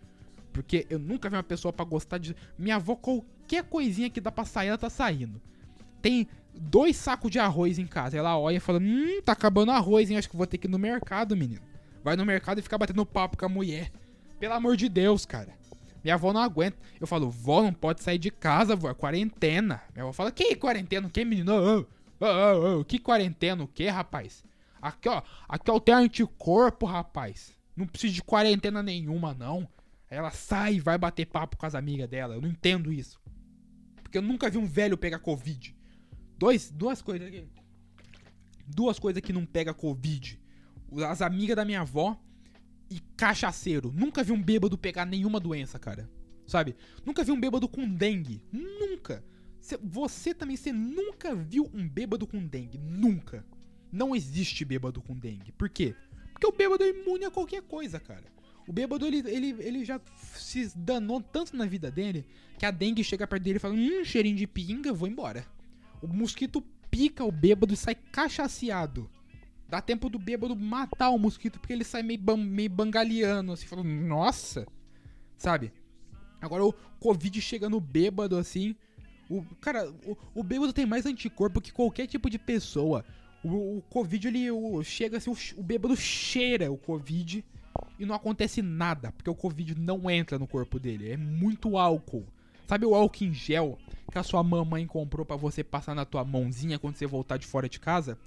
Porque 0.52 0.87
eu 0.88 0.98
nunca 0.98 1.28
vi 1.28 1.37
uma 1.37 1.42
pessoa 1.42 1.72
para 1.72 1.84
gostar 1.84 2.18
de. 2.18 2.37
Minha 2.56 2.76
avó, 2.76 2.94
qualquer 2.94 3.64
coisinha 3.64 4.10
que 4.10 4.20
dá 4.20 4.30
pra 4.30 4.44
sair, 4.44 4.68
ela 4.68 4.78
tá 4.78 4.90
saindo. 4.90 5.40
Tem 6.04 6.28
dois 6.52 6.96
sacos 6.96 7.30
de 7.30 7.38
arroz 7.38 7.78
em 7.78 7.86
casa. 7.86 8.18
Ela 8.18 8.38
olha 8.38 8.58
e 8.58 8.60
fala: 8.60 8.78
Hum, 8.78 9.22
tá 9.24 9.32
acabando 9.32 9.70
arroz, 9.70 10.10
hein? 10.10 10.18
Acho 10.18 10.28
que 10.28 10.36
vou 10.36 10.46
ter 10.46 10.58
que 10.58 10.66
ir 10.66 10.70
no 10.70 10.78
mercado, 10.78 11.34
menino. 11.34 11.62
Vai 12.02 12.14
no 12.14 12.26
mercado 12.26 12.58
e 12.58 12.62
fica 12.62 12.76
batendo 12.76 13.06
papo 13.06 13.38
com 13.38 13.46
a 13.46 13.48
mulher. 13.48 13.90
Pelo 14.38 14.52
amor 14.52 14.76
de 14.76 14.86
Deus, 14.86 15.24
cara. 15.24 15.54
Minha 16.02 16.16
avó 16.16 16.30
não 16.30 16.42
aguenta. 16.42 16.76
Eu 17.00 17.06
falo, 17.06 17.30
vó, 17.30 17.62
não 17.62 17.72
pode 17.72 18.02
sair 18.02 18.18
de 18.18 18.30
casa, 18.30 18.76
vó. 18.76 18.90
É 18.90 18.94
quarentena. 18.94 19.80
Minha 19.94 20.02
avó 20.04 20.12
fala, 20.12 20.30
que 20.30 20.54
quarentena? 20.56 21.06
O 21.06 21.10
que, 21.10 21.24
menino? 21.24 21.54
Oh, 21.54 21.86
oh, 22.20 22.80
oh. 22.80 22.84
Que 22.84 22.98
quarentena? 22.98 23.64
O 23.64 23.66
que, 23.66 23.88
rapaz? 23.88 24.44
Aqui, 24.82 25.08
ó. 25.08 25.22
Aqui, 25.48 25.70
ó, 25.70 25.80
tem 25.80 25.94
anticorpo, 25.94 26.84
rapaz. 26.84 27.56
Não 27.74 27.86
precisa 27.86 28.12
de 28.12 28.22
quarentena 28.22 28.82
nenhuma, 28.82 29.32
não. 29.32 29.66
Ela 30.10 30.30
sai 30.30 30.74
e 30.74 30.80
vai 30.80 30.98
bater 30.98 31.24
papo 31.24 31.56
com 31.56 31.64
as 31.64 31.74
amigas 31.74 32.10
dela. 32.10 32.34
Eu 32.34 32.42
não 32.42 32.48
entendo 32.50 32.92
isso. 32.92 33.18
Porque 34.02 34.18
eu 34.18 34.22
nunca 34.22 34.50
vi 34.50 34.58
um 34.58 34.66
velho 34.66 34.98
pegar 34.98 35.18
Covid. 35.18 35.74
Dois, 36.38 36.70
duas 36.70 37.00
coisas 37.00 37.28
aqui. 37.28 37.46
Duas 38.66 38.98
coisas 38.98 39.22
que 39.22 39.32
não 39.32 39.44
pega 39.44 39.74
Covid. 39.74 40.40
As 41.08 41.22
amigas 41.22 41.56
da 41.56 41.64
minha 41.64 41.82
avó 41.82 42.18
e 42.90 43.00
cachaceiro. 43.16 43.92
Nunca 43.92 44.22
vi 44.22 44.32
um 44.32 44.42
bêbado 44.42 44.76
pegar 44.78 45.04
nenhuma 45.04 45.40
doença, 45.40 45.78
cara. 45.78 46.08
Sabe? 46.46 46.76
Nunca 47.04 47.24
vi 47.24 47.32
um 47.32 47.40
bêbado 47.40 47.68
com 47.68 47.88
dengue. 47.88 48.42
Nunca. 48.52 49.24
Você 49.82 50.34
também, 50.34 50.56
você 50.56 50.72
nunca 50.72 51.34
viu 51.34 51.70
um 51.72 51.88
bêbado 51.88 52.26
com 52.26 52.46
dengue. 52.46 52.78
Nunca. 52.78 53.44
Não 53.90 54.14
existe 54.14 54.64
bêbado 54.64 55.00
com 55.00 55.16
dengue. 55.16 55.52
Por 55.52 55.68
quê? 55.68 55.94
Porque 56.32 56.46
o 56.46 56.52
bêbado 56.52 56.84
é 56.84 56.90
imune 56.90 57.24
a 57.24 57.30
qualquer 57.30 57.62
coisa, 57.62 57.98
cara. 57.98 58.24
O 58.66 58.72
bêbado, 58.72 59.06
ele, 59.06 59.18
ele, 59.28 59.54
ele 59.60 59.84
já 59.84 60.00
se 60.34 60.70
danou 60.76 61.20
tanto 61.20 61.56
na 61.56 61.66
vida 61.66 61.90
dele 61.90 62.26
que 62.58 62.66
a 62.66 62.70
dengue 62.70 63.04
chega 63.04 63.26
perto 63.26 63.42
dele 63.42 63.56
e 63.56 63.60
fala: 63.60 63.74
Hum, 63.74 64.04
cheirinho 64.04 64.36
de 64.36 64.46
pinga, 64.46 64.92
vou 64.92 65.08
embora. 65.08 65.46
O 66.04 66.08
mosquito 66.12 66.62
pica 66.90 67.24
o 67.24 67.32
bêbado 67.32 67.72
e 67.72 67.76
sai 67.76 67.94
cachaceado. 67.94 69.10
Dá 69.68 69.80
tempo 69.80 70.08
do 70.08 70.18
bêbado 70.18 70.54
matar 70.54 71.10
o 71.10 71.18
mosquito 71.18 71.58
porque 71.58 71.72
ele 71.72 71.84
sai 71.84 72.02
meio, 72.02 72.20
meio 72.36 72.68
bangaleando, 72.68 73.52
assim, 73.52 73.66
falando, 73.66 73.88
nossa, 73.88 74.66
sabe? 75.36 75.72
Agora 76.40 76.64
o 76.64 76.72
Covid 77.00 77.40
chega 77.40 77.70
no 77.70 77.80
bêbado, 77.80 78.36
assim. 78.36 78.76
O, 79.30 79.42
cara, 79.60 79.90
o, 80.06 80.16
o 80.34 80.42
bêbado 80.42 80.72
tem 80.72 80.84
mais 80.84 81.06
anticorpo 81.06 81.60
que 81.60 81.72
qualquer 81.72 82.06
tipo 82.06 82.28
de 82.28 82.38
pessoa. 82.38 83.04
O, 83.42 83.78
o 83.78 83.82
Covid, 83.88 84.28
ele 84.28 84.50
o, 84.50 84.82
chega 84.82 85.16
assim, 85.16 85.30
o, 85.30 85.36
o 85.56 85.62
bêbado 85.62 85.96
cheira 85.96 86.70
o 86.70 86.76
Covid 86.76 87.42
e 87.98 88.04
não 88.04 88.14
acontece 88.14 88.60
nada, 88.60 89.10
porque 89.12 89.31
o 89.31 89.35
Covid 89.35 89.74
não 89.74 90.10
entra 90.10 90.38
no 90.38 90.46
corpo 90.46 90.79
dele. 90.79 91.10
É 91.10 91.16
muito 91.16 91.79
álcool. 91.79 92.26
Sabe 92.67 92.87
o 92.87 92.94
álcool 92.94 93.25
em 93.25 93.35
gel 93.35 93.79
que 94.10 94.19
a 94.19 94.23
sua 94.23 94.42
mamãe 94.42 94.87
comprou 94.87 95.27
para 95.27 95.37
você 95.37 95.62
passar 95.62 95.94
na 95.94 96.04
tua 96.04 96.25
mãozinha 96.25 96.79
quando 96.79 96.96
você 96.96 97.06
voltar 97.06 97.37
de 97.37 97.46
fora 97.46 97.69
de 97.69 97.79
casa? 97.79 98.19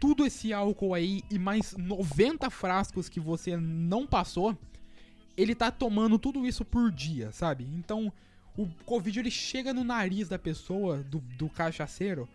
Tudo 0.00 0.26
esse 0.26 0.52
álcool 0.52 0.92
aí 0.92 1.22
e 1.30 1.38
mais 1.38 1.74
90 1.76 2.50
frascos 2.50 3.08
que 3.08 3.20
você 3.20 3.56
não 3.56 4.06
passou, 4.06 4.56
ele 5.36 5.54
tá 5.54 5.70
tomando 5.70 6.18
tudo 6.18 6.46
isso 6.46 6.64
por 6.64 6.90
dia, 6.90 7.32
sabe? 7.32 7.64
Então, 7.74 8.12
o 8.56 8.68
Covid 8.84 9.18
ele 9.18 9.30
chega 9.30 9.72
no 9.72 9.82
nariz 9.82 10.28
da 10.28 10.38
pessoa, 10.38 10.98
do, 10.98 11.20
do 11.20 11.48
cachaceiro, 11.48 12.28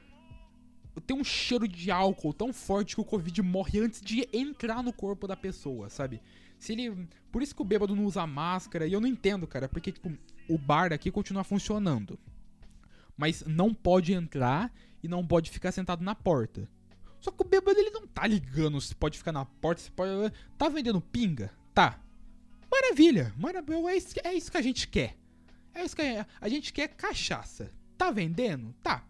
tem 1.05 1.15
um 1.15 1.23
cheiro 1.23 1.67
de 1.67 1.91
álcool 1.91 2.33
tão 2.33 2.51
forte 2.51 2.95
que 2.95 3.01
o 3.01 3.05
Covid 3.05 3.41
morre 3.41 3.79
antes 3.79 4.01
de 4.01 4.27
entrar 4.33 4.83
no 4.83 4.91
corpo 4.91 5.27
da 5.27 5.35
pessoa, 5.35 5.89
sabe? 5.89 6.21
Se 6.57 6.73
ele. 6.73 7.07
Por 7.31 7.41
isso 7.41 7.55
que 7.55 7.61
o 7.61 7.65
bêbado 7.65 7.95
não 7.95 8.05
usa 8.05 8.25
máscara, 8.25 8.87
e 8.87 8.93
eu 8.93 8.99
não 8.99 9.07
entendo, 9.07 9.47
cara, 9.47 9.69
porque, 9.69 9.91
tipo, 9.91 10.11
o 10.49 10.57
bar 10.57 10.91
aqui 10.91 11.11
continua 11.11 11.43
funcionando. 11.43 12.19
Mas 13.15 13.43
não 13.45 13.73
pode 13.73 14.13
entrar 14.13 14.73
e 15.03 15.07
não 15.07 15.25
pode 15.25 15.51
ficar 15.51 15.71
sentado 15.71 16.03
na 16.03 16.15
porta. 16.15 16.67
Só 17.19 17.31
que 17.31 17.41
o 17.41 17.45
bêbado 17.45 17.77
ele 17.77 17.91
não 17.91 18.07
tá 18.07 18.25
ligando 18.25 18.79
se 18.79 18.95
pode 18.95 19.17
ficar 19.17 19.31
na 19.31 19.45
porta, 19.45 19.81
se 19.81 19.91
pode. 19.91 20.11
Tá 20.57 20.69
vendendo 20.69 21.01
pinga? 21.01 21.51
Tá. 21.73 21.99
Maravilha, 22.71 23.33
maravilha. 23.37 23.89
É 23.89 23.97
isso, 23.97 24.15
é 24.23 24.33
isso 24.33 24.51
que 24.51 24.57
a 24.57 24.61
gente 24.61 24.87
quer. 24.87 25.17
É 25.73 25.83
isso 25.83 25.95
que 25.95 26.01
a, 26.01 26.25
a 26.39 26.49
gente 26.49 26.71
quer 26.71 26.87
cachaça. 26.89 27.71
Tá 27.97 28.09
vendendo? 28.09 28.73
Tá. 28.81 29.05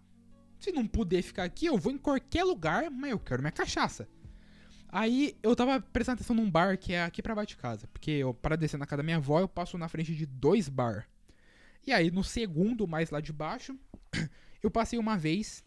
Se 0.59 0.71
não 0.71 0.85
puder 0.87 1.21
ficar 1.21 1.43
aqui, 1.43 1.67
eu 1.67 1.77
vou 1.77 1.91
em 1.91 1.97
qualquer 1.97 2.43
lugar, 2.43 2.89
mas 2.89 3.11
eu 3.11 3.19
quero 3.19 3.41
minha 3.41 3.51
cachaça. 3.51 4.09
Aí 4.91 5.37
eu 5.43 5.55
tava 5.55 5.79
prestando 5.79 6.15
atenção 6.15 6.35
num 6.35 6.49
bar 6.49 6.77
que 6.77 6.93
é 6.93 7.03
aqui 7.03 7.21
pra 7.21 7.35
baixo 7.35 7.49
de 7.49 7.57
casa. 7.57 7.87
Porque 7.87 8.11
eu, 8.11 8.33
para 8.33 8.57
descer 8.57 8.77
na 8.77 8.85
casa 8.85 8.97
da 8.97 9.03
minha 9.03 9.17
avó, 9.17 9.39
eu 9.39 9.47
passo 9.47 9.77
na 9.77 9.87
frente 9.87 10.15
de 10.15 10.25
dois 10.25 10.67
bar. 10.67 11.07
E 11.85 11.91
aí 11.91 12.11
no 12.11 12.23
segundo, 12.23 12.87
mais 12.87 13.09
lá 13.09 13.19
de 13.19 13.33
baixo, 13.33 13.77
eu 14.61 14.69
passei 14.69 14.99
uma 14.99 15.17
vez. 15.17 15.63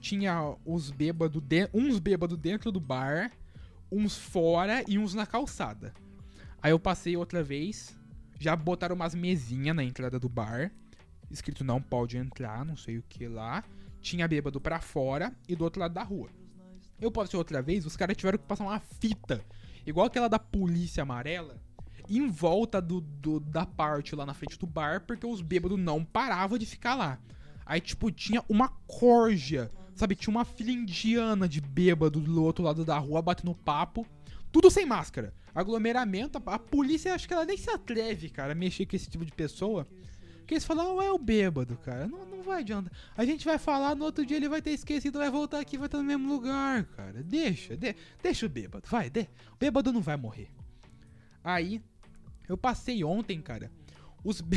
Tinha 0.00 0.54
os 0.66 0.90
de, 0.90 1.12
uns 1.72 1.98
bêbados 1.98 2.38
dentro 2.38 2.70
do 2.70 2.78
bar, 2.78 3.32
uns 3.90 4.16
fora 4.16 4.84
e 4.86 4.98
uns 4.98 5.14
na 5.14 5.26
calçada. 5.26 5.94
Aí 6.60 6.70
eu 6.72 6.78
passei 6.78 7.16
outra 7.16 7.42
vez, 7.42 7.98
já 8.38 8.54
botaram 8.54 8.94
umas 8.94 9.14
mesinhas 9.14 9.74
na 9.74 9.84
entrada 9.84 10.18
do 10.18 10.28
bar, 10.28 10.70
escrito 11.30 11.64
não 11.64 11.80
pode 11.80 12.16
entrar, 12.16 12.64
não 12.64 12.76
sei 12.76 12.98
o 12.98 13.02
que 13.02 13.26
lá. 13.26 13.64
Tinha 14.00 14.28
bêbado 14.28 14.60
pra 14.60 14.80
fora 14.80 15.34
e 15.48 15.56
do 15.56 15.64
outro 15.64 15.80
lado 15.80 15.94
da 15.94 16.02
rua. 16.02 16.28
Eu 17.00 17.10
passei 17.10 17.38
outra 17.38 17.62
vez, 17.62 17.86
os 17.86 17.96
caras 17.96 18.16
tiveram 18.16 18.38
que 18.38 18.44
passar 18.44 18.64
uma 18.64 18.80
fita, 18.80 19.42
igual 19.86 20.06
aquela 20.06 20.28
da 20.28 20.38
polícia 20.38 21.02
amarela, 21.02 21.60
em 22.08 22.28
volta 22.28 22.80
do, 22.80 23.00
do, 23.00 23.40
da 23.40 23.64
parte 23.64 24.14
lá 24.14 24.26
na 24.26 24.34
frente 24.34 24.58
do 24.58 24.66
bar, 24.66 25.04
porque 25.06 25.26
os 25.26 25.40
bêbados 25.40 25.78
não 25.78 26.04
paravam 26.04 26.58
de 26.58 26.66
ficar 26.66 26.94
lá. 26.94 27.18
Aí, 27.66 27.80
tipo, 27.80 28.10
tinha 28.10 28.42
uma 28.48 28.68
corja, 28.86 29.70
sabe? 29.94 30.14
Tinha 30.14 30.30
uma 30.30 30.44
filha 30.44 30.70
indiana 30.70 31.48
de 31.48 31.60
bêbado 31.60 32.20
do 32.20 32.42
outro 32.44 32.62
lado 32.62 32.84
da 32.84 32.98
rua 32.98 33.22
batendo 33.22 33.54
papo. 33.54 34.06
Tudo 34.52 34.70
sem 34.70 34.84
máscara. 34.84 35.32
Aglomeramento, 35.54 36.42
a, 36.44 36.54
a 36.54 36.58
polícia, 36.58 37.14
acho 37.14 37.26
que 37.26 37.34
ela 37.34 37.44
nem 37.44 37.56
se 37.56 37.70
atreve, 37.70 38.28
cara, 38.28 38.52
a 38.52 38.54
mexer 38.54 38.86
com 38.86 38.96
esse 38.96 39.08
tipo 39.08 39.24
de 39.24 39.32
pessoa. 39.32 39.86
Porque 40.38 40.54
eles 40.54 40.64
falam, 40.64 41.00
ah, 41.00 41.04
é 41.04 41.10
o 41.10 41.18
bêbado, 41.18 41.78
cara. 41.78 42.06
Não, 42.06 42.26
não 42.26 42.42
vai 42.42 42.60
adiantar. 42.60 42.92
A 43.16 43.24
gente 43.24 43.46
vai 43.46 43.56
falar, 43.56 43.96
no 43.96 44.04
outro 44.04 44.26
dia 44.26 44.36
ele 44.36 44.48
vai 44.48 44.60
ter 44.60 44.72
esquecido, 44.72 45.18
vai 45.18 45.30
voltar 45.30 45.58
aqui, 45.58 45.78
vai 45.78 45.86
estar 45.86 45.96
no 45.96 46.04
mesmo 46.04 46.28
lugar, 46.28 46.84
cara. 46.84 47.22
Deixa, 47.22 47.74
de, 47.74 47.96
deixa 48.22 48.44
o 48.44 48.48
bêbado, 48.48 48.86
vai, 48.86 49.08
de, 49.08 49.22
o 49.22 49.56
bêbado 49.58 49.90
não 49.90 50.02
vai 50.02 50.18
morrer. 50.18 50.50
Aí, 51.42 51.80
eu 52.48 52.56
passei 52.56 53.02
ontem, 53.04 53.40
cara, 53.40 53.70
os. 54.22 54.42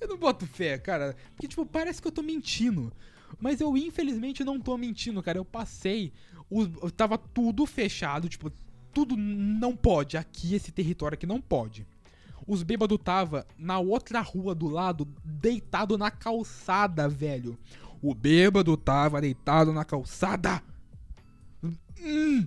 Eu 0.00 0.08
não 0.08 0.16
boto 0.16 0.46
fé, 0.46 0.78
cara. 0.78 1.14
Porque, 1.32 1.46
tipo, 1.46 1.66
parece 1.66 2.00
que 2.00 2.08
eu 2.08 2.12
tô 2.12 2.22
mentindo. 2.22 2.90
Mas 3.38 3.60
eu, 3.60 3.76
infelizmente, 3.76 4.42
não 4.42 4.58
tô 4.58 4.74
mentindo, 4.78 5.22
cara. 5.22 5.36
Eu 5.36 5.44
passei. 5.44 6.10
O, 6.48 6.90
tava 6.90 7.18
tudo 7.18 7.66
fechado, 7.66 8.26
tipo, 8.26 8.50
tudo 8.94 9.14
não 9.16 9.76
pode. 9.76 10.16
Aqui, 10.16 10.54
esse 10.54 10.72
território 10.72 11.16
aqui 11.16 11.26
não 11.26 11.38
pode. 11.38 11.86
Os 12.46 12.62
bêbados 12.62 12.98
tava 13.04 13.46
na 13.58 13.78
outra 13.78 14.20
rua 14.20 14.54
do 14.54 14.68
lado, 14.68 15.06
deitado 15.22 15.98
na 15.98 16.10
calçada, 16.10 17.08
velho. 17.08 17.58
O 18.02 18.14
bêbado 18.14 18.76
tava 18.76 19.20
deitado 19.20 19.72
na 19.72 19.84
calçada. 19.84 20.62
Hum. 22.02 22.46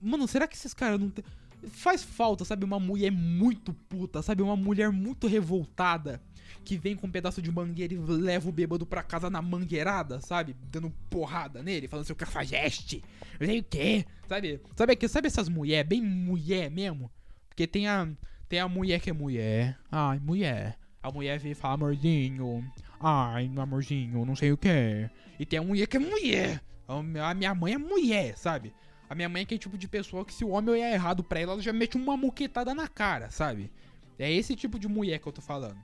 Mano, 0.00 0.26
será 0.26 0.48
que 0.48 0.56
esses 0.56 0.74
caras 0.74 0.98
não 0.98 1.10
tem... 1.10 1.24
Faz 1.68 2.02
falta, 2.02 2.44
sabe, 2.44 2.64
uma 2.64 2.80
mulher 2.80 3.10
muito 3.10 3.72
puta, 3.72 4.22
sabe, 4.22 4.42
uma 4.42 4.56
mulher 4.56 4.90
muito 4.90 5.26
revoltada 5.26 6.20
que 6.64 6.76
vem 6.76 6.96
com 6.96 7.06
um 7.06 7.10
pedaço 7.10 7.40
de 7.40 7.50
mangueira 7.50 7.94
e 7.94 7.96
leva 7.96 8.48
o 8.48 8.52
bêbado 8.52 8.84
pra 8.84 9.02
casa 9.02 9.30
na 9.30 9.40
mangueirada, 9.40 10.20
sabe? 10.20 10.54
Dando 10.70 10.90
porrada 11.08 11.62
nele, 11.62 11.88
falando 11.88 12.06
seu 12.06 12.16
cafajeste, 12.16 13.02
não 13.38 13.46
sei 13.46 13.60
o 13.60 13.64
quê, 13.64 14.04
sabe? 14.28 14.60
Sabe, 14.76 15.08
sabe 15.08 15.26
essas 15.26 15.48
mulher, 15.48 15.84
bem 15.84 16.02
mulher 16.02 16.70
mesmo? 16.70 17.10
Porque 17.48 17.66
tem 17.66 17.88
a, 17.88 18.08
tem 18.48 18.58
a 18.60 18.68
mulher 18.68 19.00
que 19.00 19.10
é 19.10 19.12
mulher, 19.12 19.78
ai, 19.90 20.18
mulher. 20.18 20.78
A 21.02 21.10
mulher 21.10 21.38
vem 21.38 21.52
e 21.52 21.54
fala, 21.54 21.74
amorzinho, 21.74 22.64
ai, 23.00 23.50
amorzinho, 23.56 24.24
não 24.26 24.36
sei 24.36 24.52
o 24.52 24.56
que. 24.56 25.08
E 25.38 25.46
tem 25.46 25.58
a 25.58 25.62
mulher 25.62 25.86
que 25.86 25.96
é 25.96 26.00
mulher. 26.00 26.62
A 26.86 27.34
minha 27.34 27.54
mãe 27.54 27.74
é 27.74 27.78
mulher, 27.78 28.36
sabe? 28.36 28.74
A 29.10 29.14
minha 29.16 29.28
mãe 29.28 29.40
é 29.40 29.42
aquele 29.42 29.58
tipo 29.58 29.76
de 29.76 29.88
pessoa 29.88 30.24
que 30.24 30.32
se 30.32 30.44
o 30.44 30.50
homem 30.50 30.72
olhar 30.72 30.92
errado 30.92 31.24
pra 31.24 31.40
ela, 31.40 31.54
ela 31.54 31.60
já 31.60 31.72
mete 31.72 31.96
uma 31.96 32.16
muquetada 32.16 32.72
na 32.72 32.86
cara, 32.86 33.28
sabe? 33.28 33.68
É 34.16 34.30
esse 34.30 34.54
tipo 34.54 34.78
de 34.78 34.86
mulher 34.86 35.18
que 35.18 35.26
eu 35.26 35.32
tô 35.32 35.42
falando. 35.42 35.76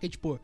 Que 0.00 0.08
tipo, 0.08 0.40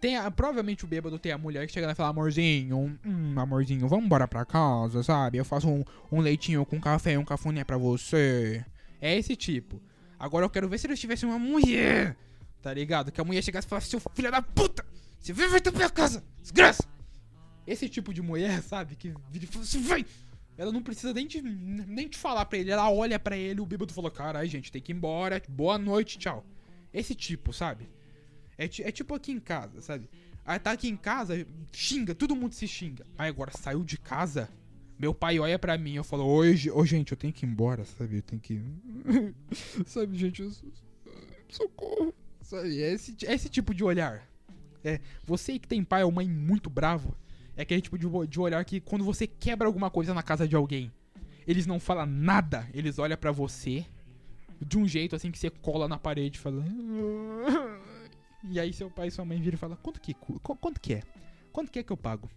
tem 0.00 0.16
a, 0.16 0.30
provavelmente 0.30 0.84
o 0.84 0.86
bêbado 0.86 1.18
tem 1.18 1.32
a 1.32 1.38
mulher 1.38 1.66
que 1.66 1.72
chega 1.72 1.88
lá 1.88 1.92
e 1.92 1.96
fala, 1.96 2.10
amorzinho, 2.10 2.96
hum, 3.04 3.34
amorzinho, 3.36 3.88
vamos 3.88 4.04
embora 4.04 4.28
pra 4.28 4.44
casa, 4.44 5.02
sabe? 5.02 5.38
Eu 5.38 5.44
faço 5.44 5.68
um, 5.68 5.82
um 6.12 6.20
leitinho 6.20 6.64
com 6.64 6.80
café 6.80 7.18
um 7.18 7.24
cafuné 7.24 7.64
pra 7.64 7.76
você. 7.76 8.64
É 9.00 9.16
esse 9.16 9.34
tipo. 9.34 9.82
Agora 10.16 10.44
eu 10.44 10.50
quero 10.50 10.68
ver 10.68 10.78
se 10.78 10.86
eles 10.86 11.00
tivessem 11.00 11.28
uma 11.28 11.38
mulher, 11.38 12.16
tá 12.62 12.72
ligado? 12.72 13.10
Que 13.10 13.20
a 13.20 13.24
mulher 13.24 13.42
chegasse 13.42 13.66
e 13.66 13.70
falasse, 13.70 13.88
seu 13.88 13.98
filho 14.14 14.30
da 14.30 14.40
puta, 14.40 14.86
você 15.18 15.32
vem, 15.32 15.48
pra 15.48 15.90
casa, 15.90 16.22
desgraça. 16.40 16.84
Esse 17.66 17.88
tipo 17.88 18.14
de 18.14 18.22
mulher, 18.22 18.62
sabe? 18.62 18.94
Que 18.94 19.12
vira 19.28 19.44
e 19.44 19.48
fala 19.48 19.64
assim, 19.64 19.82
vai. 19.82 20.06
Ela 20.58 20.72
não 20.72 20.82
precisa 20.82 21.12
nem 21.12 21.26
te, 21.26 21.42
nem 21.42 22.08
te 22.08 22.16
falar 22.16 22.46
pra 22.46 22.58
ele. 22.58 22.70
Ela 22.70 22.90
olha 22.90 23.18
pra 23.18 23.36
ele, 23.36 23.60
o 23.60 23.66
bêbado 23.66 23.92
fala, 23.92 24.10
caralho, 24.10 24.48
gente, 24.48 24.72
tem 24.72 24.80
que 24.80 24.92
ir 24.92 24.96
embora. 24.96 25.42
Boa 25.48 25.76
noite, 25.78 26.18
tchau. 26.18 26.44
Esse 26.92 27.14
tipo, 27.14 27.52
sabe? 27.52 27.90
É, 28.56 28.64
é 28.64 28.90
tipo 28.90 29.14
aqui 29.14 29.32
em 29.32 29.40
casa, 29.40 29.82
sabe? 29.82 30.08
Aí 30.44 30.58
tá 30.58 30.70
aqui 30.70 30.88
em 30.88 30.96
casa, 30.96 31.46
xinga, 31.72 32.14
todo 32.14 32.36
mundo 32.36 32.54
se 32.54 32.66
xinga. 32.66 33.04
Aí 33.18 33.28
agora 33.28 33.50
saiu 33.52 33.84
de 33.84 33.98
casa, 33.98 34.48
meu 34.98 35.12
pai 35.12 35.38
olha 35.38 35.58
pra 35.58 35.76
mim 35.76 35.94
eu 35.94 36.04
falo, 36.04 36.24
hoje, 36.24 36.70
oh, 36.70 36.84
gente, 36.86 37.12
eu 37.12 37.18
tenho 37.18 37.32
que 37.32 37.44
ir 37.44 37.48
embora, 37.48 37.84
sabe? 37.84 38.16
Eu 38.16 38.22
tenho 38.22 38.40
que. 38.40 38.62
sabe, 39.84 40.16
gente, 40.16 40.40
eu... 40.42 40.50
socorro. 41.48 42.14
Sabe? 42.40 42.80
É 42.80 42.92
esse, 42.92 43.16
é 43.26 43.34
esse 43.34 43.48
tipo 43.48 43.74
de 43.74 43.84
olhar. 43.84 44.26
É, 44.84 45.00
você 45.24 45.58
que 45.58 45.66
tem 45.66 45.82
pai 45.82 46.04
ou 46.04 46.12
mãe 46.12 46.28
muito 46.28 46.70
bravo, 46.70 47.14
é 47.56 47.62
aquele 47.62 47.80
tipo 47.80 47.98
de, 47.98 48.06
de 48.28 48.40
olhar 48.40 48.64
que 48.64 48.80
quando 48.80 49.04
você 49.04 49.26
quebra 49.26 49.66
alguma 49.66 49.90
coisa 49.90 50.12
na 50.12 50.22
casa 50.22 50.46
de 50.46 50.54
alguém, 50.54 50.92
eles 51.46 51.66
não 51.66 51.80
falam 51.80 52.06
nada, 52.06 52.68
eles 52.74 52.98
olham 52.98 53.16
para 53.16 53.32
você 53.32 53.86
de 54.60 54.78
um 54.78 54.86
jeito 54.86 55.14
assim 55.14 55.30
que 55.30 55.38
você 55.38 55.50
cola 55.50 55.88
na 55.88 55.98
parede 55.98 56.38
falando. 56.38 56.70
E 58.48 58.60
aí 58.60 58.72
seu 58.72 58.90
pai 58.90 59.08
e 59.08 59.10
sua 59.10 59.24
mãe 59.24 59.40
viram 59.40 59.56
e 59.56 59.58
falam, 59.58 59.76
quanto 59.82 60.00
que, 60.00 60.14
quanto 60.14 60.80
que 60.80 60.94
é? 60.94 61.02
Quanto 61.52 61.70
que 61.70 61.78
é 61.78 61.82
que 61.82 61.92
eu 61.92 61.96
pago? 61.96 62.30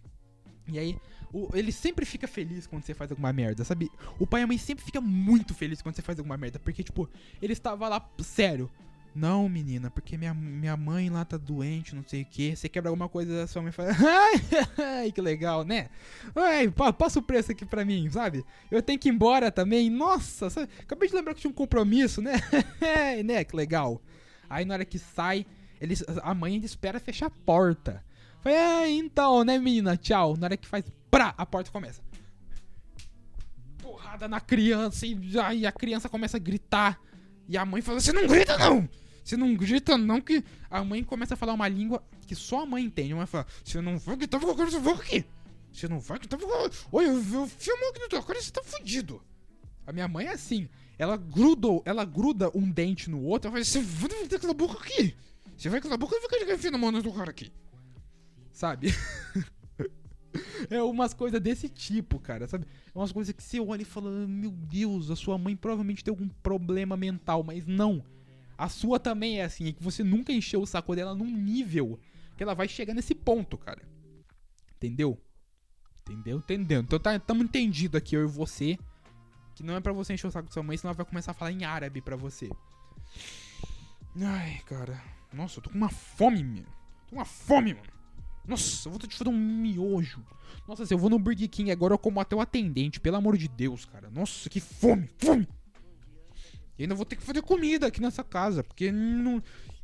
E 0.66 0.78
aí, 0.78 0.98
o, 1.32 1.48
ele 1.54 1.72
sempre 1.72 2.04
fica 2.04 2.26
feliz 2.26 2.66
quando 2.66 2.84
você 2.84 2.94
faz 2.94 3.10
alguma 3.10 3.32
merda, 3.32 3.64
sabe? 3.64 3.90
O 4.18 4.26
pai 4.26 4.40
e 4.40 4.44
a 4.44 4.46
mãe 4.46 4.58
sempre 4.58 4.84
fica 4.84 5.00
muito 5.00 5.54
feliz 5.54 5.82
quando 5.82 5.94
você 5.94 6.02
faz 6.02 6.18
alguma 6.18 6.36
merda, 6.36 6.58
porque, 6.58 6.82
tipo, 6.82 7.08
ele 7.40 7.52
estava 7.52 7.88
lá, 7.88 8.08
sério. 8.20 8.70
Não, 9.14 9.48
menina, 9.48 9.90
porque 9.90 10.16
minha, 10.16 10.32
minha 10.32 10.76
mãe 10.76 11.10
lá 11.10 11.24
tá 11.24 11.36
doente, 11.36 11.94
não 11.94 12.04
sei 12.06 12.22
o 12.22 12.26
que. 12.26 12.54
Você 12.54 12.68
quebra 12.68 12.90
alguma 12.90 13.08
coisa, 13.08 13.46
sua 13.46 13.60
mãe 13.60 13.72
fala, 13.72 13.90
ai, 14.78 15.10
que 15.10 15.20
legal, 15.20 15.64
né? 15.64 15.88
Ai, 16.34 16.72
passa 16.96 17.18
o 17.18 17.22
preço 17.22 17.50
aqui 17.50 17.64
pra 17.64 17.84
mim, 17.84 18.08
sabe? 18.10 18.44
Eu 18.70 18.82
tenho 18.82 18.98
que 18.98 19.08
ir 19.08 19.12
embora 19.12 19.50
também. 19.50 19.90
Nossa, 19.90 20.48
sabe? 20.48 20.68
acabei 20.80 21.08
de 21.08 21.14
lembrar 21.14 21.34
que 21.34 21.40
tinha 21.40 21.50
um 21.50 21.54
compromisso, 21.54 22.22
né? 22.22 22.34
né? 23.24 23.42
Que 23.42 23.56
legal. 23.56 24.00
Aí 24.48 24.64
na 24.64 24.74
hora 24.74 24.84
que 24.84 24.98
sai, 24.98 25.44
eles, 25.80 26.04
a 26.22 26.32
mãe 26.32 26.54
ainda 26.54 26.66
espera 26.66 27.00
fechar 27.00 27.26
a 27.26 27.30
porta. 27.30 28.04
Foi, 28.40 28.54
ah, 28.54 28.88
então, 28.88 29.44
né, 29.44 29.58
menina? 29.58 29.96
Tchau. 29.96 30.36
Na 30.36 30.46
hora 30.46 30.56
que 30.56 30.68
faz, 30.68 30.84
pra, 31.10 31.34
a 31.36 31.44
porta 31.44 31.70
começa. 31.70 32.00
Porrada 33.82 34.28
na 34.28 34.40
criança 34.40 35.04
e 35.06 35.38
aí 35.40 35.66
a 35.66 35.72
criança 35.72 36.08
começa 36.08 36.36
a 36.36 36.40
gritar. 36.40 36.98
E 37.48 37.56
a 37.56 37.64
mãe 37.64 37.82
fala: 37.82 38.00
Você 38.00 38.12
não 38.12 38.26
grita, 38.28 38.56
não! 38.56 38.88
Você 39.22 39.36
não 39.36 39.54
grita, 39.54 39.96
não, 39.96 40.20
que 40.20 40.42
a 40.70 40.82
mãe 40.82 41.04
começa 41.04 41.34
a 41.34 41.36
falar 41.36 41.52
uma 41.52 41.68
língua 41.68 42.02
que 42.26 42.34
só 42.34 42.62
a 42.62 42.66
mãe 42.66 42.84
entende. 42.84 43.12
A 43.12 43.16
mãe 43.16 43.26
fala: 43.26 43.46
Você 43.64 43.80
não 43.80 43.98
vai 43.98 44.16
gritar, 44.16 44.42
eu 44.42 44.54
quero 44.54 44.80
vou 44.80 44.94
aqui. 44.94 45.24
Você 45.72 45.88
não 45.88 46.00
vai 46.00 46.18
gritar, 46.18 46.38
Olha, 46.90 47.06
eu, 47.06 47.14
eu 47.14 47.46
filmo 47.46 47.90
aqui 47.90 48.00
no 48.00 48.08
teu 48.08 48.22
cara, 48.22 48.40
você 48.40 48.50
tá 48.50 48.62
fudido. 48.62 49.22
A 49.86 49.92
minha 49.92 50.08
mãe 50.08 50.26
é 50.26 50.32
assim. 50.32 50.68
Ela 50.98 51.16
grudou, 51.16 51.82
ela 51.84 52.04
gruda 52.04 52.50
um 52.54 52.70
dente 52.70 53.08
no 53.08 53.22
outro. 53.22 53.48
Ela 53.48 53.52
fala: 53.52 53.64
Você 53.64 53.80
vai 53.80 54.28
ter 54.28 54.36
aquela 54.36 54.54
boca 54.54 54.78
aqui. 54.78 55.14
Você 55.56 55.68
vai 55.68 55.80
calar 55.80 55.94
a 55.94 55.98
boca 55.98 56.16
e 56.16 56.20
fica 56.20 56.54
enfiando 56.54 56.76
a 56.76 56.78
mão 56.78 56.90
no 56.90 57.12
cara 57.12 57.30
aqui. 57.30 57.52
Sabe? 58.50 58.94
é 60.70 60.82
umas 60.82 61.12
coisas 61.12 61.40
desse 61.40 61.68
tipo, 61.68 62.18
cara, 62.18 62.46
sabe? 62.48 62.66
É 62.94 62.98
umas 62.98 63.12
coisas 63.12 63.34
que 63.34 63.42
você 63.42 63.60
olha 63.60 63.82
e 63.82 63.84
fala: 63.84 64.10
Meu 64.26 64.50
Deus, 64.50 65.10
a 65.10 65.16
sua 65.16 65.36
mãe 65.36 65.56
provavelmente 65.56 66.02
tem 66.02 66.12
algum 66.12 66.28
problema 66.28 66.96
mental, 66.96 67.42
mas 67.42 67.66
não. 67.66 68.02
A 68.60 68.68
sua 68.68 69.00
também 69.00 69.40
é 69.40 69.44
assim, 69.44 69.68
é 69.68 69.72
que 69.72 69.82
você 69.82 70.04
nunca 70.04 70.30
encheu 70.30 70.60
o 70.60 70.66
saco 70.66 70.94
dela 70.94 71.14
num 71.14 71.24
nível 71.24 71.98
que 72.36 72.42
ela 72.42 72.54
vai 72.54 72.68
chegar 72.68 72.92
nesse 72.92 73.14
ponto, 73.14 73.56
cara. 73.56 73.80
Entendeu? 74.76 75.18
Entendeu? 76.02 76.36
Entendeu? 76.36 76.80
Então 76.82 76.98
tá, 76.98 77.18
tamo 77.18 77.42
entendido 77.42 77.96
aqui, 77.96 78.14
eu 78.14 78.22
e 78.22 78.26
você. 78.26 78.78
Que 79.54 79.62
não 79.62 79.76
é 79.76 79.80
para 79.80 79.94
você 79.94 80.12
encher 80.12 80.26
o 80.26 80.30
saco 80.30 80.48
da 80.48 80.52
sua 80.52 80.62
mãe, 80.62 80.76
senão 80.76 80.90
ela 80.90 80.96
vai 80.98 81.06
começar 81.06 81.30
a 81.30 81.34
falar 81.34 81.52
em 81.52 81.64
árabe 81.64 82.02
para 82.02 82.16
você. 82.16 82.50
Ai, 84.20 84.60
cara. 84.66 85.02
Nossa, 85.32 85.58
eu 85.58 85.62
tô 85.62 85.70
com 85.70 85.78
uma 85.78 85.88
fome, 85.88 86.44
meu. 86.44 86.64
Tô 86.64 87.10
com 87.10 87.16
uma 87.16 87.24
fome, 87.24 87.72
mano. 87.72 87.88
Nossa, 88.46 88.88
eu 88.88 88.92
vou 88.92 89.00
te 89.00 89.16
fazer 89.16 89.30
um 89.30 89.38
miojo. 89.38 90.22
Nossa, 90.68 90.84
se 90.84 90.92
eu 90.92 90.98
vou 90.98 91.08
no 91.08 91.18
Burger 91.18 91.48
King 91.48 91.70
agora 91.70 91.94
eu 91.94 91.98
como 91.98 92.20
até 92.20 92.36
o 92.36 92.42
atendente, 92.42 93.00
pelo 93.00 93.16
amor 93.16 93.38
de 93.38 93.48
Deus, 93.48 93.86
cara. 93.86 94.10
Nossa, 94.10 94.50
que 94.50 94.60
fome, 94.60 95.08
fome. 95.16 95.48
E 96.80 96.84
ainda 96.84 96.94
vou 96.94 97.04
ter 97.04 97.14
que 97.14 97.22
fazer 97.22 97.42
comida 97.42 97.86
aqui 97.86 98.00
nessa 98.00 98.24
casa, 98.24 98.64
porque 98.64 98.90
não. 98.90 99.42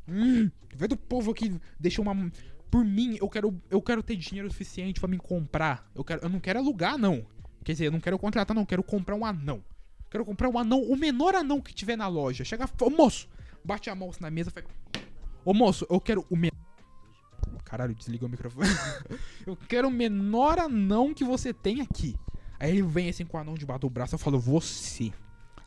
Hum, 0.09 0.51
vai 0.74 0.88
do 0.88 0.97
povo 0.97 1.30
aqui 1.30 1.61
deixa 1.78 2.01
uma. 2.01 2.32
Por 2.70 2.82
mim, 2.86 3.18
eu 3.20 3.28
quero, 3.28 3.61
eu 3.68 3.82
quero 3.82 4.03
ter 4.03 4.16
dinheiro 4.16 4.51
suficiente 4.51 4.99
para 4.99 5.07
me 5.07 5.18
comprar. 5.18 5.90
Eu, 5.94 6.03
quero, 6.03 6.22
eu 6.22 6.30
não 6.30 6.40
quero 6.40 6.59
alugar, 6.59 6.97
não. 6.97 7.26
Quer 7.62 7.72
dizer, 7.72 7.86
eu 7.88 7.92
não 7.92 8.01
quero 8.01 8.18
contratar, 8.18 8.55
não. 8.55 8.62
Eu 8.62 8.66
quero 8.66 8.82
comprar 8.82 9.14
um 9.14 9.26
anão. 9.26 9.62
Quero 10.11 10.24
comprar 10.24 10.49
um 10.49 10.59
anão, 10.59 10.80
o 10.84 10.97
menor 10.97 11.34
anão 11.34 11.61
que 11.61 11.74
tiver 11.74 11.97
na 11.97 12.09
loja. 12.09 12.44
Chega, 12.44 12.66
ô 12.80 12.88
moço, 12.88 13.28
bate 13.62 13.90
a 13.90 13.94
mão 13.94 14.11
na 14.18 14.30
mesa, 14.30 14.51
faz. 14.51 14.64
Ô 15.44 15.53
moço, 15.53 15.86
eu 15.90 16.01
quero 16.01 16.24
o 16.30 16.36
menor. 16.36 16.57
Caralho, 17.62 17.94
desligou 17.94 18.26
o 18.26 18.30
microfone. 18.30 18.68
eu 19.47 19.55
quero 19.55 19.88
o 19.88 19.90
menor 19.90 20.59
anão 20.59 21.12
que 21.12 21.24
você 21.24 21.53
tem 21.53 21.82
aqui. 21.82 22.16
Aí 22.59 22.70
ele 22.70 22.82
vem 22.82 23.11
assim 23.11 23.26
com 23.26 23.36
o 23.36 23.40
anão 23.40 23.53
debaixo 23.53 23.82
do 23.82 23.90
braço. 23.90 24.14
Eu 24.14 24.18
falo, 24.18 24.40
você. 24.40 25.12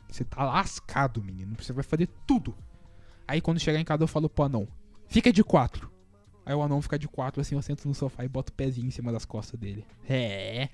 Você 0.09 0.23
tá 0.23 0.43
lascado, 0.43 1.23
menino. 1.23 1.55
Você 1.59 1.71
vai 1.71 1.83
fazer 1.83 2.07
tudo. 2.25 2.55
Aí 3.27 3.39
quando 3.41 3.59
chegar 3.59 3.79
em 3.79 3.85
casa 3.85 4.03
eu 4.03 4.07
falo 4.07 4.27
pro 4.27 4.45
anão, 4.45 4.67
fica 5.07 5.31
de 5.31 5.43
quatro. 5.43 5.91
Aí 6.45 6.55
o 6.55 6.63
anão 6.63 6.81
fica 6.81 6.97
de 6.97 7.07
quatro, 7.07 7.39
assim, 7.39 7.53
eu 7.53 7.61
sento 7.61 7.87
no 7.87 7.93
sofá 7.93 8.25
e 8.25 8.27
boto 8.27 8.51
o 8.51 8.55
pezinho 8.55 8.87
em 8.87 8.91
cima 8.91 9.11
das 9.11 9.23
costas 9.23 9.59
dele. 9.59 9.85
É. 10.09 10.69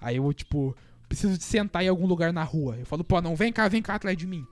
Aí 0.00 0.16
eu, 0.16 0.32
tipo, 0.32 0.74
preciso 1.06 1.36
de 1.36 1.44
sentar 1.44 1.84
em 1.84 1.88
algum 1.88 2.06
lugar 2.06 2.32
na 2.32 2.42
rua. 2.42 2.76
Eu 2.78 2.86
falo 2.86 3.04
pro 3.04 3.18
anão, 3.18 3.36
vem 3.36 3.52
cá, 3.52 3.68
vem 3.68 3.82
cá 3.82 3.96
atrás 3.96 4.16
de 4.16 4.26
mim. 4.26 4.46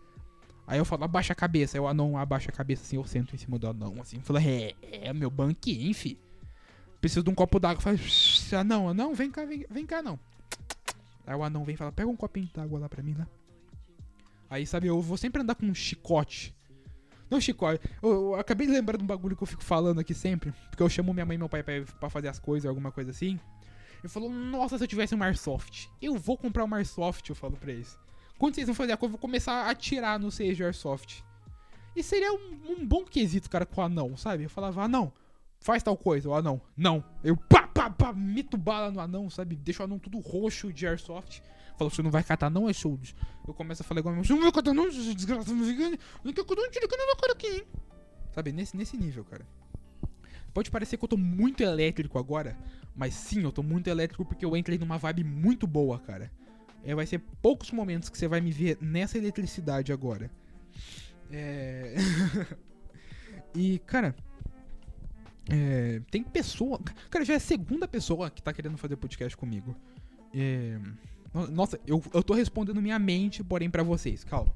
Aí 0.67 0.79
eu 0.79 0.85
falo, 0.85 1.05
abaixa 1.05 1.33
a 1.33 1.37
cabeça. 1.37 1.79
Aí 1.79 1.81
o 1.81 1.89
anão 1.89 2.19
abaixa 2.19 2.51
a 2.51 2.53
cabeça 2.53 2.83
assim, 2.83 2.97
eu 2.97 3.05
sento 3.05 3.35
em 3.35 3.39
cima 3.39 3.59
do 3.59 3.67
anão, 3.67 3.95
assim. 4.01 4.21
Falo, 4.21 4.39
é, 4.39 4.75
é 4.83 5.13
meu 5.15 5.31
banquinho, 5.31 5.95
fi. 5.95 6.19
Preciso 7.01 7.23
de 7.23 7.31
um 7.31 7.35
copo 7.35 7.59
d'água. 7.59 7.81
Fala, 7.81 7.97
anão, 8.61 8.89
anão, 8.91 9.15
vem 9.15 9.31
cá, 9.31 9.47
vem, 9.47 9.65
vem 9.71 9.87
cá, 9.87 10.03
não. 10.03 10.19
Aí 11.27 11.35
o 11.35 11.43
anão 11.43 11.65
vem 11.65 11.75
e 11.75 11.79
fala, 11.79 11.91
pega 11.91 12.09
um 12.09 12.17
copinho 12.17 12.51
d'água 12.55 12.81
lá 12.81 12.89
pra 12.89 13.03
mim, 13.03 13.15
né? 13.15 13.27
Aí, 14.49 14.67
sabe, 14.67 14.87
eu 14.87 15.01
vou 15.01 15.17
sempre 15.17 15.43
andar 15.43 15.55
com 15.55 15.67
um 15.67 15.75
chicote. 15.75 16.55
Não, 17.29 17.41
chicote. 17.41 17.81
Eu, 18.03 18.11
eu, 18.11 18.35
acabei 18.37 18.67
de 18.67 18.73
lembrar 18.73 18.97
de 18.97 19.05
um 19.05 19.07
bagulho 19.07 19.37
que 19.37 19.43
eu 19.43 19.47
fico 19.47 19.65
falando 19.65 20.01
aqui 20.01 20.15
sempre. 20.15 20.53
Porque 20.71 20.83
eu 20.83 20.89
chamo 20.89 21.13
minha 21.13 21.27
mãe 21.27 21.35
e 21.35 21.39
meu 21.39 21.49
pai 21.49 21.63
pra 21.63 22.09
fazer 22.09 22.29
as 22.29 22.39
coisas, 22.39 22.69
alguma 22.69 22.93
coisa 22.93 23.11
assim. 23.11 23.39
Ele 24.03 24.09
falou, 24.09 24.31
nossa, 24.31 24.79
se 24.79 24.85
eu 24.85 24.89
tivesse 24.89 25.15
um 25.15 25.23
Airsoft. 25.23 25.91
Eu 26.01 26.17
vou 26.17 26.37
comprar 26.37 26.65
um 26.65 26.75
Airsoft, 26.75 27.29
eu 27.29 27.35
falo 27.35 27.57
pra 27.57 27.73
eles. 27.73 27.99
Quando 28.39 28.55
vocês 28.55 28.67
vão 28.67 28.75
fazer 28.75 28.93
a 28.93 28.97
coisa, 28.97 29.11
eu 29.11 29.19
vou 29.19 29.21
começar 29.21 29.53
a 29.53 29.71
atirar 29.71 30.19
no 30.19 30.31
de 30.31 30.63
Airsoft. 30.63 31.25
E 31.97 32.03
seria 32.03 32.33
um, 32.33 32.61
um, 32.69 32.87
bom 32.87 33.05
quesito, 33.05 33.49
cara, 33.49 33.65
com 33.65 33.81
o 33.81 33.85
anão, 33.85 34.17
sabe? 34.17 34.45
Eu 34.45 34.51
falava, 34.51 34.85
anão, 34.85 35.13
faz 35.61 35.83
tal 35.83 35.97
coisa. 35.97 36.29
O 36.29 36.35
anão, 36.35 36.61
não. 36.77 37.03
Eu 37.25 37.37
pá, 37.37 37.67
pá, 37.67 37.89
pá, 37.89 38.13
meto 38.13 38.59
bala 38.59 38.91
no 38.91 39.01
anão, 39.01 39.31
sabe? 39.31 39.57
Deixo 39.57 39.83
o 39.83 39.85
anão 39.85 39.99
tudo 39.99 40.19
roxo 40.19 40.73
de 40.73 40.87
Airsoft. 40.87 41.43
Falou, 41.77 41.91
você 41.91 42.03
não 42.03 42.11
vai 42.11 42.25
catar 42.25 42.49
não, 42.49 42.69
é 42.69 42.73
show. 42.73 42.99
Eu 43.47 43.53
começo 43.53 43.83
a 43.83 43.85
falar 43.85 44.01
igual, 44.01 44.15
você 44.17 44.33
não 44.33 44.43
vai 44.43 44.53
catar 44.53 44.73
não, 44.73 44.89
desgraçado, 44.89 45.55
não 45.55 46.33
quer 46.33 46.45
que 46.45 46.53
eu 46.53 46.57
dou 46.57 46.65
um 46.65 46.71
tiro 46.71 46.89
na 46.89 47.17
cara 47.21 47.33
aqui, 47.33 47.47
hein? 47.47 47.65
Sabe, 48.33 48.53
nesse, 48.53 48.77
nesse 48.77 48.97
nível, 48.97 49.25
cara. 49.25 49.47
Pode 50.53 50.71
parecer 50.71 50.97
que 50.97 51.05
eu 51.05 51.09
tô 51.09 51.19
muito 51.19 51.63
elétrico 51.63 52.19
agora, 52.19 52.57
mas 52.95 53.13
sim, 53.13 53.43
eu 53.43 53.53
tô 53.53 53.63
muito 53.63 53.89
elétrico 53.89 54.25
porque 54.25 54.45
eu 54.45 54.57
entrei 54.57 54.79
numa 54.79 54.97
vibe 54.97 55.23
muito 55.23 55.67
boa, 55.67 55.99
cara. 55.99 56.33
É, 56.83 56.95
vai 56.95 57.05
ser 57.05 57.19
poucos 57.43 57.71
momentos 57.71 58.09
que 58.09 58.17
você 58.17 58.27
vai 58.27 58.41
me 58.41 58.51
ver 58.51 58.79
nessa 58.81 59.19
eletricidade 59.19 59.93
agora. 59.93 60.31
É... 61.31 61.95
e, 63.55 63.79
cara, 63.81 64.17
é... 65.51 66.01
tem 66.11 66.23
pessoa. 66.23 66.81
Cara, 67.11 67.25
já 67.25 67.35
é 67.35 67.37
a 67.37 67.41
segunda 67.41 67.87
pessoa 67.87 68.31
que 68.31 68.43
tá 68.43 68.53
querendo 68.53 68.79
fazer 68.79 68.97
podcast 68.97 69.37
comigo. 69.37 69.77
É... 70.33 70.81
Nossa, 71.51 71.79
eu, 71.87 72.03
eu 72.15 72.23
tô 72.23 72.35
respondendo 72.35 72.81
minha 72.81 72.99
mente, 72.99 73.45
porém 73.45 73.71
para 73.71 73.83
vocês, 73.83 74.25
calma. 74.25 74.55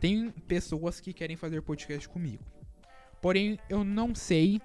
Tem 0.00 0.30
pessoas 0.46 1.00
que 1.00 1.12
querem 1.12 1.36
fazer 1.36 1.60
podcast 1.62 2.08
comigo. 2.08 2.42
Porém, 3.20 3.58
eu 3.68 3.84
não 3.84 4.14
sei 4.14 4.60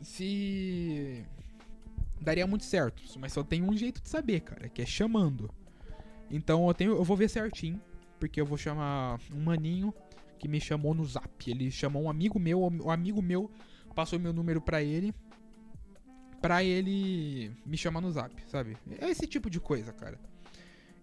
se 0.00 1.24
daria 2.20 2.46
muito 2.46 2.64
certo. 2.64 3.02
Mas 3.18 3.32
só 3.32 3.42
tem 3.42 3.62
um 3.62 3.76
jeito 3.76 4.02
de 4.02 4.08
saber, 4.08 4.40
cara, 4.40 4.68
que 4.68 4.82
é 4.82 4.86
chamando. 4.86 5.50
Então 6.30 6.66
eu 6.66 6.74
tenho, 6.74 6.92
eu 6.92 7.04
vou 7.04 7.16
ver 7.16 7.28
certinho, 7.28 7.80
porque 8.18 8.40
eu 8.40 8.46
vou 8.46 8.58
chamar 8.58 9.20
um 9.34 9.42
maninho 9.42 9.92
que 10.38 10.48
me 10.48 10.60
chamou 10.60 10.94
no 10.94 11.04
Zap. 11.04 11.50
Ele 11.50 11.70
chamou 11.70 12.04
um 12.04 12.10
amigo 12.10 12.38
meu, 12.38 12.60
o 12.60 12.68
um 12.68 12.90
amigo 12.90 13.22
meu 13.22 13.50
passou 13.94 14.18
meu 14.18 14.32
número 14.32 14.60
para 14.60 14.82
ele, 14.82 15.14
para 16.40 16.62
ele 16.62 17.50
me 17.64 17.76
chamar 17.76 18.00
no 18.00 18.10
Zap, 18.10 18.32
sabe? 18.48 18.76
É 19.00 19.10
esse 19.10 19.26
tipo 19.26 19.48
de 19.48 19.58
coisa, 19.58 19.92
cara. 19.92 20.18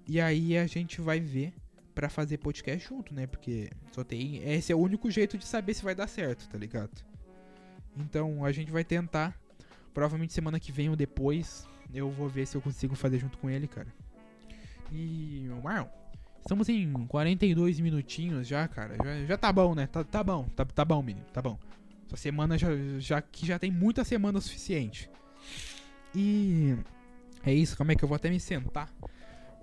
E 0.07 0.19
aí 0.19 0.57
a 0.57 0.67
gente 0.67 0.99
vai 0.99 1.19
ver 1.19 1.53
para 1.93 2.09
fazer 2.09 2.37
podcast 2.37 2.87
junto, 2.87 3.13
né? 3.13 3.27
Porque 3.27 3.69
só 3.91 4.03
tem. 4.03 4.37
Esse 4.37 4.71
é 4.71 4.75
o 4.75 4.79
único 4.79 5.09
jeito 5.09 5.37
de 5.37 5.45
saber 5.45 5.73
se 5.73 5.83
vai 5.83 5.95
dar 5.95 6.07
certo, 6.07 6.47
tá 6.49 6.57
ligado? 6.57 6.91
Então 7.95 8.43
a 8.43 8.51
gente 8.51 8.71
vai 8.71 8.83
tentar. 8.83 9.39
Provavelmente 9.93 10.33
semana 10.33 10.59
que 10.59 10.71
vem 10.71 10.89
ou 10.89 10.95
depois 10.95 11.67
eu 11.93 12.09
vou 12.09 12.27
ver 12.27 12.47
se 12.47 12.57
eu 12.57 12.61
consigo 12.61 12.95
fazer 12.95 13.19
junto 13.19 13.37
com 13.37 13.49
ele, 13.49 13.67
cara. 13.67 13.93
E. 14.91 15.47
Uau! 15.63 15.91
Estamos 16.39 16.67
em 16.67 16.91
42 17.07 17.79
minutinhos 17.79 18.47
já, 18.47 18.67
cara. 18.67 18.97
Já, 19.01 19.25
já 19.25 19.37
tá 19.37 19.53
bom, 19.53 19.73
né? 19.73 19.87
Tá, 19.87 20.03
tá 20.03 20.21
bom, 20.21 20.45
tá, 20.55 20.65
tá 20.65 20.83
bom, 20.83 21.01
menino, 21.01 21.25
tá 21.31 21.41
bom. 21.41 21.57
Essa 22.07 22.17
semana 22.17 22.57
já, 22.57 22.67
já 22.99 23.21
que 23.21 23.45
já 23.45 23.57
tem 23.57 23.71
muita 23.71 24.03
semana 24.03 24.39
o 24.39 24.41
suficiente. 24.41 25.09
E. 26.13 26.75
É 27.45 27.53
isso, 27.53 27.77
como 27.77 27.91
é 27.91 27.95
que 27.95 28.03
eu 28.03 28.07
vou 28.07 28.15
até 28.15 28.29
me 28.29 28.39
sentar 28.39 28.89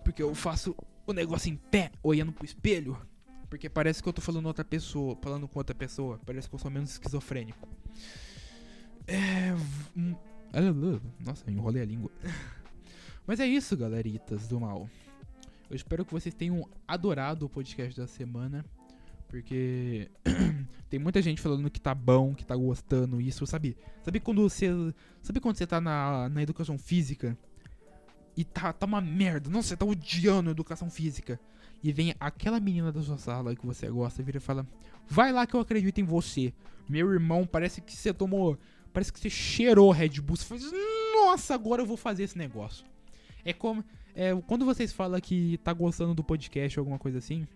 porque 0.05 0.23
eu 0.23 0.35
faço 0.35 0.75
o 1.07 1.13
negócio 1.13 1.51
em 1.51 1.57
pé, 1.57 1.91
olhando 2.03 2.33
pro 2.33 2.45
espelho. 2.45 2.97
Porque 3.49 3.69
parece 3.69 4.03
que 4.03 4.09
eu 4.09 4.13
tô 4.13 4.23
falando 4.23 4.47
outra 4.47 4.65
pessoa, 4.65 5.19
falando 5.21 5.49
com 5.49 5.59
outra 5.59 5.75
pessoa. 5.75 6.21
Parece 6.25 6.49
que 6.49 6.55
eu 6.55 6.59
sou 6.59 6.71
menos 6.71 6.91
esquizofrênico. 6.91 7.69
É. 9.07 9.53
Nossa, 11.19 11.51
enrolei 11.51 11.83
a 11.83 11.85
língua. 11.85 12.11
Mas 13.27 13.41
é 13.41 13.47
isso, 13.47 13.77
galeritas 13.77 14.47
do 14.47 14.61
mal. 14.61 14.89
Eu 15.69 15.77
espero 15.77 16.05
que 16.05 16.13
vocês 16.13 16.35
tenham 16.35 16.69
adorado 16.87 17.47
o 17.47 17.49
podcast 17.49 17.99
da 17.99 18.07
semana. 18.07 18.65
Porque 19.29 20.11
tem 20.89 20.99
muita 20.99 21.21
gente 21.23 21.41
falando 21.41 21.71
que 21.71 21.81
tá 21.81 21.95
bom, 21.95 22.35
que 22.35 22.45
tá 22.45 22.57
gostando 22.57 23.21
isso, 23.21 23.47
sabe? 23.47 23.77
Sabe 24.03 24.21
quando 24.21 24.43
você. 24.43 24.69
Sabe 25.23 25.41
quando 25.41 25.57
você 25.57 25.67
tá 25.67 25.81
na, 25.81 26.29
na 26.29 26.43
educação 26.43 26.79
física 26.79 27.37
e 28.41 28.45
tá, 28.45 28.73
tá 28.73 28.87
uma 28.87 29.03
merda. 29.03 29.51
Nossa, 29.51 29.69
você 29.69 29.77
tá 29.77 29.85
odiando 29.85 30.51
educação 30.51 30.89
física. 30.89 31.39
E 31.83 31.93
vem 31.93 32.15
aquela 32.19 32.59
menina 32.59 32.91
da 32.91 33.03
sua 33.03 33.19
sala 33.19 33.55
que 33.55 33.67
você 33.67 33.87
gosta, 33.89 34.23
vira 34.23 34.39
e 34.39 34.41
fala: 34.41 34.67
Vai 35.07 35.31
lá 35.31 35.47
que 35.47 35.55
eu 35.55 35.61
acredito 35.61 36.01
em 36.01 36.05
você. 36.05 36.53
Meu 36.89 37.13
irmão, 37.13 37.47
parece 37.47 37.83
que 37.83 37.95
você 37.95 38.15
tomou. 38.15 38.59
Parece 38.95 39.13
que 39.13 39.21
você 39.21 39.29
cheirou 39.29 39.91
Red 39.91 40.21
Bull. 40.23 40.37
Você 40.37 40.45
faz, 40.47 40.65
Nossa, 41.15 41.55
agora 41.55 41.83
eu 41.83 41.87
vou 41.87 41.99
fazer 41.99 42.23
esse 42.23 42.39
negócio. 42.39 42.87
É 43.45 43.53
como. 43.53 43.85
É, 44.15 44.35
quando 44.47 44.65
vocês 44.65 44.91
falam 44.91 45.21
que 45.21 45.59
tá 45.59 45.73
gostando 45.75 46.15
do 46.15 46.25
podcast 46.25 46.79
ou 46.79 46.83
alguma 46.83 46.99
coisa 46.99 47.19
assim, 47.19 47.47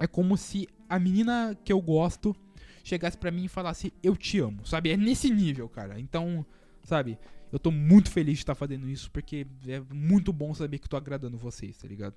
é 0.00 0.06
como 0.06 0.36
se 0.36 0.66
a 0.88 0.98
menina 0.98 1.56
que 1.62 1.72
eu 1.72 1.80
gosto 1.80 2.34
chegasse 2.82 3.18
para 3.18 3.30
mim 3.30 3.44
e 3.44 3.48
falasse: 3.48 3.92
Eu 4.02 4.16
te 4.16 4.38
amo, 4.38 4.66
sabe? 4.66 4.90
É 4.90 4.96
nesse 4.96 5.28
nível, 5.30 5.68
cara. 5.68 6.00
Então, 6.00 6.44
sabe? 6.82 7.18
Eu 7.56 7.58
tô 7.58 7.70
muito 7.70 8.10
feliz 8.10 8.34
de 8.34 8.42
estar 8.42 8.54
fazendo 8.54 8.86
isso, 8.86 9.10
porque 9.10 9.46
é 9.66 9.80
muito 9.90 10.30
bom 10.30 10.52
saber 10.52 10.78
que 10.78 10.86
tô 10.86 10.94
agradando 10.94 11.38
vocês, 11.38 11.74
tá 11.78 11.88
ligado? 11.88 12.14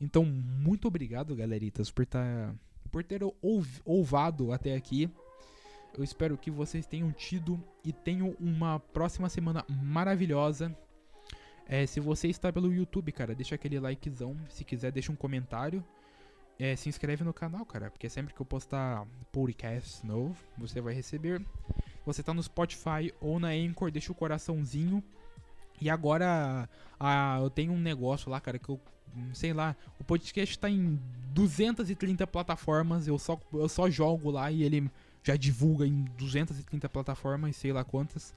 Então, 0.00 0.24
muito 0.24 0.88
obrigado, 0.88 1.36
galeritas, 1.36 1.90
por, 1.90 2.06
tá, 2.06 2.54
por 2.90 3.04
ter 3.04 3.22
ouv, 3.42 3.68
ouvado 3.84 4.52
até 4.52 4.74
aqui. 4.74 5.10
Eu 5.94 6.02
espero 6.02 6.38
que 6.38 6.50
vocês 6.50 6.86
tenham 6.86 7.12
tido 7.12 7.62
e 7.84 7.92
tenham 7.92 8.34
uma 8.40 8.80
próxima 8.80 9.28
semana 9.28 9.62
maravilhosa. 9.68 10.74
É, 11.66 11.84
se 11.84 12.00
você 12.00 12.28
está 12.28 12.50
pelo 12.50 12.72
YouTube, 12.72 13.12
cara, 13.12 13.34
deixa 13.34 13.56
aquele 13.56 13.78
likezão. 13.78 14.34
Se 14.48 14.64
quiser, 14.64 14.90
deixa 14.90 15.12
um 15.12 15.16
comentário. 15.16 15.84
É, 16.58 16.74
se 16.76 16.88
inscreve 16.88 17.22
no 17.24 17.34
canal, 17.34 17.66
cara, 17.66 17.90
porque 17.90 18.08
sempre 18.08 18.32
que 18.32 18.40
eu 18.40 18.46
postar 18.46 19.06
podcast 19.30 20.06
novo, 20.06 20.34
você 20.56 20.80
vai 20.80 20.94
receber 20.94 21.44
você 22.06 22.22
tá 22.22 22.32
no 22.32 22.42
Spotify 22.42 23.12
ou 23.20 23.40
na 23.40 23.48
Anchor, 23.48 23.90
deixa 23.90 24.12
o 24.12 24.14
coraçãozinho. 24.14 25.02
E 25.80 25.90
agora 25.90 26.68
ah, 26.98 27.38
eu 27.42 27.50
tenho 27.50 27.72
um 27.72 27.78
negócio 27.78 28.30
lá, 28.30 28.40
cara, 28.40 28.58
que 28.58 28.68
eu 28.68 28.80
sei 29.32 29.52
lá, 29.52 29.74
o 29.98 30.04
podcast 30.04 30.58
tá 30.58 30.68
em 30.68 31.00
230 31.32 32.26
plataformas, 32.26 33.08
eu 33.08 33.18
só, 33.18 33.40
eu 33.52 33.68
só 33.68 33.88
jogo 33.90 34.30
lá 34.30 34.50
e 34.50 34.62
ele 34.62 34.90
já 35.22 35.36
divulga 35.36 35.86
em 35.86 36.04
230 36.16 36.88
plataformas, 36.88 37.56
sei 37.56 37.72
lá 37.72 37.82
quantas. 37.82 38.34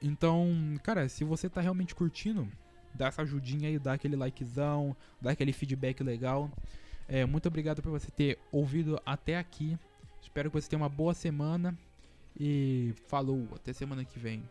Então, 0.00 0.78
cara, 0.82 1.08
se 1.08 1.24
você 1.24 1.48
tá 1.48 1.60
realmente 1.60 1.94
curtindo, 1.94 2.48
dá 2.94 3.08
essa 3.08 3.22
ajudinha 3.22 3.68
aí, 3.68 3.78
dá 3.78 3.92
aquele 3.92 4.16
likezão, 4.16 4.96
dá 5.20 5.30
aquele 5.32 5.52
feedback 5.52 6.02
legal. 6.02 6.50
É, 7.08 7.24
muito 7.24 7.46
obrigado 7.46 7.82
por 7.82 7.90
você 7.90 8.10
ter 8.10 8.38
ouvido 8.50 9.00
até 9.04 9.36
aqui. 9.38 9.78
Espero 10.20 10.50
que 10.50 10.60
você 10.60 10.68
tenha 10.68 10.80
uma 10.80 10.88
boa 10.88 11.14
semana 11.14 11.76
e 12.38 12.94
falou, 13.08 13.48
até 13.54 13.72
semana 13.72 14.04
que 14.04 14.18
vem. 14.18 14.42